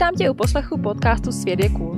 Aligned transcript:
Vítám 0.00 0.16
tě 0.16 0.30
u 0.30 0.34
poslechu 0.34 0.82
podcastu 0.82 1.32
Svět 1.32 1.60
je 1.60 1.68
cool. 1.68 1.96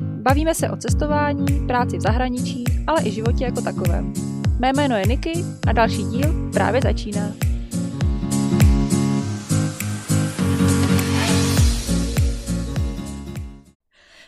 Bavíme 0.00 0.54
se 0.54 0.70
o 0.70 0.76
cestování, 0.76 1.66
práci 1.66 1.96
v 1.96 2.00
zahraničí, 2.00 2.64
ale 2.86 3.02
i 3.04 3.10
životě 3.10 3.44
jako 3.44 3.60
takovém. 3.60 4.12
Mé 4.60 4.72
jméno 4.72 4.96
je 4.96 5.06
Niky 5.06 5.32
a 5.68 5.72
další 5.72 6.02
díl 6.02 6.50
právě 6.52 6.82
začíná. 6.82 7.32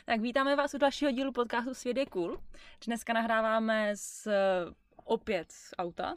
Tak 0.05 0.21
vítáme 0.21 0.57
vás 0.57 0.75
u 0.75 0.79
dalšího 0.79 1.11
dílu 1.11 1.33
podcastu 1.33 1.75
Svět 1.75 1.97
je 1.97 2.07
cool. 2.07 2.39
Dneska 2.87 3.13
nahráváme 3.13 3.93
z, 3.95 4.29
opět 5.05 5.53
z 5.53 5.75
auta, 5.79 6.15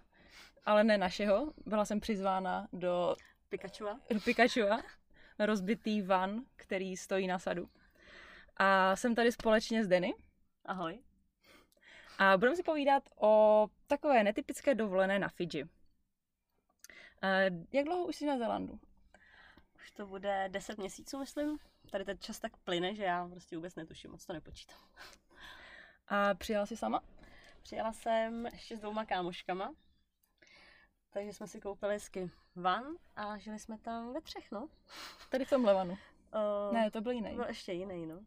ale 0.65 0.83
ne 0.83 0.97
našeho. 0.97 1.53
Byla 1.65 1.85
jsem 1.85 1.99
přizvána 1.99 2.67
do 2.73 3.15
Pikachu. 3.49 3.85
do 4.13 4.19
Pikachu, 4.19 4.59
rozbitý 5.39 6.01
van, 6.01 6.45
který 6.55 6.97
stojí 6.97 7.27
na 7.27 7.39
sadu. 7.39 7.69
A 8.57 8.95
jsem 8.95 9.15
tady 9.15 9.31
společně 9.31 9.83
s 9.83 9.87
Denny. 9.87 10.13
Ahoj. 10.65 10.99
A 12.19 12.37
budeme 12.37 12.55
si 12.55 12.63
povídat 12.63 13.09
o 13.15 13.67
takové 13.87 14.23
netypické 14.23 14.75
dovolené 14.75 15.19
na 15.19 15.29
Fidži. 15.29 15.69
Jak 17.71 17.85
dlouho 17.85 18.05
už 18.05 18.15
jsi 18.15 18.25
na 18.25 18.37
Zelandu? 18.37 18.79
Už 19.75 19.91
to 19.91 20.05
bude 20.07 20.49
10 20.51 20.77
měsíců, 20.77 21.19
myslím. 21.19 21.59
Tady 21.91 22.05
ten 22.05 22.17
čas 22.19 22.39
tak 22.39 22.57
plyne, 22.57 22.95
že 22.95 23.03
já 23.03 23.27
prostě 23.27 23.55
vůbec 23.55 23.75
netuším, 23.75 24.11
moc 24.11 24.25
to 24.25 24.33
nepočítám. 24.33 24.79
A 26.07 26.33
přijela 26.33 26.65
jsi 26.65 26.77
sama? 26.77 27.01
Přijela 27.61 27.93
jsem 27.93 28.45
ještě 28.45 28.77
s 28.77 28.79
dvouma 28.79 29.05
kámoškama, 29.05 29.73
takže 31.13 31.33
jsme 31.33 31.47
si 31.47 31.61
koupili 31.61 31.93
hezky 31.93 32.31
van 32.55 32.85
a 33.15 33.37
žili 33.37 33.59
jsme 33.59 33.77
tam 33.77 34.13
ve 34.13 34.21
třech, 34.21 34.51
no. 34.51 34.69
Tady 35.29 35.45
v 35.45 35.49
tomhle 35.49 35.73
vanu. 35.73 35.91
Uh, 35.91 36.73
Ne, 36.73 36.91
to 36.91 37.01
byl 37.01 37.11
jiný. 37.11 37.35
Byl 37.35 37.45
ještě 37.45 37.73
jiný, 37.73 38.05
no. 38.05 38.19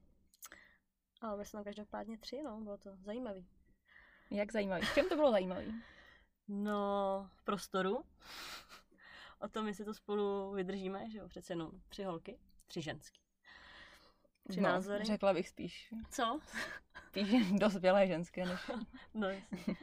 Ale 1.20 1.36
my 1.36 1.44
jsme 1.44 1.56
tam 1.56 1.64
každopádně 1.64 2.18
tři, 2.18 2.42
no, 2.42 2.60
bylo 2.60 2.78
to 2.78 2.90
zajímavý. 2.96 3.46
Jak 4.30 4.52
zajímavý. 4.52 4.86
V 4.86 4.94
čem 4.94 5.08
to 5.08 5.16
bylo 5.16 5.30
zajímavý? 5.30 5.82
No, 6.48 7.30
v 7.34 7.42
prostoru. 7.42 8.04
O 9.40 9.48
tom, 9.48 9.68
jestli 9.68 9.84
to 9.84 9.94
spolu 9.94 10.52
vydržíme, 10.52 11.10
že 11.10 11.18
jo, 11.18 11.28
přece 11.28 11.52
jenom 11.52 11.70
tři 11.88 12.04
holky, 12.04 12.38
tři 12.66 12.82
ženský. 12.82 13.20
Tři 14.48 14.60
no, 14.60 14.68
názory. 14.68 15.04
Řekla 15.04 15.34
bych 15.34 15.48
spíš. 15.48 15.94
Co? 16.10 16.40
Spíš 17.08 17.52
dospělé 17.58 18.06
ženské 18.06 18.46
než... 18.46 18.70
No, 19.14 19.28
jasně. 19.28 19.76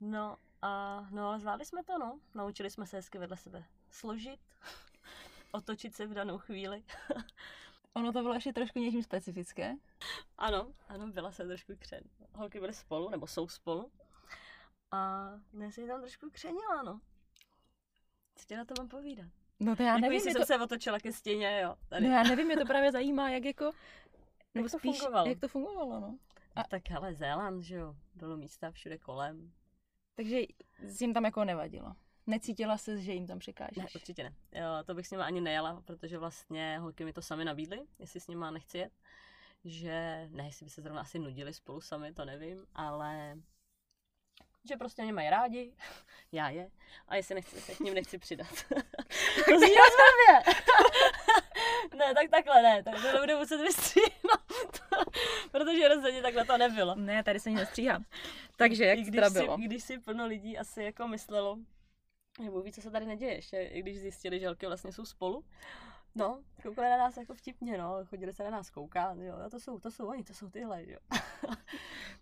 No 0.00 0.36
a 0.62 1.00
no, 1.10 1.28
ale 1.28 1.40
zvládli 1.40 1.64
jsme 1.64 1.84
to, 1.84 1.98
no. 1.98 2.20
Naučili 2.34 2.70
jsme 2.70 2.86
se 2.86 2.96
hezky 2.96 3.18
vedle 3.18 3.36
sebe 3.36 3.64
složit, 3.90 4.40
otočit 5.52 5.94
se 5.94 6.06
v 6.06 6.14
danou 6.14 6.38
chvíli. 6.38 6.84
Ono 7.94 8.12
to 8.12 8.22
bylo 8.22 8.34
ještě 8.34 8.52
trošku 8.52 8.78
něčím 8.78 9.02
specifické. 9.02 9.74
Ano, 10.38 10.72
ano, 10.88 11.06
byla 11.06 11.32
se 11.32 11.46
trošku 11.46 11.72
křen. 11.78 12.00
Holky 12.34 12.60
byly 12.60 12.74
spolu, 12.74 13.08
nebo 13.08 13.26
jsou 13.26 13.48
spolu. 13.48 13.90
A 14.90 15.30
dnes 15.52 15.78
jí 15.78 15.86
tam 15.86 16.00
trošku 16.00 16.30
křenila, 16.30 16.82
no. 16.82 17.00
Co 18.34 18.44
ti 18.46 18.56
na 18.56 18.64
to 18.64 18.74
mám 18.78 18.88
povídat? 18.88 19.26
No 19.60 19.76
to 19.76 19.82
já 19.82 19.88
Jako 19.88 20.00
nevím, 20.00 20.14
jestli 20.14 20.30
je 20.30 20.32
jsem 20.32 20.42
to... 20.42 20.46
se 20.46 20.58
otočila 20.58 21.00
ke 21.00 21.12
stěně, 21.12 21.60
jo. 21.60 21.76
Tady. 21.88 22.08
No 22.08 22.14
já 22.14 22.22
nevím, 22.22 22.46
mě 22.46 22.56
to 22.56 22.64
právě 22.64 22.92
zajímá, 22.92 23.30
jak 23.30 23.44
jako... 23.44 23.72
Nebo 24.54 24.68
to 24.68 24.78
spíš, 24.78 24.98
fungovalo? 24.98 25.28
jak 25.28 25.40
to 25.40 25.48
fungovalo, 25.48 26.00
no. 26.00 26.18
A... 26.54 26.64
Tak 26.64 26.88
hele, 26.88 27.14
Zéland, 27.14 27.62
že 27.62 27.76
jo. 27.76 27.94
Bylo 28.14 28.36
místa 28.36 28.70
všude 28.70 28.98
kolem. 28.98 29.52
Takže 30.18 30.40
jim 31.00 31.14
tam 31.14 31.24
jako 31.24 31.44
nevadilo. 31.44 31.94
Necítila 32.26 32.78
se, 32.78 33.02
že 33.02 33.12
jim 33.12 33.26
tam 33.26 33.38
překážíš. 33.38 33.76
Ne, 33.76 33.86
určitě 33.94 34.22
ne. 34.22 34.34
Jo, 34.52 34.66
to 34.84 34.94
bych 34.94 35.06
s 35.06 35.10
nima 35.10 35.24
ani 35.24 35.40
nejela, 35.40 35.82
protože 35.84 36.18
vlastně 36.18 36.78
holky 36.78 37.04
mi 37.04 37.12
to 37.12 37.22
sami 37.22 37.44
nabídly, 37.44 37.80
jestli 37.98 38.20
s 38.20 38.28
nima 38.28 38.50
nechci 38.50 38.78
jet. 38.78 38.92
Že, 39.64 40.28
ne, 40.30 40.46
jestli 40.46 40.64
by 40.64 40.70
se 40.70 40.82
zrovna 40.82 41.00
asi 41.00 41.18
nudili 41.18 41.54
spolu 41.54 41.80
sami, 41.80 42.12
to 42.12 42.24
nevím, 42.24 42.66
ale 42.74 43.38
že 44.68 44.76
prostě 44.76 45.02
mě 45.02 45.12
mají 45.12 45.30
rádi, 45.30 45.72
já 46.32 46.48
je, 46.48 46.70
a 47.08 47.16
jestli 47.16 47.34
nechci, 47.34 47.60
se 47.60 47.74
k 47.74 47.80
ním 47.80 47.94
nechci 47.94 48.18
přidat. 48.18 48.48
to 49.48 49.58
zní 49.58 49.74
rozhodně. 49.84 50.54
ne, 51.98 52.14
tak 52.14 52.30
takhle 52.30 52.62
ne, 52.62 52.82
tak 52.82 52.94
to 52.94 53.12
nebudu 53.12 53.38
muset 53.38 53.60
vystříhnout, 53.60 54.82
protože 55.50 55.88
rozhodně 55.88 56.22
takhle 56.22 56.44
to 56.44 56.58
nebylo. 56.58 56.94
Ne, 56.94 57.22
tady 57.22 57.40
se 57.40 57.50
nic 57.50 57.58
nestříhám. 57.58 58.04
Takže 58.56 58.84
jak 58.84 58.98
I 58.98 59.02
když 59.02 59.14
teda 59.14 59.30
si, 59.30 59.38
bylo? 59.38 59.60
I 59.60 59.62
když 59.62 59.82
si 59.82 59.98
plno 59.98 60.26
lidí 60.26 60.58
asi 60.58 60.82
jako 60.82 61.08
myslelo, 61.08 61.58
že 62.44 62.50
Bůh 62.50 62.64
ví, 62.64 62.72
co 62.72 62.80
se 62.80 62.90
tady 62.90 63.06
neděje, 63.06 63.34
ještě 63.34 63.56
i 63.62 63.82
když 63.82 64.00
zjistili, 64.00 64.40
že 64.40 64.46
holky 64.46 64.66
vlastně 64.66 64.92
jsou 64.92 65.04
spolu. 65.04 65.44
No, 66.18 66.42
koukali 66.62 66.88
na 66.90 66.96
nás 66.98 67.16
jako 67.16 67.34
vtipně, 67.34 67.78
no, 67.78 68.04
chodili 68.04 68.32
se 68.32 68.44
na 68.44 68.50
nás 68.50 68.70
koukat, 68.70 69.18
jo, 69.18 69.34
a 69.46 69.50
to 69.50 69.60
jsou, 69.60 69.78
to 69.78 69.90
jsou 69.90 70.06
oni, 70.08 70.24
to 70.24 70.34
jsou 70.34 70.50
tyhle, 70.50 70.84
jo. 70.86 70.98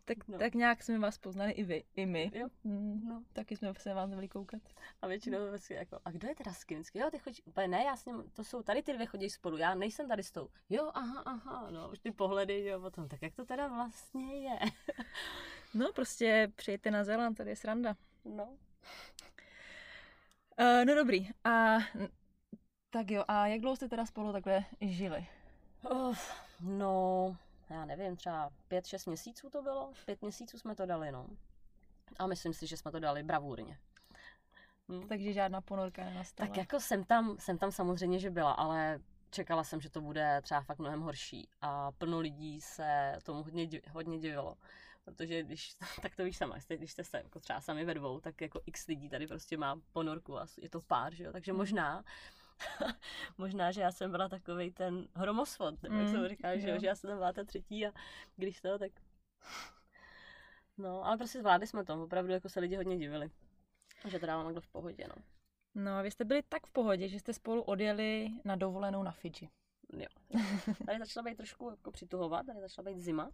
Tak, 0.05 0.29
no. 0.29 0.39
tak 0.39 0.55
nějak 0.55 0.83
jsme 0.83 0.99
vás 0.99 1.19
poznali 1.19 1.53
i 1.53 1.65
vy, 1.65 1.85
i 1.97 2.07
my. 2.07 2.31
Jo. 2.35 2.49
Mm, 2.65 3.01
No. 3.09 3.23
Taky 3.33 3.57
jsme 3.57 3.75
se 3.79 3.95
vás 3.95 4.11
měli 4.11 4.29
koukat. 4.29 4.63
A 5.03 5.07
většinou 5.07 5.39
si 5.57 5.75
jako, 5.75 6.01
a 6.05 6.11
kdo 6.11 6.29
je 6.29 6.35
teda 6.35 6.53
Skinsky? 6.53 6.99
Jo, 6.99 7.11
ty 7.11 7.19
chodíš, 7.19 7.43
úplně 7.45 7.69
ne, 7.69 7.85
já 7.85 7.97
s 7.97 8.05
ním, 8.05 8.31
to 8.33 8.45
jsou, 8.45 8.63
tady 8.63 8.83
ty 8.83 8.93
dvě 8.93 9.07
chodí 9.07 9.31
spolu, 9.31 9.57
já 9.57 9.75
nejsem 9.75 10.09
tady 10.09 10.23
s 10.23 10.33
tou. 10.33 10.49
Jo, 10.71 10.91
aha, 10.95 11.23
aha, 11.27 11.71
no, 11.71 11.89
už 11.91 11.99
ty 11.99 12.13
pohledy, 12.13 12.65
jo, 12.65 12.81
potom, 12.81 13.09
tak 13.09 13.23
jak 13.23 13.35
to 13.35 13.45
teda 13.45 13.69
vlastně 13.69 14.41
je? 14.41 14.59
No 15.75 15.93
prostě 15.93 16.53
přijďte 16.57 16.91
na 16.91 17.05
Zéland, 17.05 17.37
tady 17.37 17.51
je 17.51 17.57
sranda. 17.57 17.97
No, 18.25 18.57
Uh, 20.61 20.85
no 20.85 20.95
dobrý. 20.95 21.29
A 21.45 21.77
tak 22.97 23.11
jo, 23.11 23.25
a 23.29 23.47
jak 23.47 23.61
dlouho 23.61 23.77
jste 23.77 23.89
teda 23.89 24.07
spolu 24.07 24.33
takhle 24.33 24.65
žili? 24.81 25.27
Uf, 25.91 26.33
no, 26.61 27.37
já 27.71 27.85
nevím, 27.85 28.17
třeba 28.17 28.51
pět, 28.69 28.87
šest 28.87 29.07
měsíců 29.07 29.51
to 29.51 29.63
bylo, 29.63 29.93
pět 30.05 30.23
měsíců 30.23 30.59
jsme 30.59 30.75
to 30.75 30.87
dali, 30.87 31.13
no. 31.13 31.27
A 32.19 32.27
myslím 32.27 32.55
si, 32.55 32.67
že 32.67 32.77
jsme 32.77 32.91
to 32.91 33.01
dali 33.01 33.23
bravurně. 33.23 33.79
Hm. 34.89 35.09
Takže 35.09 35.33
žádná 35.33 35.61
ponorka 35.61 36.05
nenastala. 36.05 36.49
Tak 36.49 36.57
jako 36.57 36.81
jsem 36.81 37.05
tam, 37.05 37.37
jsem 37.39 37.59
tam 37.59 37.73
samozřejmě, 37.73 38.19
že 38.19 38.31
byla, 38.31 38.53
ale 38.53 39.01
čekala 39.31 39.65
jsem, 39.65 39.81
že 39.81 39.91
to 39.91 40.01
bude 40.01 40.41
třeba 40.43 40.61
fakt 40.61 40.79
mnohem 40.79 41.01
horší. 41.01 41.49
A 41.61 41.93
plno 41.93 42.21
lidí 42.21 42.61
se 42.61 43.19
tomu 43.23 43.43
hodně, 43.43 43.69
hodně 43.93 44.19
divilo. 44.19 44.57
Protože 45.05 45.43
když, 45.43 45.75
tak 46.03 46.17
to 46.17 46.25
víš 46.25 46.37
sama, 46.37 46.57
když 46.69 46.93
jste 46.93 47.05
se 47.05 47.17
jako 47.17 47.41
třeba 47.41 47.61
sami 47.61 47.85
ve 47.85 47.95
dvou, 47.95 48.21
tak 48.21 48.41
jako 48.41 48.61
x 48.67 48.87
lidí 48.87 49.09
tady 49.09 49.27
prostě 49.27 49.57
má 49.57 49.81
ponorku 49.93 50.39
a 50.39 50.47
je 50.59 50.69
to 50.69 50.81
pár, 50.81 51.15
že 51.15 51.25
jo? 51.25 51.33
Takže 51.33 51.53
Mm. 51.53 51.59
možná, 51.59 52.05
možná, 53.39 53.73
že 53.73 53.81
já 53.81 53.93
jsem 53.93 54.11
byla 54.11 54.29
takový 54.29 54.71
ten 54.71 55.09
hromosvod, 55.15 55.83
nebo 55.83 55.95
jak 55.95 56.07
Mm, 56.09 56.15
to 56.15 56.29
říká, 56.29 56.57
že, 56.57 56.71
jo? 56.71 56.81
že 56.81 56.87
já 56.87 56.95
jsem 56.95 57.09
tam 57.09 57.19
byla 57.19 57.33
ta 57.33 57.45
třetí 57.45 57.87
a 57.87 57.93
když 58.37 58.61
to, 58.61 58.79
tak... 58.79 58.93
No, 60.79 61.07
ale 61.07 61.17
prostě 61.17 61.39
zvládli 61.39 61.67
jsme 61.67 61.85
to, 61.85 62.03
opravdu 62.03 62.33
jako 62.33 62.49
se 62.49 62.61
lidi 62.61 62.77
hodně 62.77 62.99
divili. 62.99 63.31
Že 64.09 64.19
to 64.19 64.27
dávám 64.27 64.45
takhle 64.45 64.61
v 64.61 64.69
pohodě, 64.69 65.07
no. 65.09 65.23
No 65.75 65.93
a 65.93 66.03
vy 66.03 66.11
jste 66.11 66.25
byli 66.25 66.43
tak 66.43 66.67
v 66.67 66.71
pohodě, 66.71 67.09
že 67.09 67.21
jste 67.21 67.33
spolu 67.33 67.63
odjeli 67.63 68.29
na 68.45 68.57
dovolenou 68.57 69.03
na 69.03 69.13
Fidži. 69.13 69.51
Jo. 69.93 70.07
Tady 70.87 70.99
začala 70.99 71.25
být 71.25 71.37
trošku 71.37 71.71
jako 71.71 71.91
přituhovat, 71.91 72.47
tady 72.47 72.61
začala 72.61 72.91
být 72.91 73.01
zima. 73.01 73.31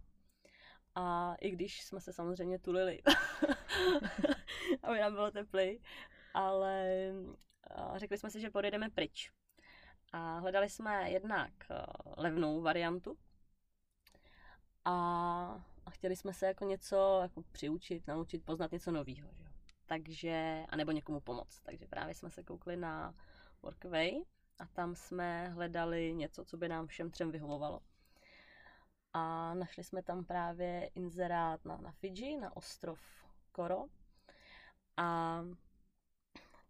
A 0.95 1.35
i 1.41 1.51
když 1.51 1.83
jsme 1.83 2.01
se 2.01 2.13
samozřejmě 2.13 2.59
tulili, 2.59 3.01
aby 4.83 4.99
nám 4.99 5.13
bylo 5.13 5.31
teplej, 5.31 5.79
ale 6.33 6.87
řekli 7.95 8.17
jsme 8.17 8.29
si, 8.29 8.41
že 8.41 8.49
pojedeme 8.49 8.89
pryč. 8.89 9.31
A 10.11 10.39
hledali 10.39 10.69
jsme 10.69 11.11
jednak 11.11 11.51
a, 11.71 11.85
levnou 12.17 12.61
variantu 12.61 13.17
a, 14.85 14.93
a 15.85 15.89
chtěli 15.89 16.15
jsme 16.15 16.33
se 16.33 16.45
jako 16.45 16.65
něco 16.65 17.19
jako 17.21 17.41
přiučit, 17.51 18.07
naučit, 18.07 18.45
poznat 18.45 18.71
něco 18.71 18.91
nového. 18.91 19.29
Takže, 19.85 20.65
anebo 20.69 20.91
někomu 20.91 21.19
pomoct. 21.19 21.59
Takže 21.59 21.87
právě 21.87 22.15
jsme 22.15 22.29
se 22.29 22.43
koukli 22.43 22.77
na 22.77 23.15
Workaway 23.61 24.11
a 24.59 24.65
tam 24.65 24.95
jsme 24.95 25.49
hledali 25.49 26.13
něco, 26.13 26.45
co 26.45 26.57
by 26.57 26.67
nám 26.67 26.87
všem 26.87 27.11
třem 27.11 27.31
vyhovovalo. 27.31 27.79
A 29.13 29.53
našli 29.53 29.83
jsme 29.83 30.03
tam 30.03 30.25
právě 30.25 30.89
inzerát 30.95 31.65
na, 31.65 31.77
na 31.77 31.91
Fidži, 31.91 32.37
na 32.37 32.57
ostrov 32.57 32.99
Koro. 33.51 33.85
A 34.97 35.39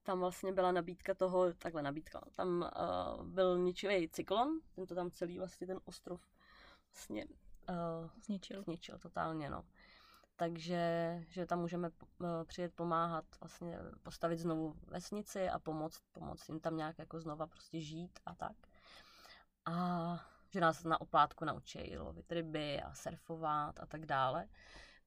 tam 0.03 0.19
vlastně 0.19 0.53
byla 0.53 0.71
nabídka 0.71 1.13
toho, 1.13 1.53
takhle 1.53 1.81
nabídka, 1.81 2.21
tam 2.35 2.71
uh, 3.19 3.25
byl 3.25 3.57
ničivý 3.57 4.09
cyklon, 4.09 4.59
ten 4.75 4.85
to 4.85 4.95
tam 4.95 5.11
celý 5.11 5.38
vlastně 5.38 5.67
ten 5.67 5.79
ostrov 5.85 6.21
vlastně 6.94 7.25
uh, 7.69 8.09
Zničil. 8.25 8.63
zničil 8.63 8.97
totálně, 8.97 9.50
no. 9.50 9.63
Takže, 10.35 11.17
že 11.29 11.45
tam 11.45 11.59
můžeme 11.59 11.89
uh, 11.89 12.27
přijet 12.44 12.73
pomáhat, 12.73 13.25
vlastně 13.39 13.79
postavit 14.03 14.39
znovu 14.39 14.75
vesnici 14.88 15.50
a 15.50 15.59
pomoct, 15.59 16.01
pomoct 16.11 16.49
jim 16.49 16.59
tam 16.59 16.77
nějak 16.77 16.99
jako 16.99 17.19
znova 17.19 17.47
prostě 17.47 17.81
žít 17.81 18.19
a 18.25 18.35
tak. 18.35 18.56
A 19.65 19.73
že 20.49 20.59
nás 20.59 20.83
na 20.83 21.01
oplátku 21.01 21.45
naučí 21.45 21.97
lovit 21.97 22.31
ryby 22.31 22.81
a 22.81 22.94
surfovat 22.94 23.79
a 23.79 23.85
tak 23.85 24.06
dále. 24.06 24.47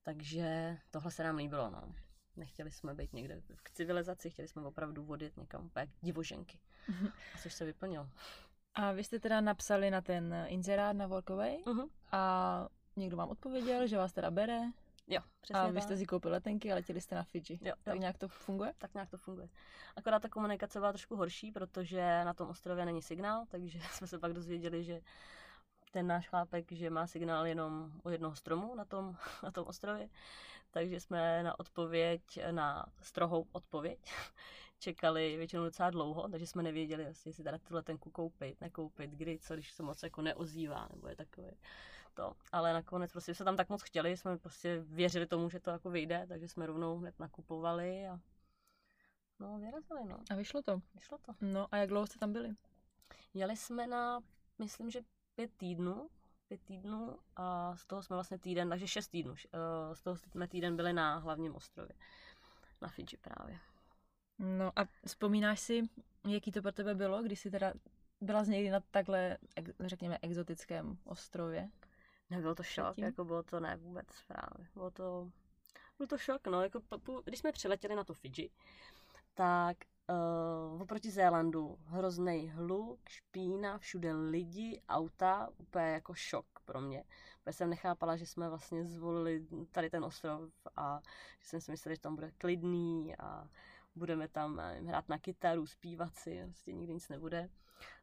Takže 0.02 0.78
tohle 0.90 1.10
se 1.10 1.24
nám 1.24 1.36
líbilo, 1.36 1.70
no. 1.70 1.94
Nechtěli 2.36 2.70
jsme 2.70 2.94
být 2.94 3.12
někde 3.12 3.40
v 3.64 3.70
civilizaci, 3.70 4.30
chtěli 4.30 4.48
jsme 4.48 4.62
opravdu 4.62 5.04
vodit 5.04 5.36
někam 5.36 5.64
úplně 5.66 5.88
divoženky. 6.00 6.58
A 7.34 7.38
což 7.42 7.54
se 7.54 7.64
vyplnilo. 7.64 8.08
A 8.74 8.92
vy 8.92 9.04
jste 9.04 9.20
teda 9.20 9.40
napsali 9.40 9.90
na 9.90 10.00
ten 10.00 10.44
inzerát 10.48 10.96
na 10.96 11.06
Workaway 11.06 11.56
Uh-huh. 11.64 11.88
a 12.12 12.68
někdo 12.96 13.16
vám 13.16 13.28
odpověděl, 13.28 13.86
že 13.86 13.96
vás 13.98 14.12
teda 14.12 14.30
bere 14.30 14.60
Jo, 15.08 15.20
přesně 15.40 15.60
a 15.60 15.68
vy 15.70 15.80
jste 15.80 15.96
si 15.96 16.06
koupili 16.06 16.32
letenky 16.32 16.72
a 16.72 16.74
letěli 16.74 17.00
jste 17.00 17.14
na 17.14 17.22
Fidži. 17.22 17.58
Jo, 17.62 17.74
Tak 17.82 17.94
jo. 17.94 18.00
nějak 18.00 18.18
to 18.18 18.28
funguje? 18.28 18.72
tak 18.78 18.94
nějak 18.94 19.10
to 19.10 19.16
funguje. 19.18 19.48
Akorát 19.96 20.22
ta 20.22 20.28
komunikace 20.28 20.78
byla 20.78 20.92
trošku 20.92 21.16
horší, 21.16 21.52
protože 21.52 22.24
na 22.24 22.34
tom 22.34 22.48
ostrově 22.48 22.84
není 22.84 23.02
signál, 23.02 23.44
takže 23.48 23.78
jsme 23.92 24.06
se 24.06 24.18
pak 24.18 24.32
dozvěděli, 24.32 24.84
že 24.84 25.00
ten 25.92 26.06
náš 26.06 26.28
chlápek, 26.28 26.72
že 26.72 26.90
má 26.90 27.06
signál 27.06 27.46
jenom 27.46 27.92
u 28.04 28.08
jednoho 28.10 28.36
stromu 28.36 28.74
na 28.74 28.84
tom, 28.84 29.16
na 29.42 29.50
tom 29.50 29.66
ostrově, 29.66 30.08
takže 30.76 31.00
jsme 31.00 31.42
na 31.42 31.60
odpověď, 31.60 32.22
na 32.50 32.86
strohou 33.02 33.46
odpověď 33.52 33.98
čekali 34.78 35.36
většinou 35.36 35.64
docela 35.64 35.90
dlouho, 35.90 36.28
takže 36.28 36.46
jsme 36.46 36.62
nevěděli, 36.62 37.04
jestli 37.04 37.32
si 37.32 37.42
teda 37.42 37.58
tu 37.58 37.74
letenku 37.74 38.10
koupit, 38.10 38.60
nekoupit, 38.60 39.10
kdy, 39.10 39.38
co, 39.38 39.54
když 39.54 39.72
se 39.72 39.82
moc 39.82 40.02
jako 40.02 40.22
neozývá, 40.22 40.88
nebo 40.94 41.08
je 41.08 41.16
takové 41.16 41.50
to. 42.14 42.32
Ale 42.52 42.72
nakonec 42.72 43.12
prostě 43.12 43.34
se 43.34 43.44
tam 43.44 43.56
tak 43.56 43.68
moc 43.68 43.82
chtěli, 43.82 44.16
jsme 44.16 44.38
prostě 44.38 44.80
věřili 44.86 45.26
tomu, 45.26 45.50
že 45.50 45.60
to 45.60 45.70
jako 45.70 45.90
vyjde, 45.90 46.26
takže 46.28 46.48
jsme 46.48 46.66
rovnou 46.66 46.98
hned 46.98 47.18
nakupovali 47.18 48.06
a 48.08 48.20
no 49.40 49.58
vyrazili, 49.58 50.04
no. 50.04 50.18
A 50.30 50.34
vyšlo 50.34 50.62
to. 50.62 50.80
Vyšlo 50.94 51.18
to. 51.18 51.32
No 51.40 51.66
a 51.70 51.76
jak 51.76 51.88
dlouho 51.88 52.06
jste 52.06 52.18
tam 52.18 52.32
byli? 52.32 52.54
Jeli 53.34 53.56
jsme 53.56 53.86
na, 53.86 54.20
myslím, 54.58 54.90
že 54.90 55.00
pět 55.34 55.50
týdnů, 55.56 56.08
pět 56.48 56.60
týdnů 56.64 57.18
a 57.36 57.76
z 57.76 57.86
toho 57.86 58.02
jsme 58.02 58.16
vlastně 58.16 58.38
týden, 58.38 58.68
takže 58.68 58.88
šest 58.88 59.08
týdnů. 59.08 59.34
eh, 59.52 59.94
Z 59.94 60.02
toho 60.02 60.16
jsme 60.16 60.48
týden 60.48 60.76
byli 60.76 60.92
na 60.92 61.18
hlavním 61.18 61.54
ostrově, 61.54 61.92
na 62.80 62.88
Fidži 62.88 63.16
právě. 63.16 63.58
No 64.38 64.72
a 64.78 64.88
vzpomínáš 65.06 65.60
si, 65.60 65.82
jaký 66.28 66.52
to 66.52 66.62
pro 66.62 66.72
tebe 66.72 66.94
bylo, 66.94 67.22
když 67.22 67.40
jsi 67.40 67.50
teda 67.50 67.72
byla 68.20 68.44
z 68.44 68.48
někdy 68.48 68.70
na 68.70 68.80
takhle, 68.80 69.38
řekněme, 69.80 70.18
exotickém 70.22 70.98
ostrově? 71.04 71.70
Nebyl 72.30 72.54
to 72.54 72.62
šok, 72.62 72.84
Předtím? 72.86 73.04
jako 73.04 73.24
bylo 73.24 73.42
to 73.42 73.60
ne 73.60 73.76
vůbec 73.76 74.06
právě. 74.26 74.66
Bylo 74.74 74.90
to, 74.90 75.30
byl 75.98 76.06
to 76.06 76.18
šok, 76.18 76.46
no, 76.46 76.62
jako 76.62 76.80
když 77.24 77.40
jsme 77.40 77.52
přiletěli 77.52 77.96
na 77.96 78.04
to 78.04 78.14
Fidži, 78.14 78.50
tak 79.34 79.76
uh, 80.08 80.82
oproti 80.82 81.10
Zélandu 81.10 81.78
hrozný 81.84 82.50
hluk, 82.50 83.08
špína, 83.08 83.78
všude 83.78 84.12
lidi, 84.12 84.82
auta, 84.88 85.48
úplně 85.58 85.84
jako 85.84 86.14
šok 86.14 86.46
pro 86.64 86.80
mě. 86.80 87.04
Protože 87.44 87.52
jsem 87.52 87.70
nechápala, 87.70 88.16
že 88.16 88.26
jsme 88.26 88.48
vlastně 88.48 88.84
zvolili 88.84 89.46
tady 89.70 89.90
ten 89.90 90.04
ostrov 90.04 90.50
a 90.76 91.00
že 91.40 91.48
jsem 91.48 91.60
si 91.60 91.70
myslela, 91.70 91.94
že 91.94 92.00
tam 92.00 92.14
bude 92.14 92.30
klidný 92.38 93.16
a 93.16 93.48
budeme 93.94 94.28
tam 94.28 94.62
hrát 94.86 95.08
na 95.08 95.18
kytaru, 95.18 95.66
zpívat 95.66 96.14
si, 96.14 96.42
prostě 96.44 96.72
nikdy 96.72 96.92
nic 96.92 97.08
nebude. 97.08 97.48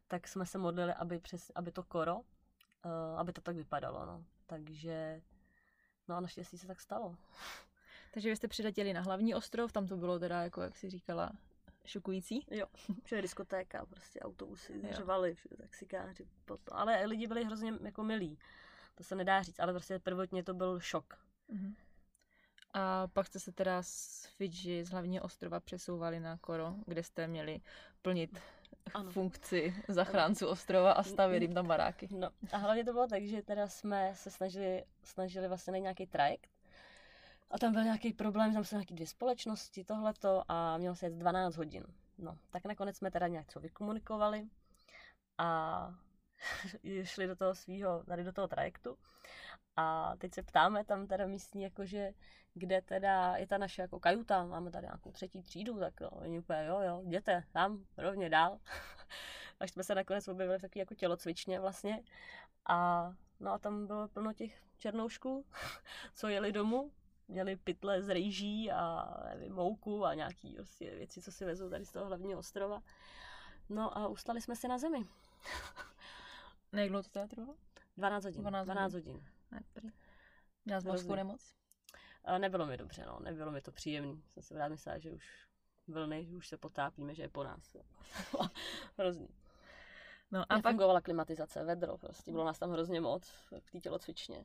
Tak 0.07 0.27
jsme 0.27 0.45
se 0.45 0.57
modlili, 0.57 0.93
aby, 0.93 1.19
přes, 1.19 1.51
aby 1.55 1.71
to 1.71 1.83
koro, 1.83 2.15
uh, 2.15 2.21
aby 3.17 3.33
to 3.33 3.41
tak 3.41 3.55
vypadalo, 3.55 4.05
no. 4.05 4.23
Takže, 4.47 5.21
no 6.07 6.15
a 6.15 6.19
naštěstí 6.19 6.57
se 6.57 6.67
tak 6.67 6.81
stalo. 6.81 7.15
Takže 8.13 8.29
vy 8.29 8.35
jste 8.35 8.47
přiletěli 8.47 8.93
na 8.93 9.01
hlavní 9.01 9.35
ostrov, 9.35 9.71
tam 9.71 9.87
to 9.87 9.97
bylo 9.97 10.19
teda, 10.19 10.43
jako 10.43 10.61
jak 10.61 10.77
jsi 10.77 10.89
říkala, 10.89 11.31
šokující. 11.85 12.45
Všude 13.03 13.21
diskotéka, 13.21 13.85
prostě 13.85 14.19
autobusy, 14.19 14.73
Jo. 14.83 14.89
řvali, 14.93 15.35
taxikáři, 15.57 16.27
potom. 16.45 16.77
ale 16.77 17.05
lidi 17.05 17.27
byli 17.27 17.43
hrozně 17.45 17.73
jako 17.83 18.03
milí. 18.03 18.39
To 18.95 19.03
se 19.03 19.15
nedá 19.15 19.41
říct, 19.41 19.59
ale 19.59 19.73
prostě 19.73 19.99
prvotně 19.99 20.43
to 20.43 20.53
byl 20.53 20.79
šok. 20.79 21.17
Mhm. 21.47 21.75
A 22.73 23.07
pak 23.07 23.27
jste 23.27 23.39
se 23.39 23.51
teda 23.51 23.83
z 23.83 24.25
Fidži, 24.37 24.83
z 24.83 24.89
hlavního 24.89 25.23
ostrova, 25.25 25.59
přesouvali 25.59 26.19
na 26.19 26.37
Koro, 26.37 26.75
kde 26.85 27.03
jste 27.03 27.27
měli 27.27 27.61
plnit 28.01 28.39
Ano. 28.93 29.11
funkci 29.11 29.75
zachránců 29.87 30.47
ostrova 30.47 30.91
a 30.91 31.03
stavět 31.03 31.41
jim 31.41 31.53
tam 31.53 31.67
baráky. 31.67 32.07
No 32.11 32.29
a 32.51 32.57
hlavně 32.57 32.85
to 32.85 32.93
bylo 32.93 33.07
tak, 33.07 33.23
že 33.23 33.41
teda 33.41 33.67
jsme 33.67 34.11
se 34.15 34.31
snažili, 34.31 34.83
snažili 35.03 35.47
vlastně 35.47 35.71
najít 35.71 35.81
nějaký 35.81 36.07
trajekt. 36.07 36.49
A 37.53 37.57
tam 37.57 37.73
byl 37.73 37.83
nějaký 37.83 38.13
problém, 38.13 38.53
tam 38.53 38.63
jsou 38.63 38.75
nějaké 38.75 38.93
dvě 38.93 39.07
společnosti, 39.07 39.83
tohleto 39.83 40.43
a 40.47 40.77
mělo 40.77 40.95
se 40.95 41.05
jet 41.05 41.13
12 41.13 41.55
hodin. 41.55 41.85
No, 42.17 42.37
tak 42.49 42.65
nakonec 42.65 42.97
jsme 42.97 43.11
teda 43.11 43.27
nějak 43.27 43.47
co 43.47 43.59
vykomunikovali 43.59 44.47
a 45.37 45.89
šli 47.03 47.27
do 47.27 47.35
toho 47.35 47.55
svého, 47.55 48.03
tady 48.03 48.23
do 48.23 48.33
toho 48.33 48.47
trajektu. 48.47 48.97
A 49.75 50.15
teď 50.17 50.33
se 50.33 50.43
ptáme 50.43 50.85
tam 50.85 51.07
teda 51.07 51.27
místní, 51.27 51.63
jakože 51.63 52.13
kde 52.53 52.81
teda 52.81 53.37
je 53.37 53.47
ta 53.47 53.57
naše 53.57 53.81
jako 53.81 53.99
kajuta, 53.99 54.45
máme 54.45 54.71
tady 54.71 54.87
nějakou 54.87 55.11
třetí 55.11 55.41
třídu, 55.41 55.79
tak 55.79 55.93
jo, 56.01 56.09
oni 56.09 56.39
úplně 56.39 56.65
jo, 56.65 56.79
jo, 56.81 57.01
jděte 57.05 57.43
tam, 57.51 57.85
rovně 57.97 58.29
dál. 58.29 58.59
Až 59.59 59.71
jsme 59.71 59.83
se 59.83 59.95
nakonec 59.95 60.27
objevili 60.27 60.57
v 60.57 60.61
takový 60.61 60.79
jako 60.79 60.95
tělocvičně 60.95 61.59
vlastně. 61.59 62.03
A 62.65 63.09
no 63.39 63.51
a 63.51 63.57
tam 63.57 63.87
bylo 63.87 64.07
plno 64.07 64.33
těch 64.33 64.61
černoušků, 64.77 65.45
co 66.13 66.27
jeli 66.27 66.51
domů, 66.51 66.91
měli 67.33 67.55
pytle 67.55 68.01
z 68.01 68.09
rejží 68.09 68.71
a 68.71 69.13
nevím, 69.29 69.53
mouku 69.53 70.05
a 70.05 70.13
nějaký 70.13 70.55
prostě 70.55 70.95
věci, 70.95 71.21
co 71.21 71.31
si 71.31 71.45
vezou 71.45 71.69
tady 71.69 71.85
z 71.85 71.91
toho 71.91 72.05
hlavního 72.05 72.39
ostrova. 72.39 72.81
No 73.69 73.97
a 73.97 74.07
ustali 74.07 74.41
jsme 74.41 74.55
si 74.55 74.67
na 74.67 74.77
zemi. 74.77 75.05
Na 76.71 76.79
jak 76.81 76.89
dlouho 76.89 77.03
to 77.03 77.09
teda 77.09 77.27
trvalo? 77.27 77.55
12 77.97 78.23
hodin. 78.23 78.41
12 78.41 78.65
12, 78.65 78.93
hodin. 78.93 79.23
Dobrý. 79.75 79.91
Měla 80.65 80.81
jsi 80.81 80.87
mořskou 80.87 81.15
nemoc? 81.15 81.55
A 82.25 82.37
nebylo 82.37 82.65
mi 82.65 82.77
dobře, 82.77 83.05
no, 83.05 83.19
nebylo 83.19 83.51
mi 83.51 83.61
to 83.61 83.71
příjemné. 83.71 84.21
Jsem 84.33 84.43
si 84.43 84.53
rád 84.53 84.67
myslela, 84.67 84.99
že 84.99 85.11
už 85.11 85.47
vlny, 85.87 86.25
že 86.25 86.35
už 86.35 86.47
se 86.47 86.57
potápíme, 86.57 87.15
že 87.15 87.21
je 87.21 87.29
po 87.29 87.43
nás. 87.43 87.75
Hrozný. 88.97 89.29
No 90.31 90.39
a 90.39 90.43
A 90.43 90.61
pak, 90.61 90.71
fungovala 90.71 91.01
klimatizace, 91.01 91.63
vedro, 91.63 91.97
prostě 91.97 92.31
bylo 92.31 92.45
nás 92.45 92.59
tam 92.59 92.71
hrozně 92.71 93.01
moc 93.01 93.29
v 93.29 93.71
té 93.71 93.79
tělocvičně. 93.79 94.43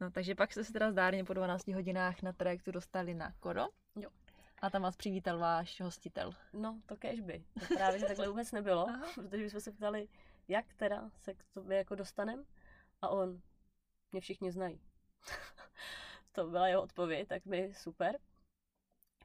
No, 0.00 0.10
takže 0.10 0.34
pak 0.34 0.52
jste 0.52 0.64
se 0.64 0.72
teda 0.72 0.90
zdárně 0.90 1.24
po 1.24 1.34
12 1.34 1.68
hodinách 1.68 2.22
na 2.22 2.32
trajektu 2.32 2.72
dostali 2.72 3.14
na 3.14 3.32
Koro. 3.40 3.68
Jo. 3.96 4.10
A 4.62 4.70
tam 4.70 4.82
vás 4.82 4.96
přivítal 4.96 5.38
váš 5.38 5.80
hostitel. 5.80 6.32
No, 6.52 6.80
to 6.86 6.96
kež 6.96 7.20
by. 7.20 7.44
To 7.60 7.74
právě, 7.74 7.98
že 8.00 8.06
takhle 8.06 8.28
vůbec 8.28 8.52
nebylo, 8.52 8.88
Aha. 8.88 9.06
protože 9.14 9.50
jsme 9.50 9.60
se 9.60 9.72
ptali, 9.72 10.08
jak 10.48 10.74
teda 10.74 11.10
se 11.16 11.34
k 11.34 11.44
tobě 11.54 11.78
jako 11.78 11.94
dostanem 11.94 12.44
a 13.02 13.08
on, 13.08 13.40
mě 14.12 14.20
všichni 14.20 14.52
znají. 14.52 14.80
to 16.32 16.46
byla 16.46 16.68
jeho 16.68 16.82
odpověď, 16.82 17.28
tak 17.28 17.46
mi 17.46 17.74
super. 17.74 18.18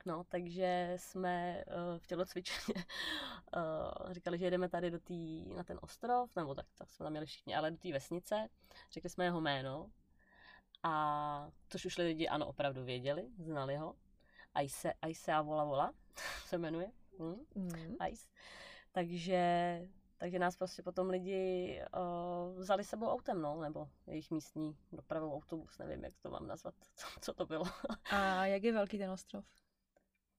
No, 0.06 0.24
takže 0.24 0.94
jsme 0.98 1.64
uh, 1.68 1.98
v 1.98 2.08
tělocvičně 2.08 2.74
uh, 2.76 4.12
říkali, 4.14 4.38
že 4.38 4.46
jedeme 4.46 4.70
tady 4.70 4.92
do 4.92 5.00
tý, 5.00 5.46
na 5.46 5.64
ten 5.64 5.80
ostrov, 5.82 6.36
nebo 6.36 6.56
tak, 6.56 6.66
tak 6.78 6.90
jsme 6.90 7.04
tam 7.04 7.12
měli 7.12 7.26
všichni, 7.26 7.56
ale 7.56 7.72
do 7.72 7.78
té 7.78 7.94
vesnice. 7.94 8.50
Řekli 8.92 9.10
jsme 9.10 9.26
jeho 9.26 9.42
jméno, 9.42 9.92
a 10.88 11.52
což 11.70 11.86
už 11.86 11.98
lidi 11.98 12.28
ano 12.28 12.48
opravdu 12.48 12.84
věděli, 12.84 13.30
znali 13.40 13.76
ho. 13.76 13.96
Aise, 14.54 14.94
Aise 15.02 15.34
a 15.34 15.42
Vola 15.42 15.64
Vola 15.64 15.94
se 16.46 16.58
jmenuje. 16.58 16.92
Hm? 17.20 17.46
Mm. 17.56 17.96
Ice. 18.10 18.30
Takže, 18.92 19.82
takže 20.18 20.40
nás 20.40 20.58
prostě 20.58 20.84
potom 20.84 21.10
lidi 21.10 21.82
uh, 21.98 22.60
vzali 22.60 22.84
s 22.84 22.90
sebou 22.90 23.08
autem, 23.08 23.42
no, 23.42 23.62
nebo 23.62 23.90
jejich 24.08 24.32
místní 24.32 24.78
dopravou 24.92 25.36
autobus, 25.36 25.78
nevím, 25.78 26.04
jak 26.04 26.14
to 26.22 26.30
mám 26.30 26.48
nazvat, 26.48 26.76
co, 26.96 27.08
co 27.22 27.34
to 27.34 27.46
bylo. 27.46 27.66
A 28.12 28.46
jak 28.46 28.64
je 28.64 28.74
velký 28.74 28.98
ten 28.98 29.12
ostrov? 29.12 29.46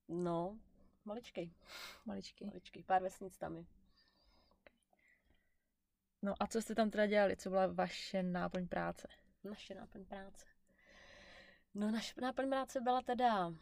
No, 0.09 0.59
maličkej, 1.05 1.52
Maličký. 2.07 2.45
maličkej, 2.45 2.83
pár 2.83 3.02
vesnic 3.02 3.38
tam 3.38 3.57
je. 3.57 3.64
No 6.23 6.35
a 6.40 6.47
co 6.47 6.62
jste 6.62 6.75
tam 6.75 6.90
teda 6.90 7.07
dělali? 7.07 7.37
Co 7.37 7.50
byla 7.50 7.67
vaše 7.67 8.23
náplň 8.23 8.69
práce? 8.69 9.09
Naše 9.50 9.75
náplň 9.75 10.05
práce. 10.05 10.47
No, 11.75 11.90
naše 11.90 12.21
náplň 12.21 12.49
práce 12.49 12.81
byla 12.81 13.02
teda 13.02 13.47
uh, 13.47 13.55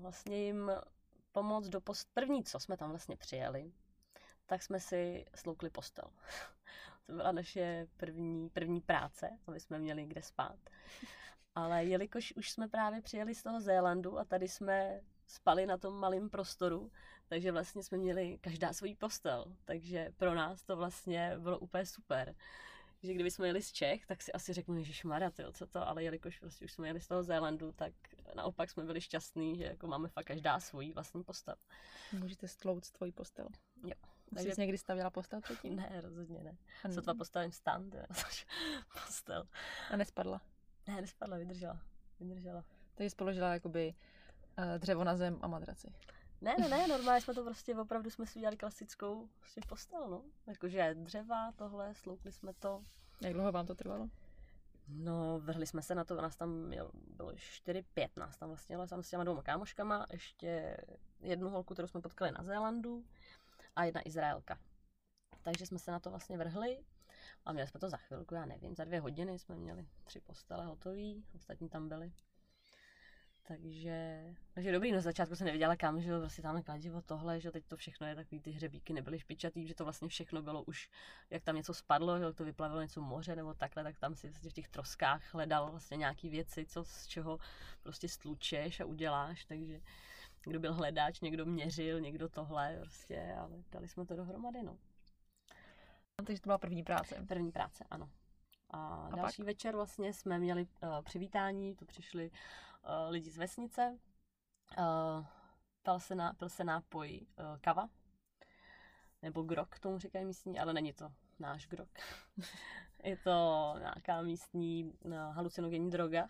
vlastně 0.00 0.44
jim 0.44 0.70
pomoct 1.32 1.68
do 1.68 1.80
post... 1.80 2.08
První, 2.14 2.44
co 2.44 2.60
jsme 2.60 2.76
tam 2.76 2.90
vlastně 2.90 3.16
přijeli, 3.16 3.72
tak 4.46 4.62
jsme 4.62 4.80
si 4.80 5.24
sloukli 5.34 5.70
postel. 5.70 6.04
to 7.06 7.12
byla 7.12 7.32
naše 7.32 7.86
první, 7.96 8.48
první 8.50 8.80
práce, 8.80 9.38
aby 9.46 9.60
jsme 9.60 9.78
měli 9.78 10.06
kde 10.06 10.22
spát. 10.22 10.58
Ale 11.54 11.84
jelikož 11.84 12.32
už 12.36 12.50
jsme 12.50 12.68
právě 12.68 13.02
přijeli 13.02 13.34
z 13.34 13.42
toho 13.42 13.60
Zélandu 13.60 14.18
a 14.18 14.24
tady 14.24 14.48
jsme 14.48 15.00
spali 15.26 15.66
na 15.66 15.78
tom 15.78 15.94
malém 15.94 16.30
prostoru, 16.30 16.92
takže 17.28 17.52
vlastně 17.52 17.82
jsme 17.82 17.98
měli 17.98 18.38
každá 18.38 18.72
svůj 18.72 18.94
postel. 18.94 19.56
Takže 19.64 20.12
pro 20.16 20.34
nás 20.34 20.62
to 20.62 20.76
vlastně 20.76 21.38
bylo 21.38 21.58
úplně 21.58 21.86
super 21.86 22.34
že 23.06 23.14
kdyby 23.14 23.30
jsme 23.30 23.46
jeli 23.46 23.62
z 23.62 23.72
Čech, 23.72 24.06
tak 24.06 24.22
si 24.22 24.32
asi 24.32 24.52
řeknu, 24.52 24.82
že 24.82 24.92
šmara, 24.92 25.30
tyjo, 25.30 25.52
co 25.52 25.66
to, 25.66 25.88
ale 25.88 26.04
jelikož 26.04 26.38
prostě 26.38 26.64
už 26.64 26.72
jsme 26.72 26.88
jeli 26.88 27.00
z 27.00 27.08
toho 27.08 27.22
Zélandu, 27.22 27.72
tak 27.72 27.92
naopak 28.34 28.70
jsme 28.70 28.84
byli 28.84 29.00
šťastní, 29.00 29.56
že 29.56 29.64
jako 29.64 29.86
máme 29.86 30.08
fakt 30.08 30.26
každá 30.26 30.60
svůj 30.60 30.92
vlastní 30.92 31.24
postel. 31.24 31.54
Můžete 32.12 32.48
stlouct 32.48 32.92
tvoji 32.92 33.12
postel. 33.12 33.48
Jo. 33.84 33.94
Takže... 34.34 34.54
Jsi 34.54 34.60
někdy 34.60 34.78
stavěla 34.78 35.10
postel 35.10 35.40
předtím? 35.40 35.76
Ne, 35.76 36.00
rozhodně 36.00 36.42
ne. 36.42 36.56
A, 36.84 36.90
Sotva 36.90 37.14
postavím 37.14 37.52
stan, 37.52 37.90
postel. 39.04 39.48
a 39.90 39.96
nespadla. 39.96 40.40
Ne, 40.86 41.00
nespadla, 41.00 41.36
vydržela. 41.36 41.80
Vydržela. 42.20 42.64
Takže 42.94 43.10
jsi 43.10 43.16
položila 43.16 43.52
jakoby 43.52 43.94
eh, 44.56 44.78
dřevo 44.78 45.04
na 45.04 45.16
zem 45.16 45.38
a 45.42 45.46
madraci. 45.46 45.92
Ne, 46.40 46.56
ne, 46.60 46.68
ne, 46.68 46.88
normálně 46.88 47.20
jsme 47.20 47.34
to 47.34 47.44
prostě, 47.44 47.76
opravdu 47.76 48.10
jsme 48.10 48.26
si 48.26 48.38
udělali 48.38 48.56
klasickou 48.56 49.28
prostě 49.38 49.60
postel, 49.68 50.08
no. 50.08 50.22
Jakože 50.46 50.94
dřeva, 50.94 51.52
tohle, 51.52 51.94
sloupli 51.94 52.32
jsme 52.32 52.52
to. 52.52 52.84
Jak 53.22 53.32
dlouho 53.32 53.52
vám 53.52 53.66
to 53.66 53.74
trvalo? 53.74 54.08
No, 54.88 55.40
vrhli 55.40 55.66
jsme 55.66 55.82
se 55.82 55.94
na 55.94 56.04
to, 56.04 56.14
nás 56.14 56.36
tam 56.36 56.50
měl, 56.50 56.90
bylo 57.16 57.32
4-5 57.32 58.08
nás 58.16 58.36
tam 58.36 58.48
vlastně, 58.48 58.76
ale 58.76 58.88
jsem 58.88 59.02
s 59.02 59.10
těma 59.10 59.24
dvěma 59.24 59.42
kámoškama, 59.42 60.06
ještě 60.10 60.76
jednu 61.20 61.50
holku, 61.50 61.74
kterou 61.74 61.88
jsme 61.88 62.00
potkali 62.00 62.32
na 62.32 62.44
Zélandu 62.44 63.04
a 63.76 63.84
jedna 63.84 64.08
Izraelka. 64.08 64.58
Takže 65.42 65.66
jsme 65.66 65.78
se 65.78 65.90
na 65.90 66.00
to 66.00 66.10
vlastně 66.10 66.38
vrhli 66.38 66.84
a 67.44 67.52
měli 67.52 67.68
jsme 67.68 67.80
to 67.80 67.90
za 67.90 67.96
chvilku, 67.96 68.34
já 68.34 68.46
nevím, 68.46 68.74
za 68.74 68.84
dvě 68.84 69.00
hodiny 69.00 69.38
jsme 69.38 69.56
měli 69.56 69.86
tři 70.04 70.20
postele 70.20 70.66
hotový, 70.66 71.24
ostatní 71.34 71.68
tam 71.68 71.88
byli. 71.88 72.12
Takže, 73.48 74.24
takže 74.54 74.72
dobrý, 74.72 74.92
na 74.92 75.00
začátku 75.00 75.36
jsem 75.36 75.44
nevěděla 75.44 75.76
kam, 75.76 76.00
že 76.00 76.10
jo, 76.10 76.20
prostě 76.20 76.42
tam 76.42 76.62
kladivo 76.62 77.02
tohle, 77.02 77.40
že 77.40 77.50
teď 77.50 77.64
to 77.66 77.76
všechno 77.76 78.06
je 78.06 78.14
takový, 78.14 78.40
ty 78.40 78.50
hřebíky 78.50 78.92
nebyly 78.92 79.18
špičatý, 79.18 79.66
že 79.66 79.74
to 79.74 79.84
vlastně 79.84 80.08
všechno 80.08 80.42
bylo 80.42 80.62
už, 80.62 80.90
jak 81.30 81.42
tam 81.42 81.56
něco 81.56 81.74
spadlo, 81.74 82.18
že 82.18 82.32
to 82.32 82.44
vyplavilo 82.44 82.82
něco 82.82 83.00
moře 83.00 83.36
nebo 83.36 83.54
takhle, 83.54 83.82
tak 83.82 83.98
tam 83.98 84.14
si 84.14 84.28
vlastně 84.28 84.50
v 84.50 84.54
těch 84.54 84.68
troskách 84.68 85.34
hledal 85.34 85.70
vlastně 85.70 85.96
nějaký 85.96 86.28
věci, 86.28 86.66
co 86.66 86.84
z 86.84 87.06
čeho 87.06 87.38
prostě 87.82 88.08
stlučeš 88.08 88.80
a 88.80 88.84
uděláš, 88.84 89.44
takže 89.44 89.80
kdo 90.42 90.60
byl 90.60 90.74
hledáč, 90.74 91.20
někdo 91.20 91.46
měřil, 91.46 92.00
někdo 92.00 92.28
tohle, 92.28 92.78
prostě, 92.80 93.34
ale 93.38 93.62
dali 93.72 93.88
jsme 93.88 94.06
to 94.06 94.16
dohromady, 94.16 94.62
no. 94.62 94.78
Takže 96.24 96.42
to 96.42 96.46
byla 96.46 96.58
první 96.58 96.82
práce. 96.82 97.24
První 97.28 97.52
práce, 97.52 97.84
ano. 97.90 98.10
A, 98.70 98.94
a 98.94 99.16
další 99.16 99.42
pak? 99.42 99.46
večer 99.46 99.74
vlastně 99.74 100.12
jsme 100.12 100.38
měli 100.38 100.66
uh, 100.82 101.02
přivítání, 101.02 101.74
tu 101.74 101.84
přišli 101.84 102.30
uh, 102.86 103.10
lidi 103.10 103.30
z 103.30 103.36
vesnice, 103.36 103.98
uh, 104.78 105.26
pil, 105.82 106.00
se 106.00 106.14
na, 106.14 106.32
pil 106.32 106.48
se 106.48 106.64
nápoj 106.64 107.20
uh, 107.38 107.58
kava, 107.60 107.88
nebo 109.22 109.42
grok, 109.42 109.78
tomu 109.78 109.98
říkají 109.98 110.24
místní, 110.24 110.58
ale 110.58 110.72
není 110.72 110.92
to 110.92 111.12
náš 111.38 111.66
grok. 111.66 111.88
Je 113.02 113.16
to 113.16 113.74
nějaká 113.78 114.22
místní 114.22 114.92
uh, 115.04 115.12
halucinogenní 115.12 115.90
droga. 115.90 116.26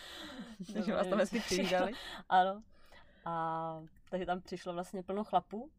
Takže 0.72 0.92
vás 0.92 1.06
tam 1.06 1.18
hezky 1.18 1.40
přivídali. 1.40 1.92
ano. 2.28 2.62
A 3.24 3.84
takže 4.10 4.26
tam 4.26 4.40
přišlo 4.40 4.72
vlastně 4.72 5.02
plno 5.02 5.24
chlapů, 5.24 5.70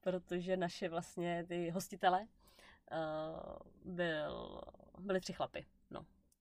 protože 0.00 0.56
naše 0.56 0.88
vlastně 0.88 1.44
ty 1.48 1.70
hostitele 1.70 2.20
uh, 2.20 3.92
byl, 3.92 4.60
byly 4.98 5.20
tři 5.20 5.32
chlapy. 5.32 5.66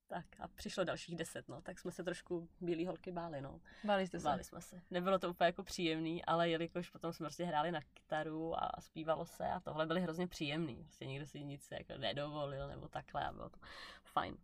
Tak 0.08 0.26
a 0.40 0.48
přišlo 0.48 0.84
dalších 0.84 1.16
deset, 1.16 1.48
no. 1.48 1.62
Tak 1.62 1.80
jsme 1.80 1.92
se 1.92 2.04
trošku 2.04 2.50
bílý 2.62 2.88
holky 2.88 3.12
báli, 3.12 3.42
no. 3.42 3.62
Báli 3.84 4.08
jste 4.08 4.20
se? 4.20 4.24
Báli 4.24 4.44
jsme 4.44 4.62
se. 4.62 4.82
Nebylo 4.92 5.20
to 5.20 5.30
úplně 5.30 5.46
jako 5.46 5.64
příjemný, 5.64 6.26
ale 6.26 6.50
jelikož 6.50 6.90
potom 6.90 7.14
jsme 7.14 7.24
prostě 7.24 7.46
hráli 7.46 7.72
na 7.72 7.82
kytaru 7.94 8.64
a 8.64 8.72
zpívalo 8.80 9.26
se 9.26 9.48
a 9.48 9.60
tohle 9.60 9.86
byly 9.86 10.02
hrozně 10.02 10.28
příjemný. 10.28 10.84
Prostě 10.84 11.06
nikdo 11.06 11.28
si 11.28 11.44
nic 11.44 11.72
jako 11.72 11.98
nedovolil 11.98 12.68
nebo 12.68 12.88
takhle 12.88 13.26
a 13.26 13.32
bylo 13.32 13.50
to 13.50 13.60
fajn. 14.04 14.38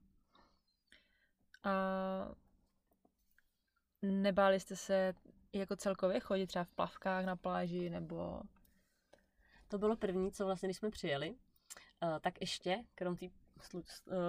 A 1.64 1.72
nebáli 4.02 4.60
jste 4.60 4.76
se 4.76 5.14
jako 5.54 5.76
celkově 5.76 6.20
chodit 6.20 6.48
třeba 6.48 6.64
v 6.64 6.72
plavkách 6.72 7.26
na 7.26 7.36
pláži 7.36 7.90
nebo... 7.90 8.42
To 9.68 9.78
bylo 9.78 9.96
první, 9.96 10.32
co 10.32 10.46
vlastně, 10.46 10.68
když 10.68 10.78
jsme 10.78 10.90
přijeli, 10.90 11.30
uh, 11.30 12.20
tak 12.22 12.42
ještě, 12.42 12.84
krom 12.96 13.16
té 13.16 13.26
uh, 13.74 13.84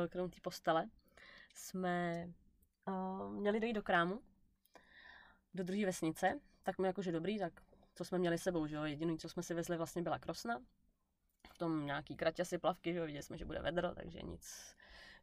krom 0.08 0.30
tý 0.30 0.40
postele, 0.40 0.88
jsme 1.54 2.28
uh, 2.88 3.32
měli 3.32 3.60
dojít 3.60 3.72
do 3.72 3.82
krámu, 3.82 4.22
do 5.54 5.64
druhé 5.64 5.86
vesnice, 5.86 6.40
tak 6.62 6.78
my 6.78 6.86
jakože 6.86 7.12
dobrý, 7.12 7.38
tak 7.38 7.52
co 7.94 8.04
jsme 8.04 8.18
měli 8.18 8.38
sebou, 8.38 8.66
že 8.66 8.76
jo, 8.76 8.84
jediný, 8.84 9.18
co 9.18 9.28
jsme 9.28 9.42
si 9.42 9.54
vezli 9.54 9.76
vlastně 9.76 10.02
byla 10.02 10.18
krosna, 10.18 10.62
v 11.54 11.58
tom 11.58 11.86
nějaký 11.86 12.16
kraťasy 12.16 12.58
plavky, 12.58 12.92
že 12.92 12.98
jo, 12.98 13.06
viděli 13.06 13.22
jsme, 13.22 13.38
že 13.38 13.44
bude 13.44 13.60
vedro, 13.60 13.94
takže 13.94 14.22
nic, 14.22 14.76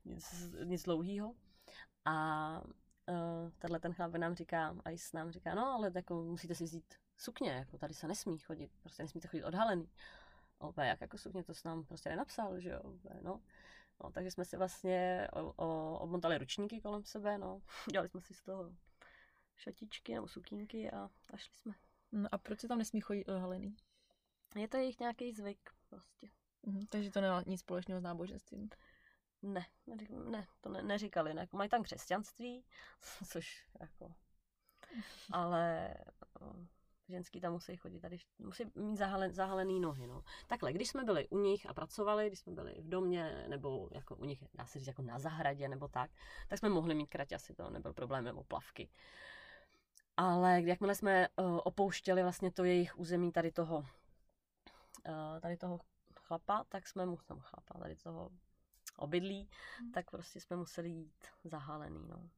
nic, 0.05 0.53
nic 0.63 0.83
dlouhýho. 0.83 1.35
A 2.05 2.61
uh, 3.09 3.49
tenhle 3.59 3.79
ten 3.79 3.93
chlap 3.93 4.11
nám 4.13 4.35
říká, 4.35 4.75
a 4.85 4.89
s 4.89 5.13
nám 5.13 5.31
říká, 5.31 5.55
no 5.55 5.65
ale 5.65 5.91
jako 5.95 6.23
musíte 6.23 6.55
si 6.55 6.63
vzít 6.63 6.93
sukně, 7.17 7.51
jako 7.51 7.77
tady 7.77 7.93
se 7.93 8.07
nesmí 8.07 8.37
chodit, 8.37 8.71
prostě 8.81 9.03
nesmíte 9.03 9.27
chodit 9.27 9.43
odhalený. 9.43 9.89
Opět, 10.59 10.85
jak 10.85 11.01
jako 11.01 11.17
sukně, 11.17 11.43
to 11.43 11.53
s 11.53 11.63
nám 11.63 11.83
prostě 11.83 12.09
nenapsal, 12.09 12.59
že 12.59 12.69
jo, 12.69 12.81
no. 13.21 13.41
No, 14.03 14.11
takže 14.11 14.31
jsme 14.31 14.45
si 14.45 14.57
vlastně 14.57 15.27
o, 15.33 15.53
o, 15.55 15.99
obmontali 15.99 16.37
ručníky 16.37 16.81
kolem 16.81 17.05
sebe, 17.05 17.37
no. 17.37 17.61
Dělali 17.91 18.09
jsme 18.09 18.21
si 18.21 18.33
z 18.33 18.41
toho 18.41 18.75
šatičky 19.55 20.13
nebo 20.13 20.27
sukínky 20.27 20.91
a, 20.91 21.09
a 21.33 21.37
šli 21.37 21.53
jsme. 21.53 21.73
No 22.11 22.29
a 22.31 22.37
proč 22.37 22.59
se 22.59 22.67
tam 22.67 22.77
nesmí 22.77 23.01
chodit 23.01 23.25
odhalený? 23.25 23.77
Je 24.55 24.67
to 24.67 24.77
jejich 24.77 24.99
nějaký 24.99 25.33
zvyk 25.33 25.69
prostě. 25.89 26.29
Mhm, 26.63 26.87
takže 26.87 27.11
to 27.11 27.21
nemá 27.21 27.43
nic 27.47 27.59
společného 27.59 27.99
s 28.01 28.03
náboženstvím. 28.03 28.69
Ne, 29.41 29.65
ne, 30.29 30.47
to 30.61 30.69
ne, 30.69 30.83
neříkali. 30.83 31.33
Ne. 31.33 31.47
Mají 31.51 31.69
tam 31.69 31.83
křesťanství, 31.83 32.65
což 33.27 33.67
jako... 33.79 34.13
Ale 35.31 35.93
ženský 37.09 37.41
tam 37.41 37.53
musí 37.53 37.77
chodit, 37.77 37.99
tady 37.99 38.17
musí 38.39 38.63
mít 38.75 38.97
zahalen, 38.97 39.33
zahalený 39.33 39.79
nohy. 39.79 40.07
No. 40.07 40.23
Takhle, 40.47 40.73
když 40.73 40.89
jsme 40.89 41.03
byli 41.03 41.27
u 41.27 41.37
nich 41.37 41.69
a 41.69 41.73
pracovali, 41.73 42.27
když 42.27 42.39
jsme 42.39 42.53
byli 42.53 42.75
v 42.79 42.89
domě, 42.89 43.45
nebo 43.47 43.89
jako 43.91 44.15
u 44.15 44.25
nich, 44.25 44.43
dá 44.53 44.65
se 44.65 44.79
říct, 44.79 44.87
jako 44.87 45.01
na 45.01 45.19
zahradě, 45.19 45.67
nebo 45.67 45.87
tak, 45.87 46.11
tak 46.47 46.59
jsme 46.59 46.69
mohli 46.69 46.95
mít 46.95 47.07
kraťasy, 47.07 47.53
to 47.53 47.69
nebyl 47.69 47.93
problém, 47.93 48.23
nebo 48.23 48.43
plavky. 48.43 48.89
Ale 50.17 50.61
jakmile 50.61 50.95
jsme 50.95 51.27
uh, 51.27 51.59
opouštěli 51.63 52.23
vlastně 52.23 52.51
to 52.51 52.63
jejich 52.63 52.99
území 52.99 53.31
tady 53.31 53.51
toho, 53.51 53.77
uh, 53.77 55.39
tady 55.41 55.57
toho 55.57 55.79
chlapa, 56.15 56.63
tak 56.69 56.87
jsme 56.87 57.05
museli, 57.05 57.39
chlapa, 57.43 57.79
tady 57.79 57.95
toho 57.95 58.29
obydlí, 58.97 59.49
hmm. 59.79 59.91
tak 59.91 60.11
prostě 60.11 60.41
jsme 60.41 60.55
museli 60.55 60.89
jít 60.89 61.27
zahalený, 61.43 62.07
no. 62.07 62.29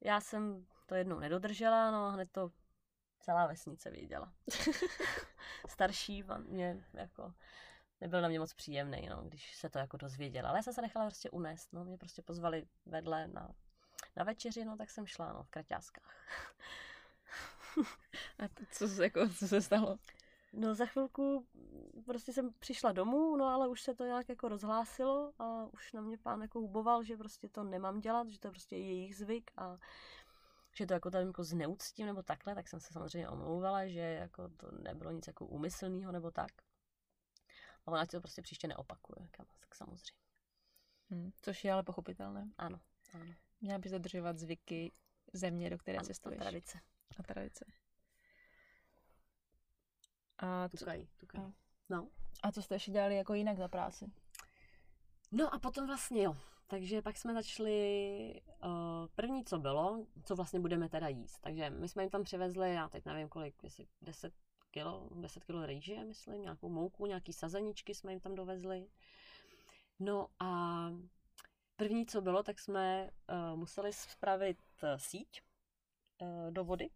Já 0.00 0.20
jsem 0.20 0.66
to 0.86 0.94
jednou 0.94 1.18
nedodržela, 1.18 1.90
no 1.90 2.06
a 2.06 2.10
hned 2.10 2.30
to 2.32 2.50
celá 3.22 3.46
vesnice 3.46 3.90
věděla. 3.90 4.32
Starší 5.68 6.22
pan 6.22 6.44
mě 6.44 6.84
jako 6.92 7.32
nebyl 8.00 8.20
na 8.20 8.28
mě 8.28 8.38
moc 8.38 8.54
příjemný, 8.54 9.08
no, 9.10 9.22
když 9.22 9.56
se 9.56 9.70
to 9.70 9.78
jako 9.78 9.96
dozvěděla. 9.96 10.48
Ale 10.48 10.58
já 10.58 10.62
jsem 10.62 10.72
se 10.72 10.82
nechala 10.82 11.06
prostě 11.06 11.30
unést, 11.30 11.72
no, 11.72 11.84
mě 11.84 11.98
prostě 11.98 12.22
pozvali 12.22 12.66
vedle 12.86 13.28
na, 13.28 13.54
na 14.16 14.24
večeři, 14.24 14.64
no, 14.64 14.76
tak 14.76 14.90
jsem 14.90 15.06
šla, 15.06 15.32
no, 15.32 15.42
v 15.42 15.50
kraťáskách. 15.50 16.16
A 18.38 18.48
to, 18.48 18.64
co, 18.70 18.88
se, 18.88 19.04
jako, 19.04 19.28
co 19.28 19.48
se 19.48 19.60
stalo? 19.60 19.98
No 20.52 20.74
za 20.74 20.86
chvilku 20.86 21.46
prostě 22.04 22.32
jsem 22.32 22.52
přišla 22.58 22.92
domů, 22.92 23.36
no 23.36 23.44
ale 23.44 23.68
už 23.68 23.82
se 23.82 23.94
to 23.94 24.04
nějak 24.04 24.28
jako 24.28 24.48
rozhlásilo 24.48 25.32
a 25.38 25.66
už 25.72 25.92
na 25.92 26.00
mě 26.00 26.18
pán 26.18 26.42
jako 26.42 26.60
huboval, 26.60 27.02
že 27.02 27.16
prostě 27.16 27.48
to 27.48 27.64
nemám 27.64 28.00
dělat, 28.00 28.28
že 28.28 28.38
to 28.38 28.48
je 28.48 28.50
prostě 28.50 28.76
jejich 28.76 29.16
zvyk 29.16 29.50
a 29.56 29.78
že 30.74 30.86
to 30.86 30.94
jako 30.94 31.10
tam 31.10 31.26
jako 31.26 31.44
zneuctím 31.44 32.06
nebo 32.06 32.22
takhle, 32.22 32.54
tak 32.54 32.68
jsem 32.68 32.80
se 32.80 32.92
samozřejmě 32.92 33.28
omlouvala, 33.28 33.86
že 33.86 34.00
jako 34.00 34.48
to 34.48 34.70
nebylo 34.70 35.10
nic 35.10 35.26
jako 35.26 35.46
úmyslného 35.46 36.12
nebo 36.12 36.30
tak. 36.30 36.52
A 37.86 37.92
ona 37.92 38.06
to 38.06 38.20
prostě 38.20 38.42
příště 38.42 38.68
neopakuje, 38.68 39.28
tak 39.30 39.74
samozřejmě. 39.74 40.22
Hmm, 41.10 41.30
což 41.42 41.64
je 41.64 41.72
ale 41.72 41.82
pochopitelné. 41.82 42.50
Ano, 42.58 42.80
ano. 43.12 43.34
Měla 43.60 43.78
bys 43.78 43.92
dodržovat 43.92 44.38
zvyky 44.38 44.92
země, 45.32 45.70
do 45.70 45.78
které 45.78 45.98
ano, 45.98 46.06
cestuješ. 46.06 46.40
A 46.40 46.44
tradice. 46.44 46.80
A 47.18 47.22
tradice. 47.22 47.64
A 50.38 50.68
co, 50.68 50.76
tukají, 50.76 51.08
tukají. 51.16 51.44
A, 51.44 51.52
no. 51.88 52.08
A 52.42 52.52
co 52.52 52.62
jste 52.62 52.74
ještě 52.74 52.90
dělali 52.90 53.16
jako 53.16 53.34
jinak 53.34 53.56
za 53.56 53.68
práci? 53.68 54.12
No 55.32 55.54
a 55.54 55.58
potom 55.58 55.86
vlastně 55.86 56.22
jo, 56.22 56.36
takže 56.72 57.02
pak 57.02 57.16
jsme 57.16 57.34
začali, 57.34 58.40
uh, 58.64 59.06
první 59.14 59.44
co 59.44 59.58
bylo, 59.58 60.06
co 60.24 60.36
vlastně 60.36 60.60
budeme 60.60 60.88
teda 60.88 61.08
jíst. 61.08 61.38
Takže 61.40 61.70
my 61.70 61.88
jsme 61.88 62.02
jim 62.02 62.10
tam 62.10 62.24
přivezli, 62.24 62.74
já 62.74 62.88
teď 62.88 63.04
nevím 63.04 63.28
kolik, 63.28 63.62
jestli 63.62 63.86
10 64.02 64.34
kilo, 64.70 65.08
10 65.14 65.44
kilo 65.44 65.66
rejže, 65.66 66.04
myslím, 66.04 66.42
nějakou 66.42 66.68
mouku, 66.68 67.06
nějaký 67.06 67.32
sazeničky 67.32 67.94
jsme 67.94 68.12
jim 68.12 68.20
tam 68.20 68.34
dovezli. 68.34 68.88
No 69.98 70.28
a 70.38 70.48
první 71.76 72.06
co 72.06 72.20
bylo, 72.20 72.42
tak 72.42 72.58
jsme 72.58 73.10
uh, 73.10 73.58
museli 73.58 73.92
spravit 73.92 74.58
uh, 74.82 74.88
síť 74.96 75.42
uh, 76.22 76.50
do 76.50 76.64
vody. 76.64 76.90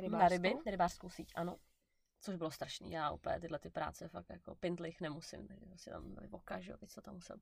Rybářskou? 0.00 0.18
Na 0.18 0.28
ryby, 0.28 0.54
rybářskou 0.66 1.10
síť, 1.10 1.32
ano. 1.34 1.56
Což 2.20 2.36
bylo 2.36 2.50
strašný. 2.50 2.90
Já 2.90 3.10
úplně 3.10 3.40
tyhle 3.40 3.58
ty 3.58 3.70
práce 3.70 4.08
fakt 4.08 4.30
jako 4.30 4.54
pindlich 4.54 5.00
nemusím. 5.00 5.46
Takže 5.46 5.64
si 5.76 5.90
tam 5.90 6.14
byli 6.14 6.26
voka, 6.26 6.60
že 6.60 6.70
jo, 6.70 6.78
se 6.86 7.02
tam 7.02 7.14
musel 7.14 7.36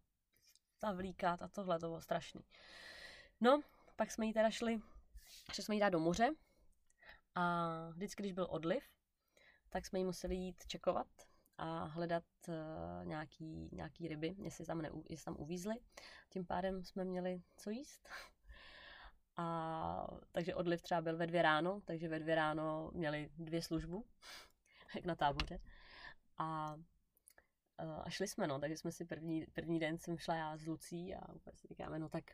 zavlíkat 0.80 1.42
a 1.42 1.48
tohle, 1.48 1.78
to 1.78 1.86
bylo 1.86 2.00
strašný. 2.00 2.44
No, 3.40 3.60
pak 3.96 4.10
jsme 4.10 4.26
jí 4.26 4.32
teda 4.32 4.50
šli, 4.50 4.80
šli 5.52 5.62
jsme 5.62 5.74
jí 5.74 5.80
dát 5.80 5.90
do 5.90 6.00
moře 6.00 6.30
a 7.34 7.68
vždycky, 7.90 8.22
když 8.22 8.32
byl 8.32 8.46
odliv, 8.50 8.84
tak 9.68 9.86
jsme 9.86 9.98
jí 9.98 10.04
museli 10.04 10.34
jít 10.34 10.66
čekovat 10.66 11.06
a 11.58 11.84
hledat 11.84 12.24
uh, 12.48 12.54
nějaký, 13.04 13.68
nějaký 13.72 14.08
ryby, 14.08 14.36
jestli 14.42 14.66
tam, 14.66 14.82
ne, 14.82 14.90
jestli 15.08 15.24
tam 15.24 15.36
uvízly. 15.38 15.74
Tím 16.30 16.46
pádem 16.46 16.84
jsme 16.84 17.04
měli 17.04 17.42
co 17.56 17.70
jíst. 17.70 18.08
A 19.36 20.06
takže 20.32 20.54
odliv 20.54 20.82
třeba 20.82 21.00
byl 21.00 21.16
ve 21.16 21.26
dvě 21.26 21.42
ráno, 21.42 21.80
takže 21.84 22.08
ve 22.08 22.18
dvě 22.18 22.34
ráno 22.34 22.90
měli 22.94 23.30
dvě 23.38 23.62
službu, 23.62 24.06
jak 24.94 25.04
na 25.04 25.14
táboře. 25.14 25.60
A, 26.38 26.76
a 27.78 28.10
šli 28.10 28.28
jsme, 28.28 28.46
no, 28.46 28.58
takže 28.58 28.76
jsme 28.76 28.92
si 28.92 29.04
první, 29.04 29.46
první 29.52 29.78
den 29.78 29.98
jsem 29.98 30.18
šla 30.18 30.34
já 30.34 30.56
s 30.56 30.66
Lucí 30.66 31.14
a 31.14 31.32
úplně 31.32 31.56
si 31.56 31.68
říkáme, 31.68 31.98
no 31.98 32.08
tak 32.08 32.24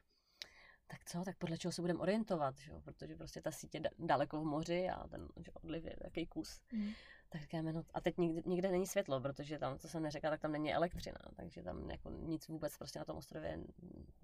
tak 0.87 1.05
co, 1.05 1.25
tak 1.25 1.37
podle 1.37 1.59
čeho 1.59 1.73
se 1.73 1.81
budeme 1.81 1.99
orientovat, 1.99 2.59
že? 2.59 2.73
protože 2.85 3.17
prostě 3.17 3.41
ta 3.41 3.51
sítě 3.51 3.79
je 3.79 3.91
daleko 3.99 4.41
v 4.41 4.45
moři 4.45 4.89
a 4.89 5.09
ten 5.09 5.29
že 5.37 5.51
odliv 5.53 5.85
je 5.85 5.97
takový 6.03 6.27
kus. 6.27 6.61
Mm. 6.73 6.91
Tak 7.29 7.41
říkáme, 7.41 7.73
no 7.73 7.85
a 7.95 8.01
teď 8.01 8.19
nikde, 8.19 8.43
nikde 8.47 8.71
není 8.71 8.87
světlo, 8.87 9.21
protože 9.21 9.59
tam, 9.59 9.79
co 9.79 9.89
jsem 9.89 10.03
neřekla, 10.03 10.31
tak 10.31 10.41
tam 10.41 10.53
není 10.53 10.75
elektřina, 10.75 11.19
takže 11.37 11.63
tam 11.63 11.91
jako 11.91 12.11
nic 12.11 12.49
vůbec 12.49 12.77
prostě 12.77 12.99
na 12.99 13.05
tom 13.05 13.17
ostrově. 13.17 13.61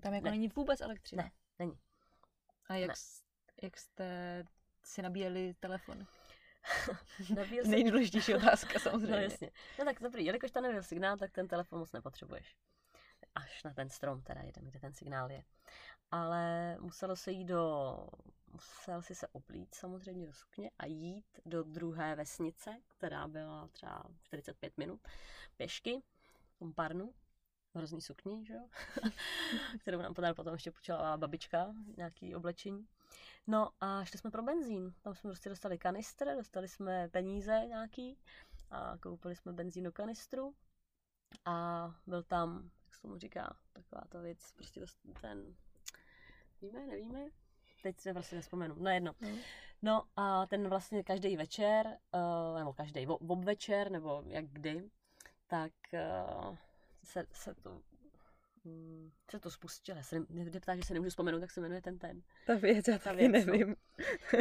Tam 0.01 0.15
jako 0.15 0.25
ne. 0.25 0.31
není 0.31 0.49
vůbec 0.49 0.81
elektřina? 0.81 1.23
Ne, 1.23 1.31
není. 1.59 1.79
A 2.69 2.75
jak, 2.75 2.89
ne. 2.89 2.95
jak 3.63 3.77
jste 3.77 4.45
si 4.85 5.03
nabíjeli 5.03 5.55
telefon? 5.61 6.07
Nabíjel 7.37 7.65
jsem... 7.65 7.71
Nejdůležitější 7.71 8.35
otázka 8.35 8.79
samozřejmě. 8.79 9.17
No 9.17 9.23
jasně. 9.23 9.51
No 9.79 9.85
tak 9.85 10.01
dobrý, 10.01 10.25
jelikož 10.25 10.51
tam 10.51 10.63
nebyl 10.63 10.83
signál, 10.83 11.17
tak 11.17 11.31
ten 11.31 11.49
telefon 11.49 11.79
moc 11.79 11.93
nepotřebuješ. 11.93 12.57
Až 13.35 13.63
na 13.63 13.75
ten 13.75 13.91
strom 13.91 14.23
teda 14.23 14.41
jeden, 14.41 14.65
kde 14.65 14.81
ten 14.81 14.93
signál 14.93 15.31
je 15.31 15.45
ale 16.11 16.77
muselo 16.81 17.17
se 17.17 17.33
jít 17.33 17.45
do, 17.45 17.97
musel 18.53 19.03
si 19.03 19.15
se 19.15 19.29
oblít 19.29 19.75
samozřejmě 19.75 20.27
do 20.27 20.33
sukně 20.33 20.71
a 20.79 20.87
jít 20.87 21.41
do 21.45 21.63
druhé 21.63 22.17
vesnice, 22.17 22.77
která 22.89 23.29
byla 23.29 23.69
třeba 23.69 24.05
45 24.23 24.79
minut 24.79 25.09
pěšky, 25.57 26.03
v 26.55 26.59
tom 26.59 26.73
parnu, 26.73 27.15
hrozný 27.75 28.01
sukni, 28.01 28.47
že 28.47 28.55
jo? 28.55 28.69
kterou 29.81 29.99
nám 29.99 30.15
potom 30.35 30.53
ještě 30.53 30.71
počala 30.71 31.17
babička, 31.17 31.75
nějaký 31.97 32.35
oblečení. 32.35 32.87
No 33.47 33.71
a 33.81 34.05
šli 34.05 34.19
jsme 34.19 34.31
pro 34.31 34.43
benzín. 34.43 34.95
Tam 35.03 35.15
jsme 35.15 35.31
prostě 35.31 35.49
dostali 35.49 35.79
kanistr, 35.79 36.37
dostali 36.37 36.69
jsme 36.69 37.09
peníze 37.09 37.63
nějaký 37.69 38.19
a 38.71 38.99
koupili 38.99 39.37
jsme 39.37 39.53
benzín 39.53 39.85
do 39.85 39.93
kanistru 39.93 40.55
a 41.45 41.87
byl 42.07 42.23
tam, 42.23 42.71
jak 42.87 42.95
se 42.95 43.03
tomu 43.03 43.19
říká, 43.19 43.57
taková 43.73 44.03
ta 44.09 44.21
věc, 44.21 44.53
prostě 44.53 44.81
ten 45.21 45.55
Víme, 46.63 46.87
nevíme? 46.87 47.29
Teď 47.83 48.01
se 48.01 48.13
vlastně 48.13 48.37
nespomenu. 48.37 48.75
No 48.79 48.91
jedno. 48.91 49.13
Mm. 49.21 49.39
No 49.83 50.05
a 50.17 50.47
ten 50.47 50.69
vlastně 50.69 51.03
každý 51.03 51.37
večer, 51.37 51.87
uh, 51.87 52.59
nebo 52.59 52.73
každý 52.73 53.07
ob 53.07 53.45
večer, 53.45 53.91
nebo 53.91 54.23
jak 54.27 54.45
kdy, 54.45 54.91
tak 55.47 55.73
uh, 55.93 56.57
se, 57.05 57.27
se 57.33 57.55
to 57.55 57.83
um, 58.65 59.13
se 59.31 59.41
to 59.41 59.51
spustilo. 59.51 59.99
Já 59.99 60.03
se 60.03 60.21
ne, 60.29 60.61
ptá, 60.61 60.77
že 60.77 60.83
se 60.83 60.95
nemůžu 60.95 61.11
vzpomenout, 61.11 61.41
tak 61.41 61.51
se 61.51 61.61
jmenuje 61.61 61.83
ten 61.83 61.99
ten. 61.99 62.23
Ta 62.47 62.55
věc, 62.55 62.89
já 62.89 62.99
ta 62.99 63.13
věc, 63.13 63.47
no. 63.47 63.53
nevím. 63.53 63.77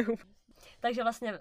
No. 0.08 0.14
Takže 0.80 1.02
vlastně 1.02 1.32
uh, 1.32 1.38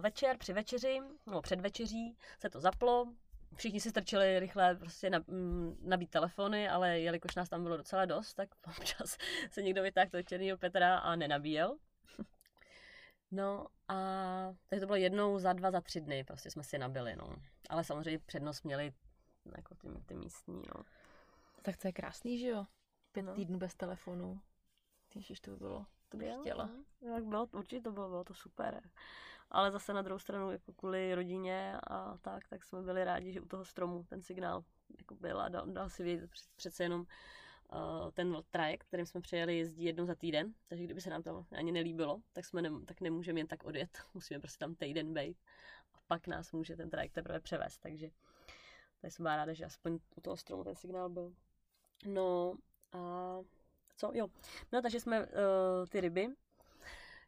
večer 0.00 0.38
při 0.38 0.52
večeři, 0.52 1.00
nebo 1.26 1.42
před 1.42 1.60
večeří 1.60 2.16
se 2.38 2.50
to 2.50 2.60
zaplo, 2.60 3.14
všichni 3.56 3.80
si 3.80 3.90
strčili 3.90 4.40
rychle 4.40 4.74
prostě 4.74 5.10
na, 5.10 5.24
mm, 5.26 5.76
nabít 5.82 6.10
telefony, 6.10 6.68
ale 6.68 7.00
jelikož 7.00 7.34
nás 7.34 7.48
tam 7.48 7.62
bylo 7.62 7.76
docela 7.76 8.04
dost, 8.04 8.34
tak 8.34 8.48
občas 8.78 9.16
se 9.50 9.62
někdo 9.62 9.82
vytáhl 9.82 10.10
toho 10.10 10.22
černýho 10.22 10.58
Petra 10.58 10.98
a 10.98 11.16
nenabíjel. 11.16 11.76
No 13.30 13.66
a 13.88 13.94
takže 14.68 14.80
to 14.80 14.86
bylo 14.86 14.96
jednou 14.96 15.38
za 15.38 15.52
dva, 15.52 15.70
za 15.70 15.80
tři 15.80 16.00
dny, 16.00 16.24
prostě 16.24 16.50
jsme 16.50 16.62
si 16.62 16.78
nabili, 16.78 17.16
no. 17.16 17.36
Ale 17.70 17.84
samozřejmě 17.84 18.18
přednost 18.18 18.64
měli 18.64 18.92
jako 19.56 19.74
ty, 19.74 19.88
ty 20.06 20.14
místní, 20.14 20.62
no. 20.74 20.84
Tak 21.64 21.76
to 21.76 21.88
je 21.88 21.92
krásný, 21.92 22.38
že 22.38 22.48
jo? 22.48 22.66
Pět 23.12 23.22
no. 23.22 23.34
týdnů 23.34 23.58
bez 23.58 23.74
telefonu. 23.74 24.40
Ježiš, 25.14 25.40
to 25.40 25.50
by 25.50 25.56
bylo, 25.56 25.86
to 26.08 26.16
bych 26.16 26.28
jo, 26.28 26.40
chtěla. 26.40 26.70
No. 27.02 27.14
Jak 27.14 27.24
bylo, 27.24 27.46
určitě 27.52 27.82
to 27.82 27.92
bylo, 27.92 28.08
bylo 28.08 28.24
to 28.24 28.34
super 28.34 28.82
ale 29.54 29.70
zase 29.70 29.92
na 29.92 30.02
druhou 30.02 30.18
stranu 30.18 30.50
jako 30.50 30.72
kvůli 30.72 31.14
rodině 31.14 31.78
a 31.86 32.18
tak, 32.18 32.48
tak 32.48 32.64
jsme 32.64 32.82
byli 32.82 33.04
rádi, 33.04 33.32
že 33.32 33.40
u 33.40 33.46
toho 33.46 33.64
stromu 33.64 34.04
ten 34.08 34.22
signál 34.22 34.64
jako 34.98 35.14
byl 35.14 35.40
a 35.40 35.48
dal, 35.48 35.66
dal 35.66 35.90
si 35.90 36.02
vědět 36.02 36.30
přece 36.56 36.82
jenom 36.82 37.00
uh, 37.00 38.10
ten 38.10 38.36
trajekt, 38.50 38.86
kterým 38.88 39.06
jsme 39.06 39.20
přejeli, 39.20 39.58
jezdí 39.58 39.84
jednou 39.84 40.06
za 40.06 40.14
týden, 40.14 40.54
takže 40.66 40.84
kdyby 40.84 41.00
se 41.00 41.10
nám 41.10 41.22
to 41.22 41.46
ani 41.52 41.72
nelíbilo, 41.72 42.20
tak, 42.32 42.44
jsme 42.44 42.62
ne, 42.62 42.70
tak 42.86 43.00
nemůžeme 43.00 43.40
jen 43.40 43.46
tak 43.46 43.64
odjet, 43.64 43.98
musíme 44.14 44.40
prostě 44.40 44.58
tam 44.58 44.74
týden 44.74 45.14
být 45.14 45.38
a 45.92 45.98
pak 46.06 46.26
nás 46.26 46.52
může 46.52 46.76
ten 46.76 46.90
trajekt 46.90 47.12
teprve 47.12 47.40
převést, 47.40 47.78
takže 47.78 48.10
tady 49.00 49.10
jsem 49.10 49.22
byla 49.22 49.36
ráda, 49.36 49.52
že 49.52 49.64
aspoň 49.64 49.98
u 50.16 50.20
toho 50.20 50.36
stromu 50.36 50.64
ten 50.64 50.74
signál 50.74 51.08
byl. 51.08 51.34
No 52.04 52.54
a 52.92 53.38
co? 53.96 54.10
Jo. 54.14 54.28
No 54.72 54.82
takže 54.82 55.00
jsme 55.00 55.20
uh, 55.20 55.26
ty 55.88 56.00
ryby 56.00 56.28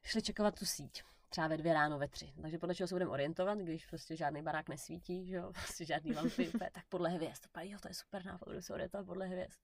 šli 0.02 0.22
čekovat 0.22 0.58
tu 0.58 0.66
síť 0.66 1.02
třeba 1.28 1.48
ve 1.48 1.56
dvě 1.56 1.74
ráno, 1.74 1.98
ve 1.98 2.08
tři. 2.08 2.32
Takže 2.42 2.58
podle 2.58 2.74
čeho 2.74 2.88
se 2.88 2.94
budeme 2.94 3.10
orientovat, 3.10 3.58
když 3.58 3.86
prostě 3.86 4.16
žádný 4.16 4.42
barák 4.42 4.68
nesvítí, 4.68 5.26
že 5.26 5.36
jo, 5.36 5.52
prostě 5.64 5.84
žádný 5.84 6.14
lampy, 6.14 6.50
tak 6.74 6.84
podle 6.88 7.08
hvězd. 7.08 7.42
To 7.52 7.60
jo, 7.62 7.78
to 7.82 7.88
je 7.88 7.94
super 7.94 8.24
nápad, 8.24 8.48
budu 8.48 8.62
se 8.62 8.72
orientovat 8.72 9.06
podle 9.06 9.26
hvězd. 9.26 9.60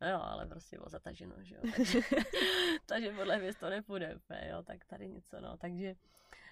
No 0.00 0.08
jo, 0.08 0.20
ale 0.22 0.46
prostě 0.46 0.76
bylo 0.76 0.88
zataženo, 0.88 1.34
že 1.38 1.54
jo. 1.54 1.60
Takže, 1.76 2.00
takže 2.86 3.12
podle 3.12 3.36
hvězd 3.36 3.60
to 3.60 3.70
nepůjde 3.70 4.16
úplně, 4.16 4.48
jo, 4.50 4.62
tak 4.62 4.84
tady 4.84 5.08
něco, 5.08 5.40
no. 5.40 5.56
Takže, 5.56 5.94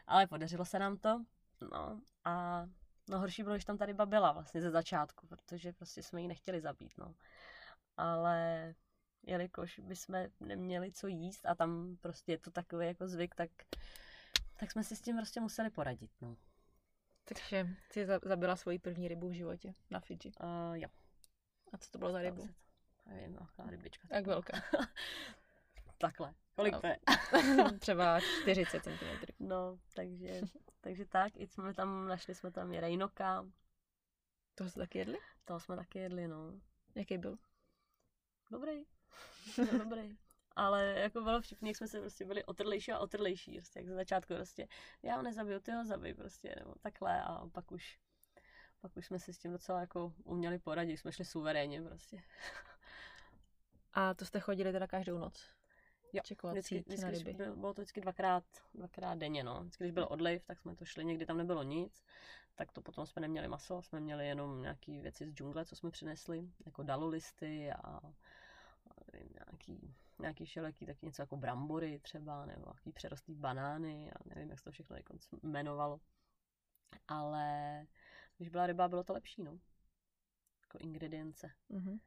ale 0.07 0.27
podařilo 0.27 0.65
se 0.65 0.79
nám 0.79 0.97
to, 0.97 1.25
no. 1.73 2.01
A 2.25 2.67
no 3.09 3.19
horší 3.19 3.43
bylo, 3.43 3.55
když 3.55 3.65
tam 3.65 3.79
tady 3.79 3.95
babila 3.95 4.33
vlastně 4.33 4.61
ze 4.61 4.71
začátku, 4.71 5.27
protože 5.27 5.73
prostě 5.73 6.03
jsme 6.03 6.23
ji 6.23 6.29
nechtěli 6.29 6.61
zabít, 6.61 6.99
no. 6.99 7.15
Ale 8.03 8.75
jelikož 9.23 9.79
bychom 9.79 10.27
neměli 10.41 10.93
co 10.93 11.07
jíst 11.07 11.47
a 11.47 11.55
tam 11.55 11.97
prostě 12.01 12.33
je 12.33 12.39
to 12.39 12.51
takový 12.51 12.87
jako 12.87 13.09
zvyk, 13.09 13.35
tak 13.35 13.51
tak 14.63 14.71
jsme 14.71 14.85
si 14.85 14.97
s 14.97 15.01
tím 15.01 15.17
prostě 15.17 15.41
museli 15.41 15.71
poradit, 15.71 16.11
no. 16.21 16.37
Takže 17.25 17.69
jsi 17.91 18.07
zabila 18.23 18.57
svoji 18.57 18.79
první 18.79 19.09
rybu 19.09 19.29
v 19.29 19.33
životě 19.33 19.75
na 19.91 20.01
Fidži? 20.01 20.33
Uh, 20.43 20.77
jo. 20.77 20.89
A 21.73 21.79
co 21.79 21.91
to 21.91 21.99
bylo 21.99 22.13
za 22.13 22.23
rybu? 22.23 22.49
Nevím, 23.07 23.33
velká 23.33 23.71
rybička. 23.71 24.09
Tak 24.09 24.27
velká. 24.27 24.63
Takhle. 25.99 26.35
Kolik 26.55 26.81
to 26.81 26.87
je? 26.87 26.99
Třeba 27.79 28.21
40 28.21 28.83
cm. 28.83 29.33
No, 29.41 29.79
takže, 29.95 30.41
takže 30.81 31.05
tak. 31.05 31.37
I 31.37 31.47
jsme 31.47 31.75
tam, 31.75 32.09
našli 32.09 32.35
jsme 32.35 32.51
tam 32.51 32.73
i 32.73 32.81
rejnoka. 32.81 33.47
Toho 34.55 34.71
jste 34.71 34.81
taky 34.81 34.99
jedli? 34.99 35.19
Toho 35.45 35.61
jsme 35.61 35.77
taky 35.77 35.99
jedli, 35.99 36.29
no. 36.29 36.53
Jaký 36.95 37.19
byl? 37.19 37.39
Dobrý. 38.53 38.85
dobrý 39.79 40.17
ale 40.57 40.95
jako 40.99 41.21
bylo 41.21 41.41
vtipný, 41.41 41.71
jak 41.71 41.77
jsme 41.77 41.89
se 41.89 42.01
prostě 42.01 42.25
byli 42.25 42.45
otrlejší 42.45 42.93
a 42.93 42.99
otrlejší, 42.99 43.57
prostě 43.57 43.79
jak 43.79 43.89
ze 43.89 43.95
začátku 43.95 44.35
prostě, 44.35 44.69
já 45.03 45.17
ho 45.17 45.23
nezabiju, 45.23 45.61
ty 45.61 45.73
ho 45.73 45.85
zabij 45.85 46.15
prostě, 46.15 46.55
nebo 46.59 46.75
takhle 46.81 47.23
a 47.23 47.47
pak 47.53 47.73
už, 47.73 47.99
pak 48.81 48.97
už 48.97 49.07
jsme 49.07 49.19
si 49.19 49.33
s 49.33 49.39
tím 49.39 49.53
docela 49.53 49.81
jako 49.81 50.15
uměli 50.25 50.59
poradit, 50.59 50.97
jsme 50.97 51.13
šli 51.13 51.25
suverénně 51.25 51.83
prostě. 51.83 52.23
A 53.93 54.15
to 54.15 54.25
jste 54.25 54.41
chodili 54.41 54.73
teda 54.73 54.87
každou 54.87 55.19
noc? 55.19 55.51
Jo, 56.13 56.23
Čekovat 56.25 56.53
vždycky, 56.53 56.79
vždycky, 56.79 57.03
na 57.03 57.11
ryby. 57.11 57.33
Bylo 57.33 57.75
to 57.75 57.83
vždycky 57.83 58.01
dvakrát, 58.01 58.45
dvakrát 58.75 59.19
denně, 59.19 59.45
no. 59.45 59.61
Vždycky, 59.61 59.85
když 59.85 59.93
byl 59.93 60.07
odliv, 60.11 60.45
tak 60.45 60.61
jsme 60.61 60.77
to 60.77 60.85
šli, 60.85 61.05
někdy 61.05 61.27
tam 61.27 61.37
nebylo 61.37 61.63
nic, 61.63 62.05
tak 62.55 62.73
to 62.73 62.83
potom 62.83 63.07
jsme 63.07 63.21
neměli 63.21 63.49
maso, 63.49 63.83
jsme 63.83 64.01
měli 64.01 64.27
jenom 64.27 64.63
nějaké 64.63 65.01
věci 65.01 65.27
z 65.27 65.33
džungle, 65.33 65.65
co 65.65 65.77
jsme 65.77 65.91
přinesli, 65.91 66.51
jako 66.67 66.83
dalolisty 66.83 67.73
a 67.73 68.01
nevím, 69.13 69.31
nějaký 69.35 69.95
nějaký 70.23 70.45
všelijaký 70.45 70.87
taky 70.87 71.07
něco 71.07 71.23
jako 71.23 71.37
brambory 71.37 71.99
třeba, 71.99 72.47
nebo 72.47 72.65
nějaký 72.67 72.93
přerostlý 72.93 73.35
banány, 73.35 74.13
a 74.13 74.15
nevím, 74.25 74.51
jak 74.51 74.59
se 74.59 74.65
to 74.65 74.71
všechno 74.71 74.97
jako 74.97 75.15
jmenovalo. 75.43 76.01
Ale 77.09 77.87
když 78.37 78.49
byla 78.49 78.67
ryba, 78.67 78.89
bylo 78.89 79.05
to 79.05 79.13
lepší, 79.13 79.43
no. 79.43 79.59
Jako 80.61 80.79
ingredience. 80.79 81.51
Mm-hmm. 81.71 82.01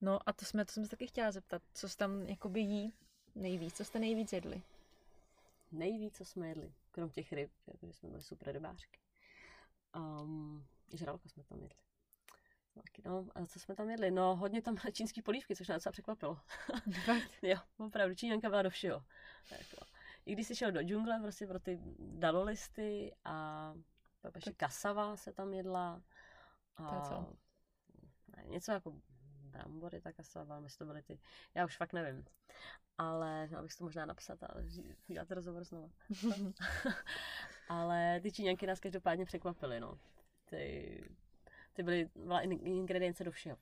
No 0.00 0.28
a 0.28 0.32
to 0.32 0.44
jsme, 0.44 0.64
to 0.64 0.72
jsem 0.72 0.84
se 0.84 0.90
taky 0.90 1.06
chtěla 1.06 1.32
zeptat, 1.32 1.62
co 1.74 1.88
jste 1.88 1.98
tam 1.98 2.22
jakoby 2.22 2.60
jí 2.60 2.92
nejvíc, 3.34 3.76
co 3.76 3.84
jste 3.84 3.98
nejvíc 3.98 4.32
jedli? 4.32 4.62
Nejvíc, 5.72 6.16
co 6.16 6.24
jsme 6.24 6.48
jedli, 6.48 6.72
krom 6.90 7.10
těch 7.10 7.32
ryb, 7.32 7.50
protože 7.64 7.92
jsme 7.92 8.08
byli 8.08 8.22
super 8.22 8.52
rybářky. 8.52 9.00
Um, 9.96 10.66
žralka 10.92 11.28
jsme 11.28 11.44
tam 11.44 11.62
jedli. 11.62 11.85
No, 13.04 13.26
a 13.34 13.46
co 13.46 13.60
jsme 13.60 13.74
tam 13.74 13.90
jedli? 13.90 14.10
No, 14.10 14.36
hodně 14.36 14.62
tam 14.62 14.76
čínský 14.92 15.22
polívky, 15.22 15.56
což 15.56 15.68
nás 15.68 15.76
docela 15.76 15.92
překvapilo. 15.92 16.40
jo, 17.42 17.56
opravdu, 17.78 18.14
Číňanka 18.14 18.48
byla 18.48 18.62
do 18.62 18.70
všeho. 18.70 19.04
Jako. 19.50 19.86
I 20.26 20.32
když 20.32 20.46
jsi 20.46 20.56
šel 20.56 20.72
do 20.72 20.82
džungle, 20.82 21.20
prostě 21.22 21.46
pro 21.46 21.58
ty 21.60 21.78
dalolisty 21.98 23.14
a 23.24 23.74
pak 24.20 24.34
ještě 24.34 24.52
kasava 24.52 25.16
se 25.16 25.32
tam 25.32 25.54
jedla. 25.54 26.02
A 26.76 27.00
to 27.00 27.08
co? 27.08 27.32
Ne, 28.36 28.44
něco 28.46 28.72
jako 28.72 28.92
brambory, 29.40 30.00
ta 30.00 30.12
kasava, 30.12 30.60
myslím, 30.60 30.78
to 30.78 30.92
byly 30.92 31.02
ty, 31.02 31.18
já 31.54 31.64
už 31.64 31.76
fakt 31.76 31.92
nevím. 31.92 32.24
Ale 32.98 33.46
měla 33.46 33.62
bych 33.62 33.74
to 33.74 33.84
možná 33.84 34.06
napsat 34.06 34.42
a 34.42 34.48
udělat 35.08 35.30
rozhovor 35.30 35.64
znovu. 35.64 35.92
ale 37.68 38.20
ty 38.20 38.32
Číňanky 38.32 38.66
nás 38.66 38.80
každopádně 38.80 39.24
překvapily, 39.24 39.80
no. 39.80 39.98
Ty, 40.44 41.00
ty 41.76 41.82
byly, 41.82 42.08
byla 42.14 42.40
ingredience 42.40 43.24
do 43.24 43.30
všeho. 43.30 43.56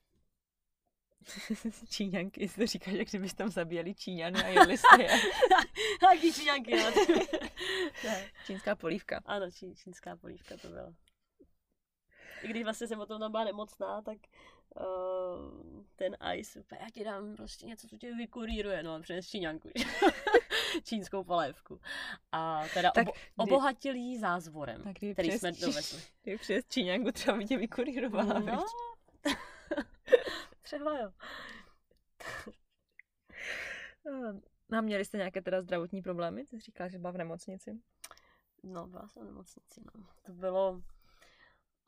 Číňanky, 1.89 2.47
jsi 2.47 2.59
to 2.59 2.67
říkáš, 2.67 2.93
jak 2.93 3.07
kdybys 3.07 3.33
tam 3.33 3.49
zabíjeli 3.49 3.95
Číňany 3.95 4.43
a 4.43 4.47
jedli 4.47 4.77
jste 4.77 5.03
je. 5.03 5.09
Jaký 6.03 6.33
číňanky, 6.33 6.75
no. 6.75 6.91
Čínská 8.45 8.75
polívka. 8.75 9.21
Ano, 9.25 9.51
čí, 9.51 9.75
čínská 9.75 10.15
polívka 10.15 10.57
to 10.57 10.67
byla. 10.67 10.93
I 12.41 12.47
když 12.47 12.63
vlastně 12.63 12.87
jsem 12.87 12.99
o 12.99 13.05
tom 13.05 13.31
byla 13.31 13.43
nemocná, 13.43 14.01
tak 14.01 14.17
uh, 14.75 15.83
ten 15.95 16.17
ice, 16.35 16.63
já 16.71 16.89
ti 16.93 17.03
dám 17.03 17.35
prostě 17.35 17.65
něco, 17.65 17.87
co 17.87 17.97
tě 17.97 18.15
vykuríruje, 18.15 18.83
no 18.83 18.95
a 18.95 18.99
přines 18.99 19.27
číňanku. 19.27 19.69
Čínskou 20.83 21.23
polévku. 21.23 21.79
A 22.31 22.63
teda 22.73 22.91
Tak 22.91 23.07
obo, 23.07 23.11
kdy- 23.13 23.21
obohatil 23.37 23.95
jí 23.95 24.19
zázvorem, 24.19 24.83
Tak 24.83 24.95
který 24.95 25.29
přes 25.29 25.39
jsme 25.39 25.51
dovezli. 25.51 26.01
Kdyby 26.23 26.37
přes 26.37 26.65
Číňanku 26.69 27.11
třeba 27.11 27.37
by 27.37 27.45
tě 27.45 27.57
vykurýrovala. 27.57 28.39
No, 28.39 28.65
třeba 30.61 30.99
jo. 30.99 31.11
No 34.69 34.77
a 34.77 34.81
měli 34.81 35.05
jste 35.05 35.17
nějaké 35.17 35.41
teda 35.41 35.61
zdravotní 35.61 36.01
problémy? 36.01 36.43
Ty 36.43 36.47
jsi 36.49 36.59
říkala, 36.59 36.89
že 36.89 36.99
byla 36.99 37.11
v 37.11 37.17
nemocnici. 37.17 37.79
No, 38.63 38.87
byla 38.87 39.07
jsem 39.07 39.23
v 39.23 39.25
nemocnici, 39.25 39.81
no. 39.95 40.05
To 40.25 40.31
bylo... 40.31 40.71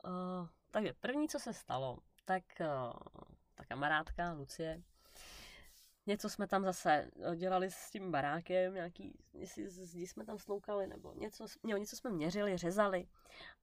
Uh, 0.04 0.48
takže 0.70 0.92
první, 1.00 1.28
co 1.28 1.38
se 1.38 1.54
stalo, 1.54 1.98
tak 2.24 2.42
uh, 2.60 2.66
ta 3.54 3.64
kamarádka 3.64 4.32
Lucie, 4.32 4.82
něco 6.08 6.28
jsme 6.28 6.46
tam 6.46 6.64
zase 6.64 7.10
eh, 7.22 7.36
dělali 7.36 7.70
s 7.70 7.90
tím 7.90 8.12
barákem, 8.12 8.74
nějaký, 8.74 9.18
jestli 9.32 9.68
zdi 9.68 10.06
jsme 10.06 10.24
tam 10.24 10.38
sloukali, 10.38 10.86
nebo 10.86 11.14
něco, 11.14 11.46
jo, 11.66 11.76
něco 11.76 11.96
jsme 11.96 12.10
měřili, 12.10 12.56
řezali 12.56 13.08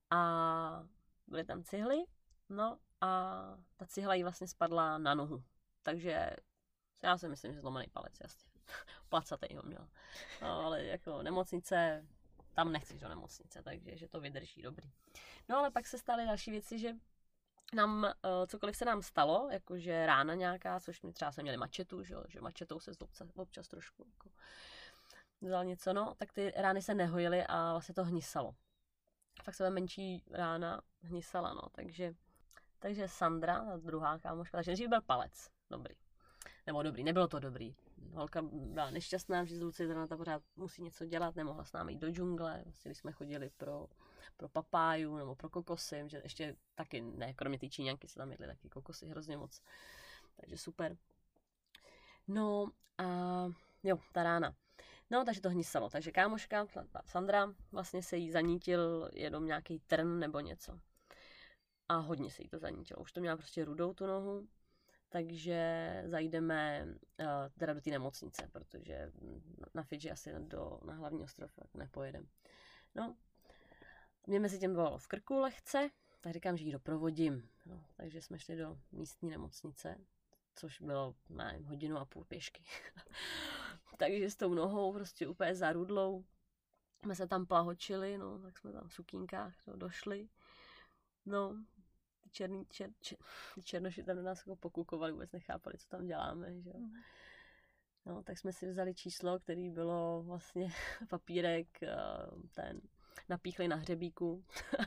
a 0.10 0.84
byly 1.28 1.44
tam 1.44 1.64
cihly, 1.64 2.06
no 2.50 2.80
a 3.02 3.42
ta 3.78 3.86
cihla 3.86 4.14
jí 4.14 4.24
vlastně 4.24 4.48
spadla 4.48 4.98
na 4.98 5.14
nohu. 5.14 5.44
Takže 5.84 6.30
já 7.04 7.18
si 7.18 7.30
myslím, 7.30 7.54
že 7.54 7.62
zlomený 7.62 7.88
palec, 7.94 8.14
jasně. 8.22 8.52
Placatej 9.10 9.56
ho 9.56 9.64
měl. 9.64 9.88
No, 10.42 10.66
ale 10.66 10.84
jako 10.84 11.24
nemocnice, 11.24 12.06
tam 12.54 12.72
nechceš 12.72 13.00
do 13.00 13.10
nemocnice, 13.10 13.64
takže 13.64 13.98
že 13.98 14.08
to 14.08 14.20
vydrží 14.20 14.62
dobrý. 14.62 14.92
No 15.50 15.58
ale 15.58 15.72
pak 15.72 15.88
se 15.88 15.98
staly 15.98 16.26
další 16.26 16.52
věci, 16.52 16.80
že 16.80 16.94
nám, 17.74 18.04
uh, 18.04 18.46
cokoliv 18.48 18.78
se 18.78 18.86
nám 18.86 19.02
stalo, 19.02 19.50
jakože 19.52 20.06
rána 20.06 20.34
nějaká, 20.34 20.80
což 20.80 21.02
my 21.02 21.14
třeba 21.14 21.32
jsme 21.32 21.44
měli 21.44 21.58
mačetu, 21.58 22.04
že, 22.04 22.16
že 22.28 22.42
mačetou 22.42 22.80
se 22.80 22.92
občas, 23.00 23.28
občas 23.36 23.68
trošku 23.68 24.06
jako 24.08 24.30
vzal 25.42 25.66
něco, 25.66 25.94
no, 25.94 26.14
tak 26.18 26.32
ty 26.32 26.54
rány 26.56 26.82
se 26.82 26.94
nehojily 26.94 27.46
a 27.48 27.72
vlastně 27.72 27.96
to 27.96 28.04
hnisalo. 28.04 28.56
Fakt 29.44 29.56
se 29.56 29.70
menší 29.70 30.24
rána 30.32 30.82
hnisala, 31.02 31.54
no, 31.54 31.62
takže, 31.72 32.14
takže 32.80 33.08
Sandra, 33.08 33.66
ta 33.66 33.78
druhá 33.78 34.20
kámoška, 34.20 34.58
takže 34.58 34.72
nejdřív 34.72 34.90
byl 34.90 35.02
palec, 35.02 35.50
dobrý. 35.70 35.96
Nebo 36.68 36.84
dobrý, 36.84 37.04
nebylo 37.04 37.28
to 37.28 37.40
dobrý. 37.40 37.76
Holka 38.14 38.42
byla 38.52 38.90
nešťastná, 38.90 39.46
že 39.46 39.58
z 39.58 39.62
Lucie 39.62 39.88
zrovna 39.88 40.08
ta 40.08 40.18
pořád 40.18 40.42
musí 40.56 40.82
něco 40.82 41.06
dělat, 41.06 41.36
nemohla 41.36 41.64
s 41.64 41.74
námi 41.74 41.94
jít 41.94 42.00
do 42.00 42.10
džungle, 42.10 42.62
vlastně 42.66 42.90
když 42.90 42.98
jsme 42.98 43.12
chodili 43.12 43.50
pro, 43.58 43.88
pro 44.38 44.50
papáju 44.50 45.18
nebo 45.18 45.36
pro 45.36 45.50
kokosy, 45.50 46.04
že 46.08 46.22
ještě 46.24 46.56
taky, 46.76 47.02
ne, 47.02 47.34
kromě 47.34 47.60
té 47.60 47.70
číňanky 47.70 48.08
se 48.08 48.16
tam 48.16 48.32
jedly 48.32 48.48
taky 48.48 48.70
kokosy 48.70 49.08
hrozně 49.08 49.38
moc. 49.38 49.62
Takže 50.36 50.58
super. 50.58 50.98
No 52.28 52.72
a 52.98 53.06
jo, 53.84 54.00
ta 54.12 54.24
rána. 54.24 54.56
No, 55.12 55.26
takže 55.26 55.42
to 55.42 55.50
hnisalo. 55.50 55.90
Takže 55.90 56.12
kámoška, 56.12 56.68
Sandra, 57.06 57.54
vlastně 57.72 58.04
se 58.04 58.18
jí 58.18 58.32
zanítil 58.32 59.10
jenom 59.14 59.46
nějaký 59.46 59.80
trn 59.80 60.20
nebo 60.20 60.40
něco. 60.40 60.80
A 61.90 61.96
hodně 61.98 62.32
se 62.32 62.44
jí 62.44 62.50
to 62.50 62.60
zanítilo. 62.60 63.02
Už 63.02 63.12
to 63.12 63.20
měla 63.20 63.38
prostě 63.38 63.66
rudou 63.66 63.94
tu 63.94 64.06
nohu, 64.06 64.48
takže 65.10 66.04
zajdeme 66.06 66.86
uh, 66.86 67.26
teda 67.58 67.74
do 67.74 67.82
té 67.82 67.90
nemocnice, 67.90 68.50
protože 68.52 69.12
na 69.74 69.84
Fidži 69.84 70.12
asi 70.12 70.34
do, 70.40 70.80
na 70.86 70.94
hlavní 70.94 71.24
ostrov 71.24 71.52
nepojedeme. 71.74 72.26
No, 72.96 73.16
mě 74.28 74.40
mezi 74.40 74.60
tím 74.60 74.74
bylo 74.74 74.98
v 74.98 75.08
krku 75.08 75.40
lehce, 75.40 75.90
tak 76.22 76.34
říkám, 76.34 76.58
že 76.58 76.66
ji 76.66 76.72
doprovodím. 76.72 77.50
No, 77.66 77.86
takže 77.98 78.22
jsme 78.22 78.40
šli 78.40 78.56
do 78.56 78.78
místní 78.92 79.30
nemocnice, 79.30 79.98
což 80.56 80.82
bylo, 80.82 81.16
nevím, 81.30 81.66
hodinu 81.66 81.98
a 81.98 82.06
půl 82.06 82.24
pěšky. 82.24 82.64
takže 83.98 84.30
s 84.30 84.36
tou 84.36 84.54
nohou 84.54 84.94
prostě 84.94 85.28
úplně 85.28 85.56
zarudlou 85.56 86.26
jsme 87.02 87.16
se 87.16 87.28
tam 87.28 87.46
plahočili, 87.46 88.18
no, 88.18 88.40
tak 88.40 88.58
jsme 88.58 88.72
tam 88.72 88.88
v 88.88 88.94
sukínkách 88.94 89.64
to 89.66 89.76
došli. 89.76 90.30
No, 91.26 91.66
ty 92.24 92.30
černý, 92.30 92.66
čer, 92.66 92.90
čer, 93.02 93.18
ty 93.56 93.64
černoši 93.64 94.04
tam 94.04 94.16
na 94.16 94.22
nás 94.22 94.40
jako 94.40 94.56
pokukovali, 94.56 95.12
vůbec 95.12 95.32
nechápali, 95.32 95.78
co 95.78 95.88
tam 95.88 96.06
děláme, 96.06 96.62
že 96.62 96.70
jo. 96.70 96.80
No, 98.06 98.24
tak 98.24 98.38
jsme 98.38 98.54
si 98.54 98.68
vzali 98.68 98.94
číslo, 98.94 99.40
který 99.40 99.70
bylo 99.70 100.24
vlastně 100.24 100.70
papírek, 101.10 101.84
eh, 101.84 101.98
ten 102.54 102.82
napíchli 103.30 103.68
na 103.68 103.76
hřebíku. 103.76 104.44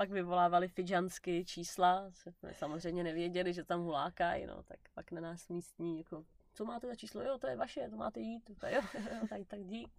pak 0.00 0.10
vyvolávali 0.10 0.68
fidžansky 0.68 1.44
čísla, 1.44 2.10
jsme 2.10 2.54
samozřejmě 2.54 3.04
nevěděli, 3.04 3.52
že 3.52 3.64
tam 3.64 3.80
hulákají, 3.80 4.46
no, 4.46 4.62
tak 4.62 4.78
pak 4.94 5.12
na 5.12 5.20
nás 5.20 5.48
místní, 5.48 5.98
jako, 5.98 6.24
co 6.52 6.64
máte 6.64 6.86
za 6.86 6.94
číslo? 6.94 7.22
Jo, 7.22 7.38
to 7.38 7.46
je 7.46 7.56
vaše, 7.56 7.90
to 7.90 7.96
máte 7.96 8.20
jít. 8.20 8.50
To 8.58 8.66
je, 8.66 8.74
jo, 8.74 8.82
jo, 9.14 9.26
tak, 9.28 9.40
tak 9.48 9.60
dík. 9.64 9.90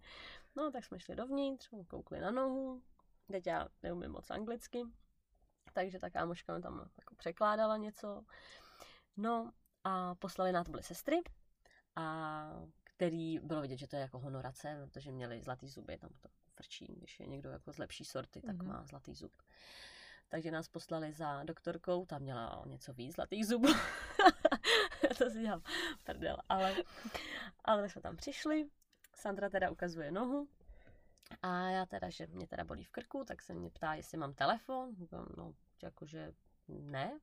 No, 0.56 0.70
tak 0.70 0.84
jsme 0.84 0.98
šli 0.98 1.16
dovnitř, 1.16 1.68
koukli 1.88 2.20
na 2.20 2.30
nohu. 2.30 2.82
Teď 3.30 3.46
já 3.46 3.68
neumím 3.82 4.10
moc 4.10 4.30
anglicky, 4.30 4.84
takže 5.72 5.98
ta 5.98 6.10
kámoška 6.10 6.54
mi 6.56 6.62
tam 6.62 6.90
jako 6.98 7.14
překládala 7.14 7.76
něco. 7.76 8.24
No 9.16 9.52
a 9.84 10.14
poslali 10.14 10.52
nás 10.52 10.66
to 10.66 10.70
byly 10.70 10.82
sestry, 10.82 11.22
a 11.96 12.46
který 12.84 13.38
bylo 13.38 13.60
vidět, 13.60 13.76
že 13.76 13.86
to 13.86 13.96
je 13.96 14.02
jako 14.02 14.18
honorace, 14.18 14.80
protože 14.84 15.12
měli 15.12 15.42
zlatý 15.42 15.68
zuby, 15.68 15.98
tam 15.98 16.10
to 16.20 16.28
frčí, 16.62 16.86
když 16.96 17.20
je 17.20 17.26
někdo 17.26 17.50
jako 17.50 17.72
z 17.72 17.78
lepší 17.78 18.04
sorty, 18.04 18.40
tak 18.40 18.56
Mhm. 18.56 18.68
má 18.68 18.84
zlatý 18.84 19.14
zub. 19.14 19.32
Takže 20.28 20.50
nás 20.50 20.68
poslali 20.68 21.12
za 21.12 21.44
doktorkou, 21.44 22.06
ta 22.06 22.18
měla 22.18 22.56
o 22.56 22.66
něco 22.68 22.92
víc 22.92 23.14
zlatých 23.14 23.46
zubů. 23.46 23.68
to 25.18 25.30
si 25.30 25.40
dělám 25.40 25.62
prdel, 26.04 26.36
ale, 26.48 26.74
ale 27.64 27.88
jsme 27.88 28.02
tam 28.02 28.16
přišli, 28.16 28.68
Sandra 29.14 29.48
teda 29.48 29.70
ukazuje 29.70 30.10
nohu, 30.10 30.48
a 31.42 31.70
já 31.70 31.86
teda, 31.86 32.10
že 32.10 32.26
mě 32.26 32.46
teda 32.46 32.64
bolí 32.64 32.84
v 32.84 32.90
krku, 32.90 33.24
tak 33.24 33.42
se 33.42 33.54
mě 33.54 33.70
ptá, 33.70 33.94
jestli 33.94 34.18
mám 34.18 34.34
telefon. 34.34 34.94
Říkám, 34.96 35.26
no, 35.36 35.54
jakože 35.82 36.32
ne. 36.68 37.20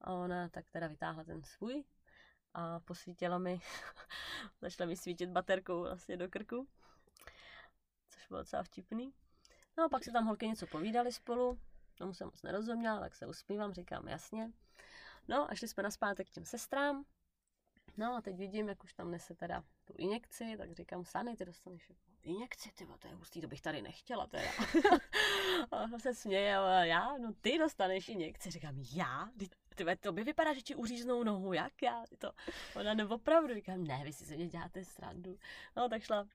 A 0.00 0.12
ona 0.12 0.48
tak 0.48 0.70
teda 0.70 0.86
vytáhla 0.86 1.24
ten 1.24 1.42
svůj 1.42 1.84
a 2.54 2.80
posvítila 2.80 3.38
mi, 3.38 3.60
začala 4.60 4.88
mi 4.88 4.96
svítit 4.96 5.30
baterkou 5.30 5.80
vlastně 5.82 6.16
do 6.16 6.28
krku, 6.28 6.68
bylo 8.30 8.40
docela 8.40 8.62
vtipný. 8.62 9.12
No 9.78 9.84
a 9.84 9.88
pak 9.88 10.04
si 10.04 10.12
tam 10.12 10.26
holky 10.26 10.48
něco 10.48 10.66
povídali 10.66 11.12
spolu, 11.12 11.58
tomu 11.94 12.14
jsem 12.14 12.26
moc 12.26 12.42
nerozuměla, 12.42 13.00
tak 13.00 13.14
se 13.14 13.26
usmívám, 13.26 13.72
říkám 13.72 14.08
jasně. 14.08 14.52
No 15.28 15.50
a 15.50 15.54
šli 15.54 15.68
jsme 15.68 15.82
naspátek 15.82 16.28
k 16.28 16.30
těm 16.30 16.44
sestrám, 16.44 17.04
No 17.96 18.16
a 18.16 18.20
teď 18.20 18.36
vidím, 18.36 18.68
jak 18.68 18.84
už 18.84 18.92
tam 18.92 19.10
nese 19.10 19.34
teda 19.34 19.64
tu 19.84 19.94
injekci, 19.98 20.56
tak 20.58 20.72
říkám, 20.72 21.04
Sany, 21.04 21.36
ty 21.36 21.44
dostaneš 21.44 21.88
jako 21.88 22.00
injekci, 22.22 22.70
ty 22.74 22.86
to 22.98 23.08
je 23.08 23.14
hustý, 23.14 23.40
to 23.40 23.48
bych 23.48 23.60
tady 23.60 23.82
nechtěla 23.82 24.26
teda. 24.26 24.50
a 25.70 25.98
se 25.98 26.14
směje, 26.14 26.56
a 26.56 26.84
já, 26.84 27.18
no 27.18 27.32
ty 27.40 27.58
dostaneš 27.58 28.08
injekci. 28.08 28.50
Říkám, 28.50 28.74
já? 28.92 29.30
Ty, 29.38 29.48
to 30.00 30.12
by 30.12 30.24
vypadá, 30.24 30.54
že 30.54 30.60
ti 30.60 30.74
uříznou 30.74 31.24
nohu, 31.24 31.52
jak 31.52 31.82
já? 31.82 32.04
To, 32.18 32.32
ona 32.76 32.94
nebo 32.94 33.14
opravdu, 33.14 33.54
říkám, 33.54 33.84
ne, 33.84 34.00
vy 34.04 34.12
si 34.12 34.26
se 34.26 34.36
mě 34.36 34.46
děláte 34.46 34.84
srandu. 34.84 35.38
No 35.76 35.88
tak 35.88 36.02
šla 36.02 36.26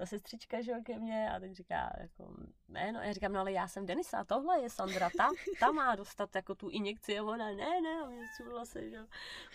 ta 0.00 0.06
sestřička, 0.06 0.62
že 0.62 0.72
ke 0.84 0.98
mně 0.98 1.30
a 1.30 1.40
teď 1.40 1.52
říká, 1.52 1.92
jako, 2.00 2.34
jméno, 2.68 3.00
já 3.00 3.12
říkám, 3.12 3.32
no 3.32 3.40
ale 3.40 3.52
já 3.52 3.68
jsem 3.68 3.86
Denisa, 3.86 4.24
tohle 4.24 4.60
je 4.60 4.70
Sandra, 4.70 5.10
ta, 5.16 5.28
ta 5.60 5.72
má 5.72 5.94
dostat 5.94 6.34
jako 6.34 6.54
tu 6.54 6.68
injekci 6.68 7.18
a 7.18 7.22
ona, 7.22 7.46
ne, 7.46 7.80
ne, 7.80 8.02
a 8.04 8.06
mě 8.06 8.24
cudla 8.36 8.64
se, 8.64 8.90
že 8.90 8.96
jo, 8.96 9.06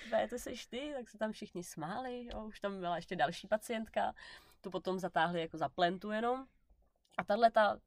"Tvé, 0.08 0.28
to 0.28 0.40
seš 0.40 0.66
ty, 0.66 0.94
tak 0.98 1.10
se 1.10 1.18
tam 1.18 1.32
všichni 1.32 1.64
smáli, 1.64 2.26
jo, 2.26 2.46
už 2.46 2.60
tam 2.60 2.80
byla 2.80 2.96
ještě 2.96 3.16
další 3.16 3.48
pacientka, 3.48 4.14
tu 4.62 4.72
potom 4.72 5.00
zatáhli 5.00 5.42
jako 5.42 5.58
za 5.58 5.70
plentu 5.70 6.12
jenom 6.12 6.46
a 7.18 7.24
tahle 7.24 7.52
ta 7.52 7.80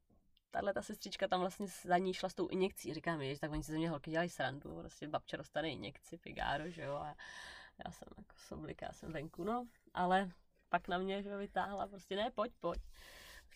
tahle 0.51 0.73
ta 0.73 0.81
sestřička 0.81 1.27
tam 1.27 1.39
vlastně 1.39 1.67
za 1.67 1.97
ní 1.97 2.13
šla 2.13 2.29
s 2.29 2.33
tou 2.33 2.47
injekcí. 2.47 2.93
Říkám, 2.93 3.23
že 3.23 3.39
tak 3.39 3.51
oni 3.51 3.63
si 3.63 3.71
ze 3.71 3.77
mě 3.77 3.89
holky 3.89 4.11
dělají 4.11 4.29
srandu, 4.29 4.75
prostě 4.75 5.07
babča 5.07 5.37
dostane 5.37 5.69
injekci, 5.69 6.17
figáro, 6.17 6.69
že 6.69 6.81
jo, 6.81 6.95
a 6.95 7.15
já 7.85 7.91
jsem 7.91 8.07
jako 8.17 8.35
soblika, 8.37 8.85
já 8.85 8.93
jsem 8.93 9.13
venku, 9.13 9.43
no, 9.43 9.67
ale 9.93 10.31
pak 10.69 10.87
na 10.87 10.97
mě, 10.97 11.23
že 11.23 11.37
vytáhla, 11.37 11.87
prostě 11.87 12.15
ne, 12.15 12.31
pojď, 12.31 12.53
pojď. 12.59 12.81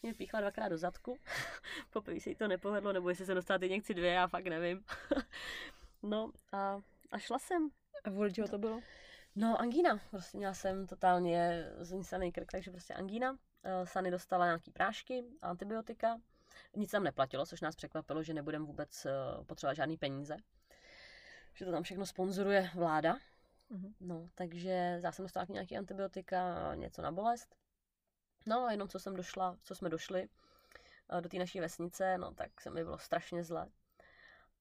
Mě 0.04 0.13
píchla 0.13 0.41
dvakrát 0.41 0.69
do 0.69 0.78
zadku, 0.78 1.17
poprvé 1.89 2.19
se 2.19 2.30
jí 2.30 2.36
to 2.36 2.47
nepovedlo, 2.47 2.93
nebo 2.93 3.10
jestli 3.10 3.26
se 3.26 3.34
dostala 3.34 3.60
ty 3.60 3.65
injekci 3.65 3.93
dvě, 3.93 4.12
já 4.12 4.28
fakt 4.28 4.45
nevím. 4.45 4.86
no 6.04 6.32
a, 6.52 6.82
a 7.12 7.17
šla 7.17 7.39
jsem. 7.39 7.69
A 8.04 8.10
kvůli 8.10 8.34
čeho 8.34 8.47
to 8.47 8.58
bylo? 8.58 8.82
No, 9.36 9.62
angína. 9.62 9.99
Prostě 10.12 10.38
měla 10.38 10.54
jsem 10.54 10.88
totálně 10.88 11.65
znisaný 11.80 12.32
krk, 12.32 12.52
takže 12.52 12.71
prostě 12.71 12.93
angína. 12.93 13.38
Eh, 13.63 13.86
Sany 13.86 14.12
dostala 14.12 14.45
nějaký 14.45 14.71
prášky, 14.71 15.23
antibiotika. 15.41 16.17
Nic 16.76 16.91
tam 16.91 17.04
neplatilo, 17.04 17.45
což 17.45 17.62
nás 17.62 17.76
překvapilo, 17.76 18.23
že 18.23 18.34
nebudeme 18.34 18.65
vůbec 18.65 19.06
eh, 19.06 19.12
potřebovat 19.45 19.73
žádný 19.73 19.97
peníze. 19.97 20.38
Že 21.54 21.65
to 21.65 21.71
tam 21.71 21.84
všechno 21.84 22.06
sponzoruje 22.06 22.69
vláda. 22.76 23.17
Mhm. 23.74 23.94
No, 24.00 24.30
takže 24.36 25.00
já 25.04 25.12
jsem 25.12 25.26
dostala 25.26 25.46
nějaký 25.50 25.78
antibiotika, 25.78 26.72
něco 26.76 27.02
na 27.02 27.12
bolest. 27.12 27.56
No 28.46 28.66
a 28.66 28.72
jenom 28.72 28.88
co 28.88 29.00
jsem 29.00 29.16
došla, 29.16 29.58
co 29.64 29.76
jsme 29.76 29.90
došli 29.90 30.30
eh, 31.10 31.22
do 31.22 31.30
té 31.30 31.38
naší 31.38 31.60
vesnice, 31.60 32.18
no 32.18 32.34
tak 32.34 32.62
se 32.62 32.70
mi 32.70 32.84
bylo 32.84 32.98
strašně 32.98 33.44
zle. 33.44 33.68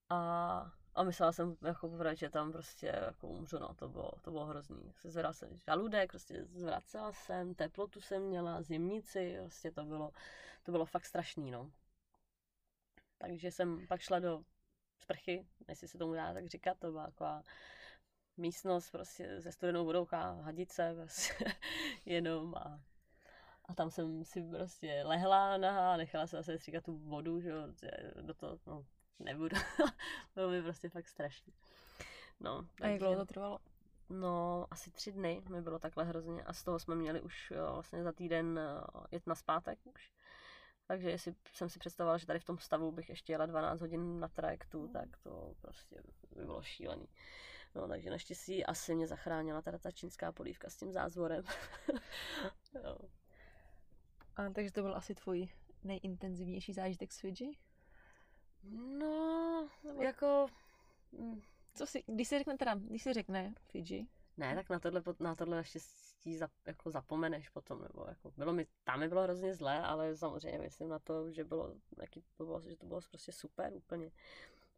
A, 0.09 0.72
a 0.94 1.03
myslela 1.03 1.33
jsem, 1.33 1.57
jako 1.62 1.88
poprvé, 1.88 2.16
že 2.16 2.31
tam 2.31 2.53
prostě 2.53 2.87
jako 2.87 3.29
umřu, 3.29 3.59
no, 3.59 3.75
to 3.75 3.88
bylo, 3.88 4.12
to 4.22 4.31
bylo 4.31 4.44
hrozný. 4.46 4.92
Se 4.96 5.11
zvedala 5.11 5.33
jsem 5.33 5.59
žaludek, 5.59 6.11
prostě 6.11 6.44
zvracela 6.44 7.12
jsem, 7.12 7.55
teplotu 7.55 8.01
jsem 8.01 8.22
měla, 8.22 8.62
zimnici, 8.62 9.37
prostě 9.40 9.70
to 9.70 9.85
bylo, 9.85 10.12
to 10.62 10.72
bylo 10.72 10.87
fakt 10.87 11.07
strašný, 11.07 11.51
no. 11.51 11.70
Takže 13.18 13.51
jsem 13.51 13.87
pak 13.87 14.01
šla 14.01 14.18
do 14.18 14.42
sprchy, 14.98 15.46
jestli 15.68 15.88
se 15.88 15.98
tomu 15.98 16.14
dá 16.14 16.33
tak 16.33 16.46
říkat, 16.46 16.79
to 16.79 16.90
byla 16.90 17.07
taková 17.07 17.42
místnost 18.37 18.90
prostě 18.90 19.42
se 19.42 19.53
studenou 19.53 19.85
vodou, 19.85 20.07
hadice, 20.40 20.95
prostě 20.95 21.35
jenom 22.07 22.55
a, 22.55 22.81
a 23.64 23.75
tam 23.75 23.90
jsem 23.90 24.25
si 24.25 24.42
prostě 24.42 25.03
lehla 25.07 25.57
na 25.57 25.92
a 25.92 25.97
nechala 25.97 26.27
se 26.27 26.37
zase 26.37 26.59
stříkat 26.59 26.85
tu 26.85 26.99
vodu, 26.99 27.40
že 27.40 27.49
jo, 27.49 27.62
do 28.23 28.35
toho, 28.35 28.59
no, 28.66 28.87
nebudu, 29.18 29.57
bylo 30.35 30.51
mi 30.51 30.62
prostě 30.62 30.88
fakt 30.88 31.09
strašný. 31.09 31.53
No, 32.40 32.66
a 32.81 32.87
jak 32.87 32.99
dlouho 32.99 33.16
to 33.16 33.27
trvalo? 33.27 33.59
No, 34.09 34.66
asi 34.71 34.90
tři 34.90 35.12
dny 35.12 35.42
mi 35.49 35.62
bylo 35.62 35.79
takhle 35.79 36.05
hrozně 36.05 36.42
a 36.42 36.53
z 36.53 36.64
toho 36.64 36.79
jsme 36.79 36.95
měli 36.95 37.21
už 37.21 37.51
jo, 37.51 37.73
vlastně 37.73 38.03
za 38.03 38.12
týden 38.12 38.61
jet 39.11 39.27
na 39.27 39.35
zpátek 39.35 39.79
už. 39.85 40.12
Takže 40.87 41.11
jestli 41.11 41.35
jsem 41.53 41.68
si 41.68 41.79
představovala, 41.79 42.18
že 42.18 42.27
tady 42.27 42.38
v 42.38 42.45
tom 42.45 42.59
stavu 42.59 42.92
bych 42.92 43.09
ještě 43.09 43.33
jela 43.33 43.47
12 43.47 43.81
hodin 43.81 44.21
na 44.21 44.29
trajektu, 44.29 44.88
tak 44.88 45.16
to 45.23 45.55
prostě 45.61 46.03
by 46.37 46.45
bylo 46.45 46.62
šílený. 46.62 47.09
No, 47.74 47.88
takže 47.88 48.11
naštěstí 48.11 48.64
asi 48.64 48.94
mě 48.94 49.06
zachránila 49.06 49.62
teda 49.62 49.78
ta 49.78 49.90
čínská 49.90 50.32
polívka 50.32 50.70
s 50.70 50.76
tím 50.76 50.92
zázvorem. 50.92 51.44
no. 52.85 52.98
A 54.37 54.50
takže 54.50 54.72
to 54.72 54.82
byl 54.82 54.96
asi 54.96 55.14
tvůj 55.14 55.48
nejintenzivnější 55.85 56.72
zážitek 56.72 57.12
s 57.12 57.20
Fidži? 57.20 57.58
No, 58.98 59.68
jako... 60.00 60.46
Mm, 61.12 61.40
co 61.74 61.87
si, 61.87 62.02
když 62.06 62.28
se 62.28 62.38
řekne 62.38 62.56
teda, 62.56 62.74
když 62.74 63.02
se 63.02 63.14
řekne 63.14 63.54
Fidži, 63.70 64.06
ne, 64.37 64.54
tak 64.54 64.70
na 64.70 64.78
tohle, 64.78 65.02
na 65.20 65.35
tohle 65.35 65.56
naštěstí 65.56 66.37
zap, 66.37 66.50
jako 66.66 66.90
zapomeneš 66.90 67.48
potom, 67.48 67.82
nebo 67.82 68.04
jako 68.08 68.30
bylo 68.37 68.52
mi, 68.52 68.66
tam 68.85 69.00
mi 69.00 69.08
bylo 69.08 69.22
hrozně 69.22 69.54
zlé, 69.54 69.82
ale 69.82 70.16
samozřejmě 70.16 70.58
myslím 70.58 70.88
na 70.88 70.98
to, 70.98 71.30
že 71.30 71.44
bylo, 71.44 71.74
jaký, 72.00 72.24
bylo, 72.38 72.62
že 72.68 72.76
to 72.76 72.87
bylo 72.87 73.00
prostě 73.11 73.32
super 73.32 73.72
úplně. 73.74 74.11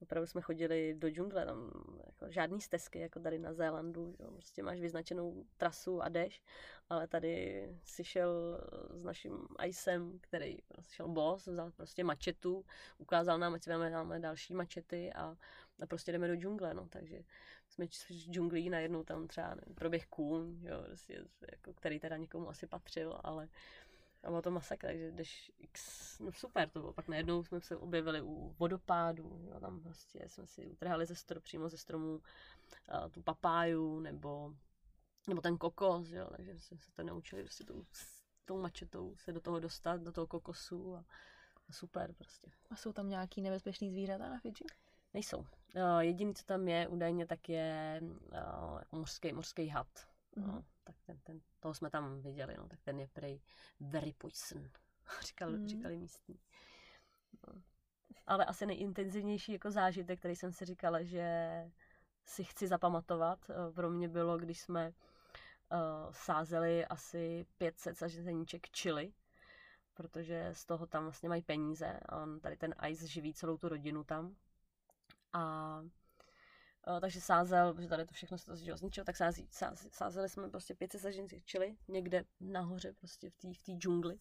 Opravdu 0.04 0.26
jsme 0.26 0.40
chodili 0.40 0.94
do 0.98 1.08
džungle, 1.10 1.46
tam 1.46 1.70
jako 2.06 2.32
žádný 2.32 2.60
stezky, 2.60 2.98
jako 2.98 3.20
tady 3.20 3.38
na 3.38 3.52
Zélandu, 3.52 4.16
jo. 4.20 4.30
prostě 4.30 4.62
máš 4.62 4.80
vyznačenou 4.80 5.44
trasu 5.56 6.02
a 6.02 6.08
jdeš, 6.08 6.42
ale 6.88 7.08
tady 7.08 7.68
si 7.84 8.04
šel 8.04 8.60
s 8.90 9.04
naším 9.04 9.46
Icem, 9.66 10.18
který 10.20 10.56
prostě 10.68 10.94
šel 10.94 11.08
boss, 11.08 11.46
vzal 11.46 11.70
prostě 11.70 12.04
mačetu, 12.04 12.64
ukázal 12.98 13.38
nám, 13.38 13.54
ať 13.54 13.62
si 13.62 13.70
máme 13.70 14.20
další 14.20 14.54
mačety 14.54 15.12
a, 15.12 15.36
a 15.80 15.86
prostě 15.86 16.12
jdeme 16.12 16.28
do 16.28 16.36
džungle, 16.36 16.74
no, 16.74 16.88
takže 16.88 17.22
jsme 17.68 17.86
z 17.90 18.30
džunglí 18.30 18.70
najednou 18.70 19.04
tam 19.04 19.28
třeba 19.28 19.54
nevím, 19.54 19.74
proběh 19.74 20.06
kůň, 20.06 20.58
jo, 20.62 20.82
prostě, 20.86 21.24
jako, 21.50 21.72
který 21.72 22.00
teda 22.00 22.16
někomu 22.16 22.48
asi 22.48 22.66
patřil, 22.66 23.20
ale 23.24 23.48
a 24.24 24.28
bylo 24.28 24.42
to 24.42 24.50
masakr, 24.50 24.86
takže 24.86 25.10
jdeš 25.10 25.52
x, 25.58 26.18
no 26.18 26.32
super 26.32 26.68
to 26.68 26.80
bylo. 26.80 26.92
Pak 26.92 27.08
najednou 27.08 27.44
jsme 27.44 27.60
se 27.60 27.76
objevili 27.76 28.22
u 28.22 28.54
vodopádu, 28.58 29.40
jo, 29.50 29.60
tam 29.60 29.80
prostě 29.80 30.28
jsme 30.28 30.46
si 30.46 30.66
utrhali 30.66 31.06
ze 31.06 31.14
strom, 31.14 31.42
přímo 31.42 31.68
ze 31.68 31.78
stromu 31.78 32.14
uh, 32.14 33.10
tu 33.10 33.22
papáju, 33.22 34.00
nebo, 34.00 34.54
nebo 35.28 35.40
ten 35.40 35.58
kokos, 35.58 36.10
jo, 36.10 36.28
takže 36.36 36.58
jsme 36.58 36.78
se 36.78 36.92
to 36.92 37.02
naučili 37.02 37.42
prostě 37.42 37.64
tou, 37.64 37.84
tou 38.44 38.60
mačetou 38.60 39.16
se 39.16 39.32
do 39.32 39.40
toho 39.40 39.60
dostat, 39.60 40.00
do 40.00 40.12
toho 40.12 40.26
kokosu 40.26 40.96
a, 40.96 41.04
a 41.68 41.72
super 41.72 42.12
prostě. 42.12 42.50
A 42.70 42.76
jsou 42.76 42.92
tam 42.92 43.08
nějaký 43.08 43.42
nebezpečný 43.42 43.90
zvířata 43.90 44.28
na 44.28 44.38
Fidži? 44.38 44.64
Nejsou. 45.14 45.38
Uh, 45.38 45.98
jediný, 45.98 46.34
co 46.34 46.44
tam 46.44 46.68
je 46.68 46.88
údajně, 46.88 47.26
tak 47.26 47.48
je 47.48 48.00
uh, 48.02 48.80
mořský, 48.92 49.32
mořský 49.32 49.68
had. 49.68 50.13
No, 50.36 50.64
tak 50.84 50.96
ten, 51.06 51.18
ten, 51.18 51.40
toho 51.60 51.74
jsme 51.74 51.90
tam 51.90 52.20
viděli, 52.20 52.54
no, 52.58 52.68
tak 52.68 52.80
ten 52.82 53.00
je 53.00 53.08
prej 53.08 53.40
very 53.80 54.12
poison, 54.12 54.70
říkal, 55.22 55.50
mm. 55.50 55.68
říkali 55.68 55.96
místní. 55.96 56.40
No. 57.46 57.62
Ale 58.26 58.44
asi 58.44 58.66
nejintenzivnější 58.66 59.52
jako 59.52 59.70
zážitek, 59.70 60.18
který 60.18 60.36
jsem 60.36 60.52
si 60.52 60.64
říkala, 60.64 61.02
že 61.02 61.26
si 62.24 62.44
chci 62.44 62.68
zapamatovat, 62.68 63.50
pro 63.74 63.90
mě 63.90 64.08
bylo, 64.08 64.38
když 64.38 64.60
jsme 64.60 64.88
uh, 64.88 66.12
sázeli 66.12 66.86
asi 66.86 67.46
500 67.58 67.96
saženíček 67.96 68.70
čili, 68.70 69.12
protože 69.94 70.50
z 70.52 70.64
toho 70.64 70.86
tam 70.86 71.02
vlastně 71.02 71.28
mají 71.28 71.42
peníze 71.42 72.00
a 72.08 72.22
on 72.22 72.40
tady 72.40 72.56
ten 72.56 72.74
Ice 72.88 73.06
živí 73.06 73.34
celou 73.34 73.58
tu 73.58 73.68
rodinu 73.68 74.04
tam. 74.04 74.36
A 75.32 75.80
Uh, 76.86 77.00
takže 77.00 77.20
sázel, 77.20 77.74
protože 77.74 77.88
tady 77.88 78.06
to 78.06 78.14
všechno 78.14 78.38
se 78.38 78.46
to 78.46 78.56
zničilo, 78.56 79.04
tak 79.04 79.16
sází, 79.16 79.48
sáz, 79.50 79.86
sázeli 79.90 80.28
jsme 80.28 80.50
prostě 80.50 80.74
500 80.74 81.00
saženci 81.00 81.42
čili 81.44 81.76
někde 81.88 82.24
nahoře 82.40 82.92
prostě 82.92 83.30
v 83.30 83.36
té 83.36 83.52
v 83.54 83.58
tý 83.58 83.72
džungli. 83.72 84.18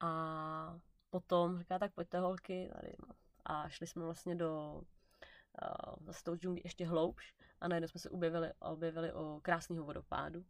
A 0.00 0.80
potom 1.10 1.58
říká, 1.58 1.78
tak 1.78 1.92
pojďte 1.92 2.18
holky 2.18 2.70
tady. 2.74 2.92
No. 3.08 3.14
A 3.44 3.68
šli 3.68 3.86
jsme 3.86 4.04
vlastně 4.04 4.34
do 4.34 4.74
uh, 4.74 6.06
zase 6.06 6.24
tou 6.24 6.36
džungli 6.36 6.60
ještě 6.64 6.86
hloubš 6.86 7.34
a 7.60 7.68
najednou 7.68 7.88
jsme 7.88 8.00
se 8.00 8.10
objevili, 8.10 8.52
objevili 8.58 9.12
o 9.12 9.40
krásného 9.42 9.84
vodopádu 9.84 10.44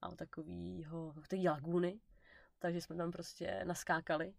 a 0.00 0.08
o 0.08 0.16
takovýho, 0.16 1.12
takové 1.12 1.50
lagúny, 1.50 2.00
takže 2.58 2.80
jsme 2.80 2.96
tam 2.96 3.10
prostě 3.10 3.64
naskákali 3.64 4.34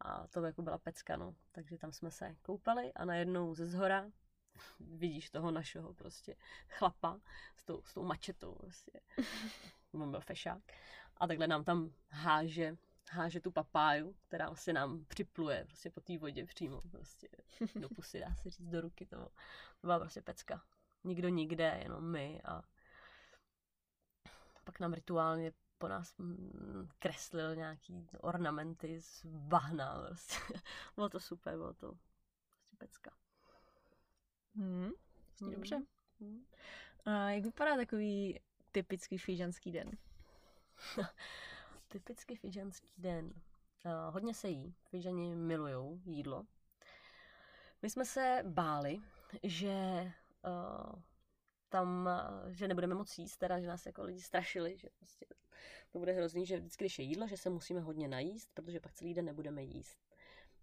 a 0.00 0.26
to 0.26 0.44
jako 0.44 0.62
byla 0.62 0.78
pecka, 0.78 1.16
no. 1.16 1.34
Takže 1.52 1.78
tam 1.78 1.92
jsme 1.92 2.10
se 2.10 2.36
koupali 2.42 2.92
a 2.92 3.04
najednou 3.04 3.54
ze 3.54 3.66
zhora 3.66 4.10
vidíš 4.80 5.30
toho 5.30 5.50
našeho 5.50 5.94
prostě 5.94 6.36
chlapa 6.68 7.20
s 7.56 7.64
tou, 7.64 7.82
s 7.84 7.94
tou 7.94 8.02
mačetou 8.02 8.54
prostě. 8.54 9.00
On 9.92 10.10
byl 10.10 10.20
fešák. 10.20 10.62
A 11.16 11.26
takhle 11.26 11.46
nám 11.46 11.64
tam 11.64 11.90
háže, 12.10 12.76
háže 13.10 13.40
tu 13.40 13.50
papáju, 13.50 14.14
která 14.28 14.46
vlastně 14.46 14.72
nám 14.72 15.04
připluje 15.04 15.64
prostě 15.64 15.90
po 15.90 16.00
té 16.00 16.18
vodě 16.18 16.46
přímo 16.46 16.80
prostě 16.90 17.28
do 17.74 17.88
pusy, 17.88 18.20
dá 18.20 18.34
se 18.34 18.50
říct, 18.50 18.68
do 18.68 18.80
ruky. 18.80 19.06
To, 19.06 19.16
to 19.80 19.86
byla 19.86 19.98
prostě 19.98 20.22
pecka. 20.22 20.62
Nikdo 21.04 21.28
nikde, 21.28 21.80
jenom 21.82 22.10
my 22.10 22.40
a 22.44 22.62
pak 24.64 24.80
nám 24.80 24.92
rituálně 24.92 25.52
po 25.78 25.88
nás 25.88 26.16
mm, 26.18 26.88
kreslil 26.98 27.56
nějaký 27.56 28.08
ornamenty 28.20 29.00
z 29.00 29.24
bahna. 29.24 30.02
Prostě. 30.06 30.36
bylo 30.96 31.08
to 31.08 31.20
super, 31.20 31.56
bylo 31.56 31.74
to 31.74 31.92
prostě 32.56 32.76
pecka. 32.78 33.10
Hmm, 34.56 34.90
hmm. 35.40 35.50
dobře. 35.50 35.82
Hmm. 36.20 36.44
A 37.04 37.30
jak 37.30 37.44
vypadá 37.44 37.76
takový 37.76 38.40
typický 38.72 39.18
fížanský 39.18 39.72
den? 39.72 39.90
typický 41.88 42.36
fížanský 42.36 42.88
den. 42.98 43.26
Uh, 43.26 44.14
hodně 44.14 44.34
se 44.34 44.48
jí. 44.48 44.74
Fížani 44.90 45.34
milují 45.34 46.02
jídlo. 46.04 46.46
My 47.82 47.90
jsme 47.90 48.04
se 48.04 48.42
báli, 48.46 48.98
že 49.42 50.12
uh, 50.46 51.02
tam, 51.68 52.08
že 52.48 52.68
nebudeme 52.68 52.94
moc 52.94 53.18
jíst, 53.18 53.36
teda, 53.36 53.60
že 53.60 53.66
nás 53.66 53.86
jako 53.86 54.02
lidi 54.02 54.20
strašili, 54.20 54.78
že 54.78 54.88
prostě 54.98 55.26
to 55.92 55.98
bude 55.98 56.12
hrozný, 56.12 56.46
že 56.46 56.56
vždycky, 56.56 56.84
když 56.84 56.98
je 56.98 57.04
jídlo, 57.04 57.26
že 57.28 57.36
se 57.36 57.50
musíme 57.50 57.80
hodně 57.80 58.08
najíst, 58.08 58.50
protože 58.54 58.80
pak 58.80 58.92
celý 58.92 59.14
den 59.14 59.24
nebudeme 59.24 59.62
jíst. 59.62 59.98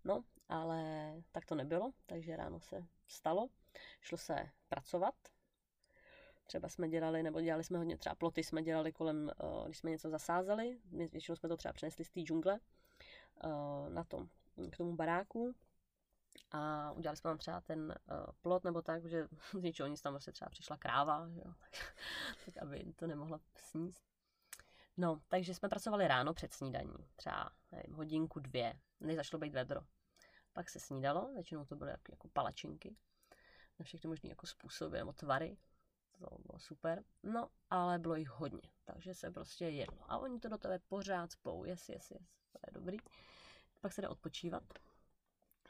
No, 0.04 0.24
ale 0.50 1.14
tak 1.32 1.46
to 1.46 1.56
nebylo, 1.56 1.92
takže 2.06 2.36
ráno 2.36 2.60
se 2.60 2.86
stalo, 3.08 3.50
šlo 4.02 4.18
se 4.18 4.50
pracovat. 4.70 5.16
Třeba 6.46 6.70
jsme 6.70 6.90
dělali, 6.90 7.24
nebo 7.24 7.42
dělali 7.42 7.64
jsme 7.64 7.78
hodně, 7.78 7.98
třeba 7.98 8.16
ploty 8.16 8.44
jsme 8.44 8.64
dělali 8.64 8.92
kolem, 8.92 9.30
eh, 9.30 9.66
když 9.66 9.78
jsme 9.78 9.92
něco 9.92 10.10
zasázeli, 10.10 10.80
většinou 10.92 11.36
jsme 11.36 11.50
to 11.50 11.58
třeba 11.58 11.74
přenesli 11.74 12.06
z 12.06 12.10
té 12.10 12.20
džungle 12.20 12.60
eh, 13.44 13.90
na 13.90 14.04
tom, 14.04 14.30
k 14.72 14.78
tomu 14.78 14.96
baráku, 14.96 15.56
a 16.52 16.92
udělali 16.92 17.18
jsme 17.18 17.30
tam 17.30 17.38
třeba 17.38 17.62
ten 17.62 17.96
uh, 18.12 18.26
plot 18.42 18.64
nebo 18.64 18.82
tak, 18.82 19.06
že 19.06 19.28
z 19.60 19.64
ničeho 19.64 19.88
nic 19.90 20.02
tam 20.02 20.14
prostě 20.14 20.32
třeba 20.32 20.50
přišla 20.50 20.78
kráva, 20.78 21.28
jo, 21.34 21.54
tak 22.46 22.58
aby 22.62 22.94
to 22.96 23.08
nemohla 23.08 23.40
sníst. 23.56 24.04
No, 24.98 25.22
takže 25.28 25.54
jsme 25.54 25.70
pracovali 25.70 26.08
ráno 26.08 26.34
před 26.34 26.54
snídaní, 26.54 26.94
třeba 27.16 27.50
nevím, 27.72 27.96
hodinku, 27.96 28.40
dvě, 28.40 28.80
než 29.00 29.16
začalo 29.16 29.40
být 29.40 29.54
vedro. 29.54 29.82
Pak 30.54 30.70
se 30.70 30.80
snídalo, 30.80 31.34
většinou 31.34 31.66
to 31.66 31.76
byly 31.76 31.92
jako, 31.92 32.12
jako 32.12 32.28
palačinky, 32.28 32.96
na 33.84 33.86
všechny 33.86 34.08
možné 34.08 34.30
jako 34.30 34.48
způsoby 34.48 34.98
nebo 34.98 35.14
tvary. 35.14 35.58
To 36.20 36.38
bylo 36.46 36.60
super. 36.60 37.04
No, 37.24 37.50
ale 37.70 38.00
bylo 38.00 38.16
jich 38.16 38.30
hodně, 38.30 38.70
takže 38.86 39.14
se 39.14 39.32
prostě 39.32 39.66
jedlo. 39.66 40.12
A 40.12 40.18
oni 40.18 40.40
to 40.40 40.50
do 40.50 40.58
tebe 40.58 40.80
pořád 40.80 41.32
spou, 41.32 41.66
yes, 41.66 41.90
yes, 41.90 42.12
yes, 42.12 42.28
to 42.52 42.60
je 42.68 42.74
dobrý. 42.74 42.98
Pak 43.82 43.94
se 43.94 44.02
jde 44.02 44.08
odpočívat. 44.08 44.64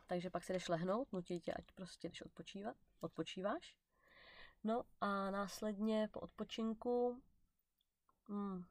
Takže 0.08 0.30
pak 0.30 0.44
se 0.44 0.54
jdeš 0.54 0.68
lehnout, 0.68 1.14
nutí 1.14 1.40
tě, 1.40 1.54
ať 1.54 1.72
prostě 1.72 2.10
jdeš 2.10 2.22
odpočívat, 2.22 2.76
odpočíváš. 3.00 3.76
No 4.64 4.84
a 5.02 5.32
následně 5.32 6.10
po 6.12 6.20
odpočinku, 6.20 7.22
hmm, 8.28 8.66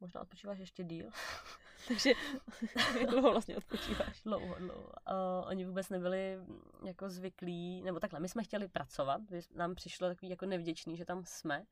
možná 0.00 0.20
odpočíváš 0.20 0.58
ještě 0.58 0.84
díl, 0.84 1.10
Takže 1.88 2.12
jak 3.00 3.10
dlouho 3.10 3.30
vlastně 3.30 3.56
odpočíváš? 3.56 4.22
dlouho, 4.22 4.54
dlouho. 4.58 4.92
Uh, 5.10 5.48
oni 5.48 5.64
vůbec 5.64 5.88
nebyli 5.88 6.36
mm, 6.36 6.86
jako 6.86 7.10
zvyklí, 7.10 7.82
nebo 7.82 8.00
takhle, 8.00 8.20
my 8.20 8.28
jsme 8.28 8.44
chtěli 8.44 8.68
pracovat, 8.68 9.20
nám 9.54 9.74
přišlo 9.74 10.08
takový 10.08 10.30
jako 10.30 10.46
nevděčný, 10.46 10.96
že 10.96 11.04
tam 11.04 11.24
jsme 11.24 11.64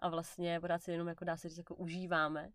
a 0.00 0.08
vlastně 0.08 0.60
pořád 0.60 0.82
si 0.82 0.92
jenom 0.92 1.08
jako 1.08 1.24
dá 1.24 1.36
se 1.36 1.48
říct, 1.48 1.58
jako 1.58 1.74
užíváme 1.74 2.52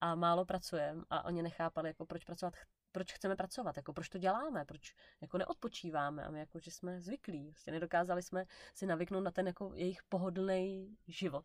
a 0.00 0.14
málo 0.14 0.44
pracujeme 0.44 1.02
a 1.10 1.24
oni 1.24 1.42
nechápali, 1.42 1.88
jako 1.88 2.06
proč 2.06 2.24
pracovat, 2.24 2.54
proč 2.92 3.12
chceme 3.12 3.36
pracovat, 3.36 3.76
jako 3.76 3.92
proč 3.92 4.08
to 4.08 4.18
děláme, 4.18 4.64
proč 4.64 4.94
jako 5.20 5.38
neodpočíváme 5.38 6.24
a 6.24 6.30
my 6.30 6.38
jako, 6.38 6.58
že 6.58 6.70
jsme 6.70 7.00
zvyklí, 7.00 7.50
prostě 7.50 7.70
nedokázali 7.70 8.22
jsme 8.22 8.44
si 8.74 8.86
navyknout 8.86 9.24
na 9.24 9.30
ten 9.30 9.46
jako 9.46 9.72
jejich 9.74 10.02
pohodlný 10.02 10.96
život, 11.06 11.44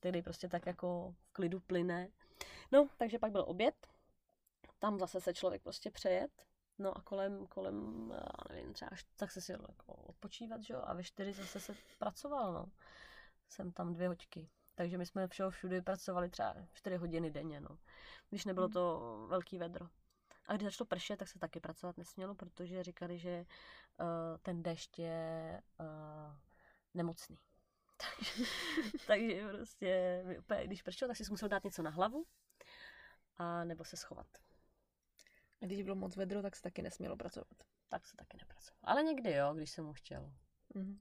který 0.00 0.22
prostě 0.22 0.48
tak 0.48 0.66
jako 0.66 1.14
v 1.18 1.32
klidu 1.32 1.60
plyne. 1.60 2.08
No, 2.72 2.88
takže 2.96 3.18
pak 3.18 3.32
byl 3.32 3.44
oběd, 3.46 3.74
tam 4.82 4.98
zase 4.98 5.20
se 5.20 5.34
člověk 5.34 5.62
prostě 5.62 5.90
přejet, 5.90 6.46
no 6.78 6.98
a 6.98 7.02
kolem, 7.02 7.46
kolem, 7.46 8.10
já 8.14 8.54
nevím, 8.54 8.72
třeba 8.72 8.88
až, 8.88 9.04
tak 9.16 9.30
se 9.30 9.40
si 9.40 9.52
jel 9.52 9.66
jako 9.68 9.94
odpočívat, 9.94 10.62
že 10.62 10.74
jo, 10.74 10.82
a 10.84 10.94
ve 10.94 11.04
čtyři 11.04 11.32
zase 11.32 11.60
se 11.60 11.74
pracoval, 11.98 12.52
no. 12.52 12.66
Jsem 13.48 13.72
tam 13.72 13.94
dvě 13.94 14.08
hoďky. 14.08 14.48
Takže 14.74 14.98
my 14.98 15.06
jsme 15.06 15.28
všeho 15.28 15.50
všude 15.50 15.82
pracovali 15.82 16.30
třeba 16.30 16.54
4 16.72 16.96
hodiny 16.96 17.30
denně, 17.30 17.60
no. 17.60 17.78
Když 18.30 18.44
nebylo 18.44 18.66
Hmm. 18.66 18.72
to 18.72 19.26
velký 19.28 19.58
vedro. 19.58 19.88
A 20.46 20.56
když 20.56 20.64
začalo 20.64 20.86
pršet, 20.86 21.16
tak 21.16 21.28
se 21.28 21.38
taky 21.38 21.60
pracovat 21.60 21.96
nesmělo, 21.96 22.34
protože 22.34 22.82
říkali, 22.82 23.18
že 23.18 23.44
uh, 24.00 24.06
ten 24.42 24.62
dešť 24.62 24.98
je 24.98 25.62
uh, 25.80 26.36
nemocný. 26.94 27.38
takže, 28.26 28.44
takže 29.06 29.48
prostě, 29.52 30.22
když 30.64 30.82
pršelo, 30.82 31.08
tak 31.08 31.16
si 31.16 31.30
musel 31.30 31.48
dát 31.48 31.64
něco 31.64 31.82
na 31.82 31.90
hlavu 31.90 32.26
a 33.36 33.64
nebo 33.64 33.84
se 33.84 33.96
schovat. 33.96 34.26
A 35.62 35.66
když 35.66 35.82
bylo 35.82 35.96
moc 35.96 36.16
vedro, 36.16 36.42
tak 36.42 36.56
se 36.56 36.62
taky 36.62 36.82
nesmělo 36.82 37.16
pracovat. 37.16 37.48
Tak 37.88 38.06
se 38.06 38.16
taky 38.16 38.36
nepracovalo. 38.36 38.80
Ale 38.82 39.02
někdy 39.02 39.32
jo, 39.32 39.54
když 39.54 39.70
se 39.70 39.82
mu 39.82 39.92
chtělo. 39.92 40.32
Mhm. 40.74 41.00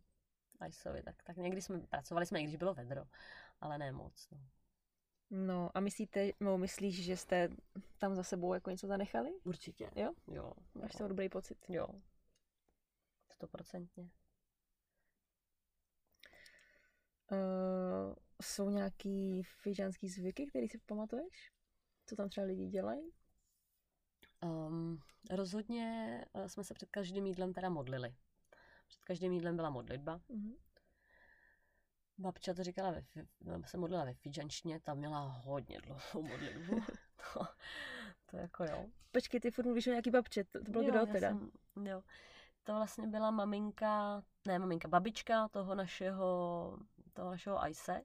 Ajsovi, 0.60 1.04
tak, 1.04 1.24
tak 1.24 1.38
někdy 1.38 1.62
jsme 1.62 1.80
pracovali 1.80 2.26
jsme, 2.26 2.42
i 2.42 2.44
když 2.44 2.56
bylo 2.56 2.74
vedro, 2.74 3.06
ale 3.60 3.78
ne 3.78 3.92
moc. 3.92 4.30
No. 4.32 4.40
No 5.30 5.72
a 5.74 5.80
myslíte, 5.80 6.32
nebo 6.40 6.58
myslíš, 6.58 7.04
že 7.04 7.18
jste 7.18 7.50
tam 7.98 8.16
za 8.16 8.24
sebou 8.24 8.54
jako 8.54 8.70
něco 8.70 8.88
zanechali? 8.88 9.32
Určitě. 9.44 9.92
Jo? 9.96 10.14
Jo. 10.28 10.54
Máš 10.74 10.92
toho 10.92 11.08
dobrý 11.08 11.30
pocit? 11.30 11.58
Jo. 11.70 11.88
Stoprocentně. 13.32 14.10
Uh, 17.32 18.16
jsou 18.42 18.70
nějaký 18.70 19.44
fidžánský 19.44 20.10
zvyky, 20.10 20.48
který 20.48 20.68
si 20.68 20.78
pamatuješ? 20.78 21.52
Co 22.06 22.16
tam 22.16 22.30
třeba 22.30 22.48
lidi 22.48 22.68
dělají? 22.68 23.12
Um, 24.44 25.00
rozhodně 25.30 26.26
eh, 26.34 26.50
jsme 26.50 26.64
se 26.64 26.74
před 26.74 26.90
každým 26.90 27.26
jídlem 27.26 27.54
teda 27.54 27.70
modlili. 27.70 28.16
Před 28.88 29.06
každým 29.06 29.32
jídlem 29.32 29.56
byla 29.56 29.70
modlitba. 29.70 30.22
Mhm. 30.30 30.54
Babča 32.18 32.54
to 32.54 32.64
říkala, 32.64 32.92
ve, 32.92 33.04
no, 33.42 33.64
se 33.66 33.78
modlila 33.78 34.06
ve 34.06 34.14
fidžanštině, 34.14 34.80
tam 34.80 34.98
měla 34.98 35.20
hodně 35.20 35.82
dlouhou 35.82 36.22
modlitbu. 36.30 36.76
to, 37.34 37.46
to 38.26 38.38
jako 38.38 38.64
jo. 38.64 38.86
Počkej, 39.12 39.40
ty 39.40 39.52
furt 39.52 39.66
mluvíš 39.66 39.88
o 39.88 39.90
nějaký 39.90 40.12
babče, 40.12 40.44
to, 40.44 40.64
to 40.64 40.72
bylo 40.72 40.84
Jo, 40.84 40.90
kdo 40.90 41.06
teda? 41.06 41.30
Jsem, 41.30 41.52
jo. 41.84 42.04
To 42.64 42.74
vlastně 42.76 43.08
byla 43.08 43.32
maminka, 43.32 44.24
ne 44.48 44.60
maminka, 44.60 44.88
babička 44.88 45.48
toho 45.48 45.76
našeho, 45.76 46.78
toho 47.14 47.32
našeho 47.32 47.62
Ajse. 47.62 48.02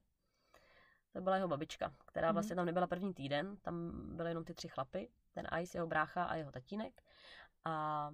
To 1.12 1.20
byla 1.20 1.36
jeho 1.36 1.48
babička, 1.48 1.94
která 2.06 2.28
Mhm. 2.28 2.34
vlastně 2.34 2.56
tam 2.56 2.66
nebyla 2.66 2.86
první 2.86 3.14
týden, 3.14 3.56
tam 3.56 3.92
byly 4.16 4.30
jenom 4.30 4.44
ty 4.44 4.54
tři 4.54 4.68
chlapy, 4.68 5.08
ten 5.36 5.60
Ice, 5.60 5.78
jeho 5.78 5.86
brácha 5.86 6.24
a 6.24 6.34
jeho 6.34 6.52
tatínek. 6.52 7.02
A 7.64 8.10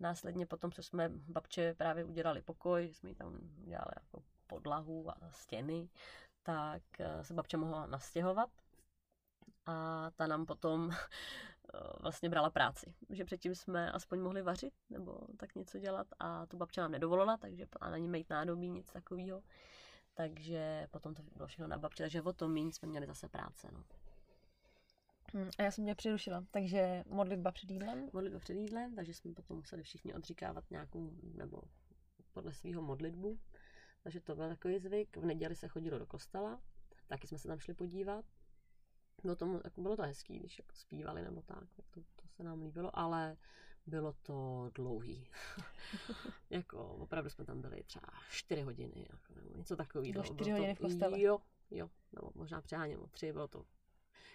následně 0.00 0.46
potom, 0.46 0.72
co 0.72 0.82
jsme 0.82 1.08
babče 1.08 1.74
právě 1.74 2.04
udělali 2.04 2.42
pokoj, 2.42 2.94
jsme 2.94 3.14
tam 3.14 3.38
udělali 3.62 3.90
jako 3.96 4.22
podlahu 4.46 5.10
a 5.10 5.30
stěny, 5.30 5.88
tak 6.42 6.82
eh, 6.98 7.24
se 7.24 7.34
babče 7.34 7.56
mohla 7.56 7.86
nastěhovat. 7.86 8.50
A 9.66 10.10
ta 10.16 10.26
nám 10.26 10.46
potom 10.46 10.90
eh, 11.74 11.78
vlastně 12.00 12.28
brala 12.28 12.50
práci. 12.50 12.94
Že 13.10 13.24
předtím 13.24 13.54
jsme 13.54 13.92
aspoň 13.92 14.20
mohli 14.20 14.42
vařit 14.42 14.74
nebo 14.90 15.20
tak 15.36 15.54
něco 15.54 15.78
dělat 15.78 16.06
a 16.18 16.46
tu 16.46 16.56
babča 16.56 16.82
nám 16.82 16.92
nedovolila, 16.92 17.36
takže 17.36 17.66
a 17.80 17.90
na 17.90 17.96
ní 17.96 18.08
mít 18.08 18.30
nádobí, 18.30 18.70
nic 18.70 18.92
takového. 18.92 19.42
Takže 20.14 20.88
potom 20.90 21.14
to 21.14 21.22
bylo 21.22 21.46
všechno 21.46 21.66
na 21.66 21.78
babče, 21.78 22.02
takže 22.02 22.22
o 22.22 22.32
to 22.32 22.48
méně 22.48 22.72
jsme 22.72 22.88
měli 22.88 23.06
zase 23.06 23.28
práce. 23.28 23.68
No. 23.72 23.84
Hm, 25.34 25.50
A 25.58 25.62
já 25.62 25.70
jsem 25.70 25.84
mě 25.84 25.94
přerušila, 25.94 26.44
takže 26.50 27.04
modlitba 27.06 27.52
před 27.52 27.70
jídlem. 27.70 28.10
Modlitba 28.12 28.38
před 28.38 28.54
jídlem, 28.54 28.94
takže 28.94 29.14
jsme 29.14 29.34
potom 29.34 29.56
museli 29.56 29.82
všichni 29.82 30.14
odříkávat 30.14 30.70
nějakou, 30.70 31.10
nebo 31.22 31.62
podle 32.32 32.52
svého 32.52 32.82
modlitbu. 32.82 33.38
Takže 34.02 34.20
to 34.20 34.34
byl 34.34 34.48
takový 34.48 34.78
zvyk. 34.78 35.16
V 35.16 35.24
neděli 35.24 35.56
se 35.56 35.68
chodilo 35.68 35.98
do 35.98 36.06
kostela, 36.06 36.60
taky 37.06 37.26
jsme 37.26 37.38
se 37.38 37.48
tam 37.48 37.58
šli 37.58 37.74
podívat. 37.74 38.24
Bylo 39.22 39.36
to, 39.36 39.60
jako 39.64 39.80
bylo 39.80 39.96
to 39.96 40.02
hezký, 40.02 40.38
když 40.38 40.58
jako 40.58 40.74
zpívali 40.74 41.22
nebo 41.22 41.42
tak, 41.42 41.74
tak 41.76 41.86
to, 41.90 42.00
to 42.00 42.28
se 42.28 42.42
nám 42.42 42.60
líbilo, 42.62 42.98
ale 42.98 43.36
bylo 43.86 44.12
to 44.12 44.70
dlouhý. 44.74 45.28
jako 46.50 46.88
opravdu 46.88 47.30
jsme 47.30 47.44
tam 47.44 47.60
byli 47.60 47.82
třeba 47.82 48.08
4 48.30 48.62
hodiny, 48.62 49.06
jako, 49.10 49.34
nebo 49.34 49.56
něco 49.56 49.76
takového. 49.76 50.12
Bylo 50.12 50.24
čtyři 50.24 50.50
hodiny 50.50 50.74
v 50.74 50.78
kostele? 50.78 51.20
Jo, 51.20 51.38
jo, 51.70 51.90
nebo 52.12 52.30
možná 52.34 52.60
přeháněm 52.60 53.00
o 53.00 53.06
tři, 53.06 53.32
bylo 53.32 53.48
to 53.48 53.64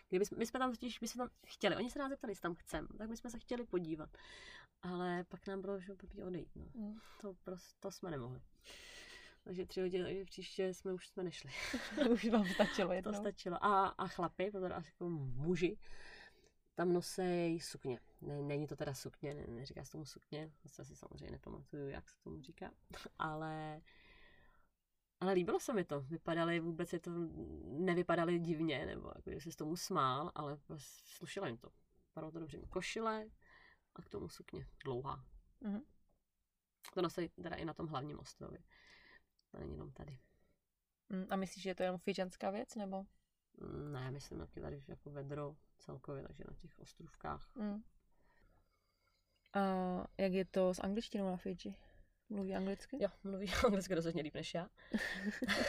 Kdyby 0.09 0.25
jsme, 0.25 0.37
my 0.37 0.45
jsme 0.45 0.59
tam 0.59 0.71
totiž, 0.71 0.99
my 0.99 1.07
jsme 1.07 1.17
tam 1.17 1.29
chtěli, 1.45 1.75
oni 1.75 1.89
se 1.89 1.99
nás 1.99 2.09
zeptali, 2.09 2.31
jestli 2.31 2.41
tam 2.41 2.55
chcem, 2.55 2.87
tak 2.97 3.09
my 3.09 3.17
jsme 3.17 3.29
se 3.29 3.39
chtěli 3.39 3.65
podívat. 3.65 4.09
Ale 4.81 5.23
pak 5.23 5.47
nám 5.47 5.61
bylo, 5.61 5.79
že 5.79 5.93
blbý 5.93 6.23
odejít, 6.23 6.55
no. 6.55 6.65
Hm. 6.75 6.99
To 7.21 7.33
prostě, 7.43 7.75
to 7.79 7.91
jsme 7.91 8.11
nemohli. 8.11 8.41
Takže 9.43 9.65
tři 9.65 9.81
hodiny, 9.81 10.03
takže 10.03 10.25
příště 10.25 10.73
jsme 10.73 10.93
už 10.93 11.07
jsme 11.07 11.23
nešli. 11.23 11.51
Už 12.11 12.25
vám 12.25 12.47
stačilo 12.47 12.87
To 12.87 12.93
jednou. 12.93 13.13
stačilo. 13.13 13.65
A, 13.65 13.87
a 13.87 14.07
chlapy, 14.07 14.51
pozor, 14.51 14.73
asi 14.73 14.87
jako 14.87 15.09
muži, 15.09 15.77
tam 16.75 16.93
nosej 16.93 17.59
sukně. 17.59 17.99
Ne, 18.21 18.41
není 18.41 18.67
to 18.67 18.75
teda 18.75 18.93
sukně, 18.93 19.33
ne, 19.33 19.47
neříká 19.47 19.85
se 19.85 19.91
tomu 19.91 20.05
sukně, 20.05 20.51
to 20.75 20.85
si 20.85 20.95
samozřejmě 20.95 21.31
nepamatuju, 21.31 21.89
jak 21.89 22.09
se 22.09 22.15
tomu 22.23 22.41
říká, 22.41 22.71
ale 23.19 23.81
ale 25.19 25.33
líbilo 25.33 25.59
se 25.59 25.73
mi 25.73 25.83
to. 25.83 26.01
Vypadali 26.01 26.59
vůbec, 26.59 26.93
je 26.93 26.99
to, 26.99 27.11
nevypadali 27.63 28.39
divně, 28.39 28.85
nebo 28.85 29.11
jako, 29.15 29.31
že 29.31 29.39
se 29.39 29.51
s 29.51 29.55
tomu 29.55 29.75
smál, 29.75 30.31
ale 30.35 30.57
slušelo 30.77 31.47
jim 31.47 31.57
to. 31.57 31.71
Vypadalo 32.09 32.31
to 32.31 32.39
dobře. 32.39 32.61
Košile 32.69 33.29
a 33.95 34.01
k 34.01 34.09
tomu 34.09 34.29
sukně. 34.29 34.67
Dlouhá. 34.83 35.25
Mhm. 35.61 35.81
To 36.93 37.01
nosí 37.01 37.29
teda 37.29 37.55
i 37.55 37.65
na 37.65 37.73
tom 37.73 37.87
hlavním 37.87 38.19
ostrově. 38.19 38.59
To 39.51 39.57
není 39.59 39.71
jenom 39.73 39.91
tady. 39.91 40.19
Hm, 41.13 41.27
A 41.29 41.35
myslíš, 41.35 41.63
že 41.63 41.69
je 41.69 41.75
to 41.75 41.83
jenom 41.83 41.99
fidžanská 41.99 42.49
věc, 42.51 42.75
nebo? 42.75 43.05
Mm, 43.61 43.91
Ne, 43.91 44.11
myslím 44.11 44.39
taky 44.39 44.61
tady 44.61 44.83
jako 44.87 45.09
vedro 45.09 45.55
celkově, 45.77 46.23
takže 46.23 46.43
na 46.47 46.53
těch 46.55 46.79
ostrovkách. 46.79 47.51
Hm. 47.55 47.83
A 49.53 49.59
jak 50.17 50.31
je 50.33 50.45
to 50.45 50.73
s 50.73 50.79
angličtinou 50.79 51.25
na 51.25 51.37
Fidži? 51.37 51.75
Mluví 52.29 52.55
anglicky? 52.55 53.03
Jo, 53.03 53.09
mluví 53.23 53.47
anglicky 53.65 53.95
rozhodně 53.95 54.21
líp 54.23 54.33
než 54.33 54.53
já. 54.53 54.69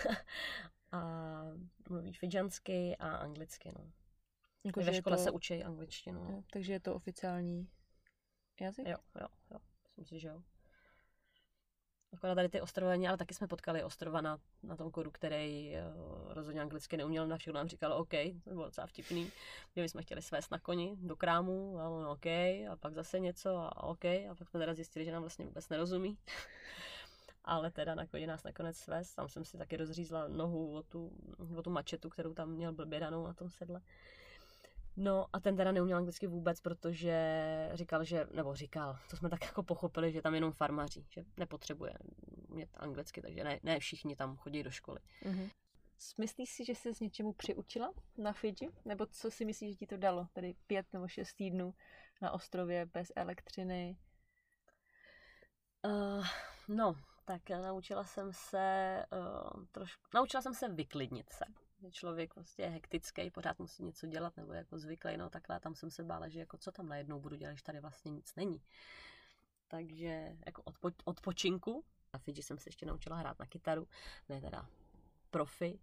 a 0.92 1.00
mluví 1.88 2.12
fidžansky 2.12 2.96
a 2.96 3.16
anglicky, 3.16 3.72
no. 3.78 3.92
Jako, 4.64 4.80
že 4.80 4.90
ve 4.90 4.96
škole 4.96 5.16
to, 5.16 5.22
se 5.22 5.30
učí 5.30 5.64
angličtinu. 5.64 6.24
No. 6.24 6.44
takže 6.52 6.72
je 6.72 6.80
to 6.80 6.94
oficiální 6.94 7.68
jazyk? 8.60 8.88
Jo, 8.88 8.96
jo, 9.20 9.26
jo. 9.50 9.58
Myslím 9.84 10.04
si, 10.04 10.20
že 10.20 10.28
jo. 10.28 10.42
Akorát 12.12 12.34
tady 12.34 12.48
ty 12.48 12.60
ostrovani, 12.60 13.08
ale 13.08 13.16
taky 13.16 13.34
jsme 13.34 13.46
potkali 13.46 13.84
ostrova 13.84 14.20
na, 14.20 14.38
tom 14.76 14.90
kodu, 14.90 15.10
který 15.10 15.72
uh, 15.72 16.32
rozhodně 16.32 16.60
anglicky 16.60 16.96
neuměl, 16.96 17.26
na 17.26 17.36
všechno 17.36 17.58
nám 17.58 17.68
říkal 17.68 17.92
OK, 17.92 18.10
to 18.44 18.50
bylo 18.50 18.64
docela 18.64 18.86
vtipný, 18.86 19.32
že 19.76 19.82
my 19.82 19.88
jsme 19.88 20.02
chtěli 20.02 20.22
svést 20.22 20.50
na 20.50 20.58
koni 20.58 20.96
do 21.00 21.16
krámu 21.16 21.78
a 21.78 21.88
on 21.88 22.06
OK, 22.06 22.26
a 22.26 22.76
pak 22.80 22.94
zase 22.94 23.20
něco 23.20 23.56
a 23.56 23.82
OK, 23.82 24.04
a 24.04 24.34
pak 24.38 24.48
jsme 24.48 24.61
teda 24.61 24.74
zjistili, 24.74 25.04
že 25.04 25.12
nám 25.12 25.22
vlastně 25.22 25.44
vůbec 25.44 25.68
nerozumí. 25.68 26.18
ale 27.44 27.70
teda 27.70 27.94
na 27.94 28.06
koni 28.06 28.26
nás 28.26 28.44
nakonec 28.44 28.76
svést, 28.76 29.16
tam 29.16 29.28
jsem 29.28 29.44
si 29.44 29.58
taky 29.58 29.76
rozřízla 29.76 30.28
nohu 30.28 30.74
o 30.74 30.82
tu, 30.82 31.12
o 31.56 31.62
tu 31.62 31.70
mačetu, 31.70 32.11
kterou 32.11 32.34
tam 32.34 32.50
měl 32.50 32.72
blbě 32.72 33.00
danou 33.00 33.26
na 33.26 33.34
tom 33.34 33.50
sedle. 33.50 33.80
No 34.97 35.26
a 35.32 35.41
ten 35.41 35.57
teda 35.57 35.72
neuměl 35.72 35.99
anglicky 35.99 36.26
vůbec, 36.26 36.61
protože 36.61 37.14
říkal, 37.72 38.05
že, 38.05 38.26
nebo 38.32 38.55
říkal, 38.55 38.99
to 39.11 39.16
jsme 39.16 39.30
tak 39.30 39.45
jako 39.45 39.62
pochopili, 39.62 40.12
že 40.12 40.22
tam 40.22 40.34
jenom 40.34 40.53
farmaří, 40.53 41.07
že 41.11 41.24
nepotřebuje 41.36 41.93
umět 42.49 42.70
anglicky, 42.76 43.22
takže 43.22 43.45
ne, 43.45 43.61
ne 43.62 43.78
všichni 43.78 44.16
tam 44.16 44.36
chodí 44.36 44.62
do 44.62 44.70
školy. 44.70 45.01
Mhm. 45.24 45.49
Myslíš 46.18 46.51
si, 46.51 46.64
že 46.64 46.74
jsi 46.74 46.95
s 46.95 47.01
něčemu 47.01 47.32
přiučila 47.32 47.93
na 48.18 48.32
Fidži? 48.32 48.68
Nebo 48.84 49.07
co 49.07 49.30
si 49.30 49.45
myslíš, 49.45 49.70
že 49.70 49.76
ti 49.76 49.86
to 49.86 49.97
dalo? 49.97 50.26
Tady 50.32 50.55
pět 50.66 50.86
nebo 50.93 51.09
šest 51.09 51.34
týdnů 51.34 51.74
na 52.22 52.30
ostrově 52.30 52.86
bez 52.86 53.12
elektřiny? 53.16 53.97
Uh, 55.84 56.26
no, 56.68 56.95
tak 57.24 57.49
naučila 57.51 58.05
jsem 58.05 58.32
se 58.32 58.97
uh, 59.12 59.64
trošku, 59.72 60.03
naučila 60.14 60.43
jsem 60.43 60.55
se 60.55 60.68
vyklidnit 60.68 61.32
se. 61.32 61.45
Že 61.81 61.91
člověk 61.91 62.35
prostě 62.35 62.62
je 62.62 62.68
hektický, 62.68 63.31
pořád 63.31 63.59
musí 63.59 63.85
něco 63.85 64.07
dělat, 64.07 64.37
nebo 64.37 64.53
jako 64.53 64.78
zvyklý, 64.78 65.16
no 65.16 65.31
takhle, 65.31 65.61
tam 65.61 65.74
jsem 65.74 65.91
se 65.91 66.05
bála, 66.05 66.28
že 66.28 66.41
jako 66.41 66.59
co 66.59 66.72
tam 66.72 66.89
najednou 66.89 67.20
budu 67.20 67.37
dělat, 67.37 67.53
když 67.53 67.62
tady 67.62 67.81
vlastně 67.81 68.11
nic 68.11 68.35
není. 68.35 68.62
Takže 69.68 70.37
jako 70.47 70.62
odpo, 70.62 70.91
odpočinku. 71.05 71.85
Na 72.12 72.18
Fidži 72.18 72.43
jsem 72.43 72.59
se 72.59 72.68
ještě 72.68 72.87
naučila 72.87 73.16
hrát 73.16 73.39
na 73.39 73.47
kytaru, 73.47 73.89
ne 74.28 74.41
teda 74.41 74.68
profi, 75.31 75.81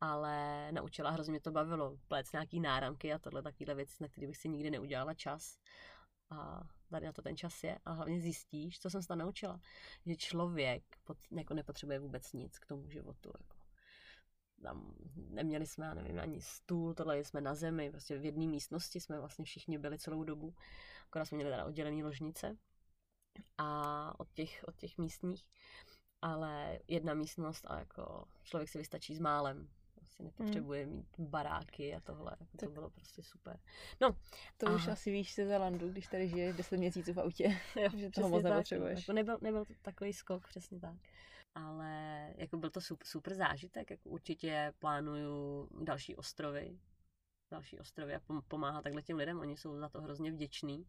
ale 0.00 0.68
naučila, 0.72 1.10
hrozně 1.10 1.40
to 1.40 1.50
bavilo, 1.50 1.98
plec 2.08 2.32
nějaký 2.32 2.60
náramky 2.60 3.12
a 3.12 3.18
tohle 3.18 3.42
takovéhle 3.42 3.74
věci, 3.74 4.02
na 4.02 4.08
které 4.08 4.26
bych 4.26 4.36
si 4.36 4.48
nikdy 4.48 4.70
neudělala 4.70 5.14
čas. 5.14 5.58
A 6.30 6.60
tady 6.90 7.06
na 7.06 7.12
to 7.12 7.22
ten 7.22 7.36
čas 7.36 7.64
je 7.64 7.78
a 7.84 7.92
hlavně 7.92 8.20
zjistíš, 8.20 8.78
co 8.78 8.90
jsem 8.90 9.02
se 9.02 9.08
tam 9.08 9.18
naučila, 9.18 9.60
že 10.06 10.16
člověk 10.16 10.82
pod, 11.04 11.18
jako 11.30 11.54
nepotřebuje 11.54 11.98
vůbec 11.98 12.32
nic 12.32 12.58
k 12.58 12.66
tomu 12.66 12.88
životu. 12.88 13.32
Jako. 13.38 13.55
Tam 14.62 14.94
neměli 15.16 15.66
jsme, 15.66 15.86
já 15.86 15.94
nevím, 15.94 16.18
ani 16.18 16.40
stůl, 16.40 16.94
tohle 16.94 17.18
jsme 17.18 17.40
na 17.40 17.54
zemi, 17.54 17.90
prostě 17.90 18.18
v 18.18 18.24
jedné 18.24 18.46
místnosti 18.46 19.00
jsme 19.00 19.18
vlastně 19.18 19.44
všichni 19.44 19.78
byli 19.78 19.98
celou 19.98 20.24
dobu, 20.24 20.54
akorát 21.06 21.24
jsme 21.24 21.36
měli 21.36 21.50
teda 21.50 21.64
oddělené 21.64 22.04
ložnice 22.04 22.56
a 23.58 24.20
od 24.20 24.32
těch, 24.32 24.64
od 24.68 24.76
těch 24.76 24.98
místních, 24.98 25.46
ale 26.22 26.78
jedna 26.88 27.14
místnost 27.14 27.64
a 27.68 27.78
jako 27.78 28.24
člověk 28.42 28.68
si 28.68 28.78
vystačí 28.78 29.14
s 29.14 29.20
málem, 29.20 29.68
prostě 29.94 30.22
nepotřebuje 30.22 30.84
hmm. 30.84 30.96
mít 30.96 31.06
baráky 31.18 31.94
a 31.94 32.00
tohle. 32.00 32.36
Jako 32.40 32.56
to 32.56 32.66
bylo 32.66 32.90
prostě 32.90 33.22
super. 33.22 33.58
No, 34.00 34.16
to 34.56 34.68
a... 34.68 34.74
už 34.74 34.88
asi 34.88 35.10
víš 35.10 35.32
se 35.32 35.46
Zelandu, 35.46 35.88
když 35.88 36.06
tady 36.06 36.28
žiješ 36.28 36.56
10 36.56 36.76
měsíců 36.76 37.12
v 37.12 37.20
autě, 37.20 37.60
jo, 37.76 37.88
že 37.96 38.10
toho 38.10 38.28
moc 38.28 38.42
nepotřebuješ. 38.42 38.98
Jako 38.98 39.12
nebyl, 39.12 39.38
nebyl 39.40 39.64
to 39.64 39.72
takový 39.82 40.12
skok, 40.12 40.48
přesně 40.48 40.80
tak. 40.80 40.96
Ale 41.56 42.32
jako 42.36 42.56
byl 42.56 42.70
to 42.70 42.80
super, 42.80 43.06
super 43.06 43.34
zážitek, 43.34 43.90
jako 43.90 44.08
určitě 44.08 44.72
plánuju 44.78 45.68
další 45.84 46.16
ostrovy, 46.16 46.78
další 47.50 47.78
ostrovy 47.78 48.14
a 48.14 48.20
pomáhat 48.48 48.82
takhle 48.82 49.02
těm 49.02 49.16
lidem, 49.16 49.38
oni 49.38 49.56
jsou 49.56 49.78
za 49.78 49.88
to 49.88 50.02
hrozně 50.02 50.32
vděční. 50.32 50.86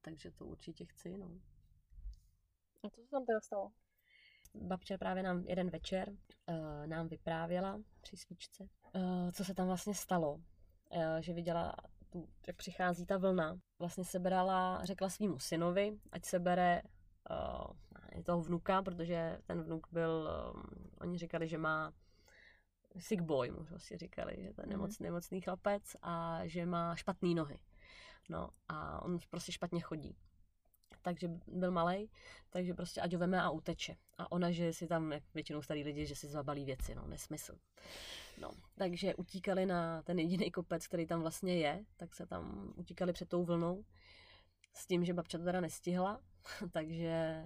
Takže 0.00 0.30
to 0.30 0.46
určitě 0.46 0.84
chci, 0.84 1.18
no. 1.18 1.40
A 2.82 2.90
co 2.90 3.02
se 3.02 3.10
tam 3.10 3.26
teda 3.26 3.40
stalo? 3.40 3.72
babče 4.54 4.98
právě 4.98 5.22
nám 5.22 5.44
jeden 5.46 5.70
večer 5.70 6.10
uh, 6.10 6.86
nám 6.86 7.08
vyprávěla 7.08 7.80
při 8.00 8.16
svíčce, 8.16 8.68
uh, 8.94 9.30
co 9.30 9.44
se 9.44 9.54
tam 9.54 9.66
vlastně 9.66 9.94
stalo. 9.94 10.34
Uh, 10.34 10.42
že 11.20 11.32
viděla, 11.32 11.74
tu, 12.10 12.28
jak 12.46 12.56
přichází 12.56 13.06
ta 13.06 13.18
vlna. 13.18 13.58
Vlastně 13.78 14.04
sebrala, 14.04 14.84
řekla 14.84 15.10
svýmu 15.10 15.38
synovi, 15.38 15.98
ať 16.12 16.24
se 16.24 16.38
bere 16.38 16.82
uh, 17.30 17.66
toho 18.22 18.42
vnuka, 18.42 18.82
protože 18.82 19.38
ten 19.46 19.62
vnuk 19.62 19.86
byl, 19.92 20.28
um, 20.54 20.62
oni 21.00 21.18
říkali, 21.18 21.48
že 21.48 21.58
má 21.58 21.92
sick 22.98 23.22
boy, 23.22 23.50
možná 23.50 23.78
si 23.78 23.96
říkali, 23.96 24.36
že 24.38 24.52
to 24.52 24.62
je 24.62 24.66
nemoc, 24.66 24.98
mm. 24.98 25.04
nemocný 25.04 25.40
chlapec 25.40 25.96
a 26.02 26.40
že 26.44 26.66
má 26.66 26.96
špatné 26.96 27.34
nohy. 27.34 27.58
No 28.28 28.50
a 28.68 29.02
on 29.02 29.18
prostě 29.30 29.52
špatně 29.52 29.80
chodí 29.80 30.16
takže 31.04 31.28
byl 31.46 31.70
malý, 31.70 32.10
takže 32.50 32.74
prostě 32.74 33.00
ať 33.00 33.12
ho 33.12 33.18
veme 33.18 33.42
a 33.42 33.50
uteče. 33.50 33.96
A 34.18 34.32
ona, 34.32 34.50
že 34.50 34.72
si 34.72 34.86
tam, 34.86 35.12
jak 35.12 35.22
většinou 35.34 35.62
starý 35.62 35.84
lidi, 35.84 36.06
že 36.06 36.16
si 36.16 36.26
zabalí 36.26 36.64
věci, 36.64 36.94
no, 36.94 37.06
nesmysl. 37.06 37.58
No, 38.40 38.50
takže 38.78 39.14
utíkali 39.14 39.66
na 39.66 40.02
ten 40.02 40.18
jediný 40.18 40.50
kopec, 40.50 40.86
který 40.86 41.06
tam 41.06 41.20
vlastně 41.20 41.56
je, 41.56 41.84
tak 41.96 42.14
se 42.14 42.26
tam 42.26 42.72
utíkali 42.76 43.12
před 43.12 43.28
tou 43.28 43.44
vlnou, 43.44 43.84
s 44.74 44.86
tím, 44.86 45.04
že 45.04 45.14
babča 45.14 45.38
to 45.38 45.44
teda 45.44 45.60
nestihla, 45.60 46.20
takže 46.72 47.44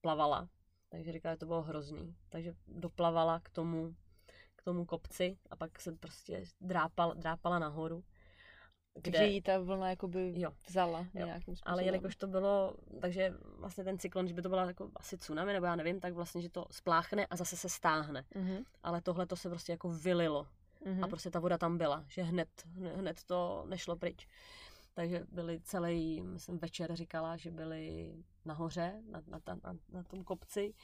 plavala. 0.00 0.48
Takže 0.88 1.12
říká, 1.12 1.30
že 1.32 1.36
to 1.36 1.46
bylo 1.46 1.62
hrozný. 1.62 2.16
Takže 2.28 2.54
doplavala 2.66 3.40
k 3.40 3.50
tomu, 3.50 3.94
k 4.56 4.62
tomu 4.62 4.84
kopci 4.84 5.38
a 5.50 5.56
pak 5.56 5.80
se 5.80 5.92
prostě 5.92 6.44
drápal, 6.60 7.14
drápala 7.14 7.58
nahoru 7.58 8.04
kde... 9.02 9.18
Takže 9.18 9.32
jí 9.32 9.42
ta 9.42 9.58
vlna 9.58 9.90
jakoby 9.90 10.32
jo. 10.36 10.52
vzala 10.68 10.98
jo. 10.98 11.26
nějakým 11.26 11.56
způsobem. 11.56 11.72
Ale 11.72 11.84
jelikož 11.84 12.16
to 12.16 12.26
bylo, 12.26 12.74
takže 13.00 13.34
vlastně 13.58 13.84
ten 13.84 13.98
cyklon, 13.98 14.24
když 14.24 14.32
by 14.32 14.42
to 14.42 14.48
byla 14.48 14.64
jako 14.64 14.90
asi 14.96 15.18
tsunami, 15.18 15.52
nebo 15.52 15.66
já 15.66 15.76
nevím, 15.76 16.00
tak 16.00 16.12
vlastně, 16.12 16.42
že 16.42 16.50
to 16.50 16.66
spláchne 16.70 17.26
a 17.26 17.36
zase 17.36 17.56
se 17.56 17.68
stáhne. 17.68 18.24
Mm-hmm. 18.34 18.64
Ale 18.82 19.00
tohle 19.00 19.26
to 19.26 19.36
se 19.36 19.48
prostě 19.48 19.72
jako 19.72 19.88
vylilo. 19.88 20.46
Mm-hmm. 20.86 21.04
A 21.04 21.08
prostě 21.08 21.30
ta 21.30 21.40
voda 21.40 21.58
tam 21.58 21.78
byla, 21.78 22.04
že 22.08 22.22
hned, 22.22 22.48
hned 22.96 23.24
to 23.24 23.64
nešlo 23.68 23.96
pryč. 23.96 24.26
Takže 24.94 25.26
byli 25.28 25.60
celý, 25.60 26.22
myslím, 26.22 26.58
večer 26.58 26.96
říkala, 26.96 27.36
že 27.36 27.50
byli 27.50 28.14
nahoře, 28.48 29.02
na, 29.10 29.22
na, 29.26 29.40
na, 29.46 29.74
na 29.88 30.02
tom 30.02 30.24
kopci, 30.24 30.74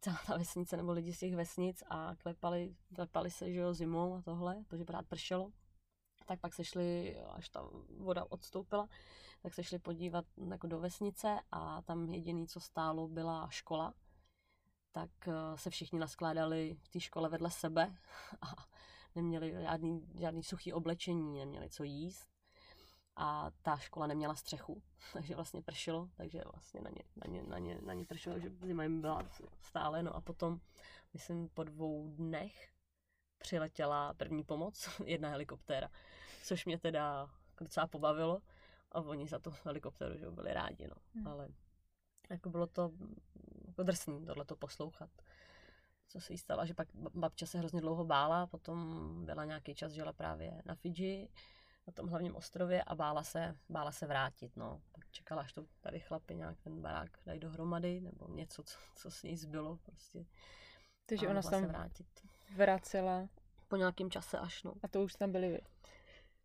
celá 0.00 0.18
ta 0.26 0.36
vesnice 0.36 0.76
nebo 0.76 0.92
lidi 0.92 1.12
z 1.12 1.18
těch 1.18 1.36
vesnic 1.36 1.82
a 1.90 2.16
klepali, 2.16 2.76
klepali 2.94 3.30
se, 3.30 3.52
že 3.52 3.58
jo, 3.58 3.74
zimou 3.74 4.14
a 4.14 4.22
tohle, 4.22 4.64
protože 4.68 4.84
právě 4.84 5.06
pršelo 5.08 5.52
tak 6.30 6.40
pak 6.40 6.54
se 6.54 6.64
šli, 6.64 7.16
až 7.20 7.48
ta 7.48 7.68
voda 7.98 8.24
odstoupila, 8.28 8.88
tak 9.42 9.54
se 9.54 9.64
šli 9.64 9.78
podívat 9.78 10.24
jako 10.50 10.66
do 10.66 10.78
vesnice 10.78 11.40
a 11.50 11.82
tam 11.82 12.08
jediný, 12.14 12.46
co 12.46 12.60
stálo, 12.60 13.08
byla 13.08 13.48
škola. 13.50 13.94
Tak 14.92 15.10
eh, 15.28 15.32
se 15.56 15.70
všichni 15.70 15.98
naskládali 15.98 16.76
v 16.82 16.88
té 16.88 17.00
škole 17.00 17.28
vedle 17.28 17.50
sebe 17.50 17.96
a 18.40 18.54
neměli 19.14 19.52
žádný, 19.52 20.08
žádný 20.14 20.42
suchý 20.42 20.72
oblečení, 20.72 21.38
neměli 21.38 21.70
co 21.70 21.82
jíst. 21.82 22.29
A 23.16 23.50
ta 23.62 23.76
škola 23.76 24.06
neměla 24.06 24.34
střechu, 24.34 24.82
takže 25.12 25.34
vlastně 25.34 25.62
pršelo, 25.62 26.08
takže 26.16 26.42
vlastně 26.52 26.80
na 26.80 26.90
ně, 26.90 27.02
na 27.16 27.26
ně, 27.32 27.42
na 27.42 27.58
ně, 27.58 27.78
na 27.82 27.94
ně 27.94 28.04
pršelo, 28.04 28.38
že 28.38 28.50
zima 28.50 28.82
jim 28.82 29.00
byla 29.00 29.22
stále. 29.60 30.02
No 30.02 30.16
a 30.16 30.20
potom, 30.20 30.60
myslím, 31.12 31.48
po 31.48 31.64
dvou 31.64 32.08
dnech 32.16 32.68
přiletěla 33.38 34.14
první 34.14 34.44
pomoc, 34.44 34.88
jedna 35.04 35.28
helikoptéra 35.28 35.90
což 36.42 36.64
mě 36.64 36.78
teda 36.78 37.30
docela 37.60 37.86
pobavilo 37.86 38.42
a 38.92 39.00
oni 39.00 39.28
za 39.28 39.38
to 39.38 39.52
helikopteru 39.64 40.18
že 40.18 40.30
byli 40.30 40.54
rádi, 40.54 40.88
no. 40.88 40.96
Hmm. 41.14 41.26
Ale 41.26 41.48
jako 42.30 42.50
bylo 42.50 42.66
to 42.66 42.92
jako 43.66 43.82
drsný 43.82 44.26
tohle 44.26 44.44
to 44.44 44.56
poslouchat 44.56 45.10
co 46.10 46.20
se 46.20 46.32
jí 46.32 46.38
stalo, 46.38 46.66
že 46.66 46.74
pak 46.74 46.88
babča 46.94 47.46
se 47.46 47.58
hrozně 47.58 47.80
dlouho 47.80 48.04
bála, 48.04 48.46
potom 48.46 49.10
byla 49.24 49.44
nějaký 49.44 49.74
čas, 49.74 49.92
žila 49.92 50.12
právě 50.12 50.62
na 50.64 50.74
Fidži, 50.74 51.28
na 51.86 51.92
tom 51.92 52.08
hlavním 52.08 52.36
ostrově 52.36 52.84
a 52.84 52.94
bála 52.94 53.22
se, 53.22 53.56
bála 53.68 53.92
se 53.92 54.06
vrátit, 54.06 54.56
no. 54.56 54.82
Pak 54.92 55.10
čekala, 55.10 55.42
až 55.42 55.52
to 55.52 55.66
tady 55.80 56.00
chlapi 56.00 56.34
nějak 56.34 56.60
ten 56.60 56.80
barák 56.82 57.18
dají 57.26 57.40
dohromady, 57.40 58.00
nebo 58.00 58.28
něco, 58.28 58.62
co, 58.62 58.78
co 58.96 59.10
s 59.10 59.22
ní 59.22 59.36
zbylo, 59.36 59.76
prostě. 59.76 60.26
Takže 61.06 61.28
ona 61.28 61.42
se 61.42 61.50
tam 61.50 61.66
vrátit. 61.66 62.06
vracela. 62.56 63.28
Po 63.68 63.76
nějakém 63.76 64.10
čase 64.10 64.38
až, 64.38 64.62
no. 64.62 64.74
A 64.82 64.88
to 64.88 65.02
už 65.02 65.14
tam 65.14 65.32
byli 65.32 65.48
vy? 65.48 65.60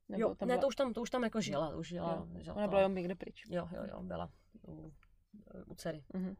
Nebo 0.09 0.21
jo, 0.21 0.35
tam 0.35 0.47
ne, 0.47 0.53
byla... 0.53 0.61
to 0.61 0.67
už 0.67 0.75
tam, 0.75 0.93
to 0.93 1.01
už 1.01 1.09
tam 1.09 1.23
jako 1.23 1.41
žila, 1.41 1.75
už 1.75 1.87
žila. 1.87 2.13
Jo. 2.13 2.39
žila 2.39 2.55
Ona 2.55 2.67
byla 2.67 2.79
jenom 2.79 2.95
někde 2.95 3.15
pryč. 3.15 3.43
Jo, 3.49 3.69
jo, 3.71 3.83
jo, 3.91 4.03
byla 4.03 4.31
u, 4.67 4.93
u 5.65 5.75
dcery. 5.75 6.03
Mm-hmm. 6.13 6.35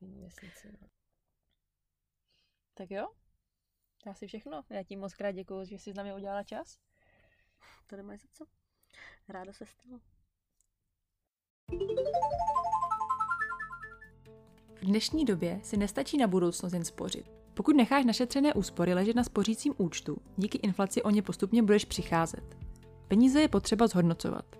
Vesnici, 0.00 0.72
no. 0.72 0.88
Tak 2.74 2.90
jo, 2.90 3.08
to 4.04 4.10
asi 4.10 4.26
všechno. 4.26 4.62
Já 4.70 4.82
ti 4.82 4.96
moc 4.96 5.14
krát 5.14 5.32
děkuji, 5.32 5.64
že 5.64 5.78
jsi 5.78 5.92
s 5.92 5.94
námi 5.94 6.14
udělala 6.14 6.42
čas. 6.42 6.78
To 7.86 7.96
nemáš 7.96 8.20
za 8.20 8.28
co. 8.32 8.44
Ráda 9.28 9.52
se 9.52 9.66
stalo. 9.66 10.00
V 14.80 14.84
dnešní 14.84 15.24
době 15.24 15.60
si 15.62 15.76
nestačí 15.76 16.18
na 16.18 16.26
budoucnost 16.26 16.72
jen 16.72 16.84
spořit. 16.84 17.30
Pokud 17.54 17.76
necháš 17.76 18.04
našetřené 18.04 18.54
úspory 18.54 18.94
ležet 18.94 19.16
na 19.16 19.24
spořícím 19.24 19.74
účtu, 19.78 20.16
díky 20.36 20.58
inflaci 20.58 21.02
o 21.02 21.10
ně 21.10 21.22
postupně 21.22 21.62
budeš 21.62 21.84
přicházet. 21.84 22.56
Peníze 23.08 23.40
je 23.40 23.48
potřeba 23.48 23.86
zhodnocovat. 23.86 24.56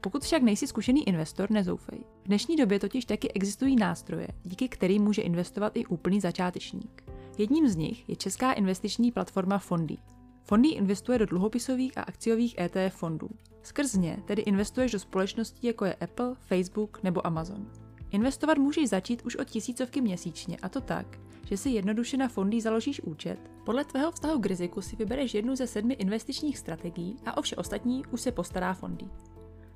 Pokud 0.00 0.22
však 0.22 0.42
nejsi 0.42 0.66
zkušený 0.66 1.08
investor, 1.08 1.50
nezoufej. 1.50 2.04
V 2.24 2.26
dnešní 2.26 2.56
době 2.56 2.80
totiž 2.80 3.04
taky 3.04 3.32
existují 3.32 3.76
nástroje, 3.76 4.28
díky 4.42 4.68
kterým 4.68 5.02
může 5.02 5.22
investovat 5.22 5.76
i 5.76 5.86
úplný 5.86 6.20
začátečník. 6.20 7.02
Jedním 7.38 7.68
z 7.68 7.76
nich 7.76 8.08
je 8.08 8.16
česká 8.16 8.52
investiční 8.52 9.12
platforma 9.12 9.58
Fondy. 9.58 9.96
Fondy 10.44 10.68
investuje 10.68 11.18
do 11.18 11.26
dluhopisových 11.26 11.98
a 11.98 12.02
akciových 12.02 12.58
ETF 12.58 12.96
fondů. 12.96 13.30
Skrz 13.62 13.94
ně 13.94 14.22
tedy 14.24 14.42
investuješ 14.42 14.92
do 14.92 14.98
společností 14.98 15.66
jako 15.66 15.84
je 15.84 15.94
Apple, 15.94 16.34
Facebook 16.34 17.02
nebo 17.02 17.26
Amazon. 17.26 17.70
Investovat 18.10 18.58
můžeš 18.58 18.88
začít 18.88 19.22
už 19.26 19.36
od 19.36 19.50
tisícovky 19.50 20.00
měsíčně 20.00 20.56
a 20.62 20.68
to 20.68 20.80
tak, 20.80 21.18
že 21.46 21.56
si 21.56 21.70
jednoduše 21.70 22.16
na 22.16 22.28
fondy 22.28 22.60
založíš 22.60 23.00
účet, 23.00 23.38
podle 23.64 23.84
tvého 23.84 24.12
vztahu 24.12 24.40
k 24.40 24.46
riziku 24.46 24.80
si 24.82 24.96
vybereš 24.96 25.34
jednu 25.34 25.56
ze 25.56 25.66
sedmi 25.66 25.94
investičních 25.94 26.58
strategií 26.58 27.16
a 27.24 27.36
o 27.36 27.42
vše 27.42 27.56
ostatní 27.56 28.02
už 28.10 28.20
se 28.20 28.32
postará 28.32 28.74
fondy. 28.74 29.06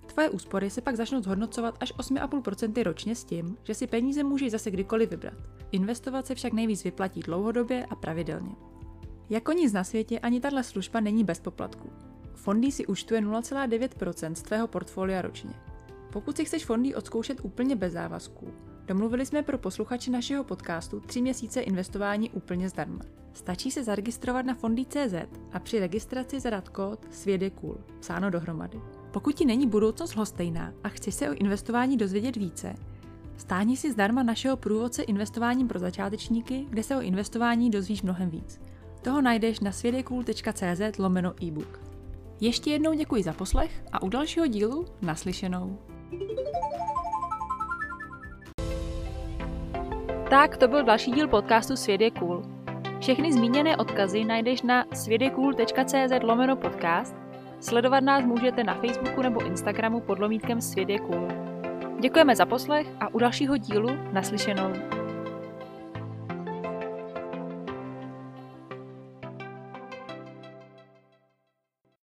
Tvoje 0.07 0.31
úspory 0.31 0.71
se 0.71 0.81
pak 0.81 0.97
začnou 0.97 1.23
zhodnocovat 1.23 1.77
až 1.81 1.93
8,5% 1.95 2.83
ročně 2.83 3.15
s 3.15 3.25
tím, 3.25 3.57
že 3.63 3.75
si 3.75 3.87
peníze 3.87 4.23
můžeš 4.23 4.51
zase 4.51 4.71
kdykoliv 4.71 5.11
vybrat. 5.11 5.39
Investovat 5.73 6.27
se 6.27 6.35
však 6.35 6.53
nejvíc 6.53 6.85
vyplatí 6.85 7.21
dlouhodobě 7.21 7.87
a 7.87 7.95
pravidelně. 7.95 8.51
Jako 9.31 9.53
nic 9.53 9.73
na 9.73 9.85
světě 9.85 10.19
ani 10.19 10.41
tahle 10.41 10.65
služba 10.65 11.01
není 11.01 11.25
bez 11.25 11.41
poplatku. 11.41 11.91
Fondy 12.35 12.73
si 12.73 12.87
účtuje 12.87 13.21
0,9% 13.21 14.33
z 14.33 14.43
tvého 14.43 14.67
portfolia 14.67 15.23
ročně. 15.23 15.55
Pokud 16.13 16.37
si 16.37 16.45
chceš 16.45 16.65
fondy 16.65 16.95
odzkoušet 16.95 17.41
úplně 17.43 17.77
bez 17.77 17.93
závazků, 17.93 18.53
Domluvili 18.87 19.27
jsme 19.27 19.43
pro 19.43 19.59
posluchače 19.59 20.11
našeho 20.11 20.45
podcastu 20.45 21.01
tři 21.01 21.23
měsíce 21.23 21.61
investování 21.61 22.31
úplně 22.31 22.69
zdarma. 22.69 23.01
Stačí 23.33 23.71
se 23.71 23.85
zaregistrovat 23.85 24.47
na 24.47 24.55
fondy.cz 24.55 25.15
a 25.53 25.59
při 25.59 25.79
registraci 25.79 26.41
zadat 26.41 26.69
kód 26.69 27.07
cool, 27.55 27.79
psáno 28.01 28.31
dohromady. 28.31 28.81
Pokud 29.11 29.35
ti 29.35 29.45
není 29.45 29.67
budoucnost 29.67 30.15
lhostejná 30.15 30.73
a 30.85 30.89
chceš 30.89 31.15
se 31.15 31.31
o 31.31 31.35
investování 31.35 31.97
dozvědět 31.97 32.37
více, 32.37 32.75
stáhni 33.37 33.77
si 33.77 33.93
zdarma 33.93 34.23
našeho 34.23 34.57
průvodce 34.57 35.03
investováním 35.03 35.69
pro 35.69 35.79
začátečníky, 35.79 36.67
kde 36.71 36.83
se 36.83 36.97
o 36.97 37.01
investování 37.01 37.71
dozvíš 37.71 38.03
mnohem 38.03 38.31
víc. 38.31 38.61
Toho 39.07 39.21
najdeš 39.21 39.61
na 39.61 39.73
svědekul.cz 39.73 40.99
lomeno 40.99 41.35
e-book. 41.43 41.81
Ještě 42.41 42.71
jednou 42.71 42.93
děkuji 42.93 43.23
za 43.23 43.33
poslech 43.33 43.85
a 43.93 44.03
u 44.03 44.09
dalšího 44.09 44.47
dílu 44.47 44.85
naslyšenou. 45.03 45.79
Tak 50.31 50.57
to 50.57 50.69
byl 50.69 50.85
další 50.85 51.13
díl 51.13 51.29
podcastu 51.29 51.77
Svět 51.77 52.01
je 52.01 52.11
cool. 52.11 52.43
Všechny 53.01 53.33
zmíněné 53.33 53.77
odkazy 53.77 54.25
najdeš 54.25 54.63
na 54.63 54.85
svědekul.cz 54.95 56.23
lomeno 56.23 56.57
podcast. 56.57 57.17
Sledovat 57.61 58.01
nás 58.01 58.25
můžete 58.25 58.65
na 58.65 58.75
Facebooku 58.75 59.23
nebo 59.23 59.47
Instagramu 59.47 60.01
pod 60.01 60.19
lomítkem 60.19 60.61
Svět 60.61 60.89
je 60.89 60.99
cool. 60.99 61.29
Děkujeme 62.01 62.37
za 62.37 62.47
poslech 62.47 62.87
a 63.01 63.15
u 63.15 63.19
dalšího 63.19 63.57
dílu 63.57 63.89
naslyšenou. 64.13 64.96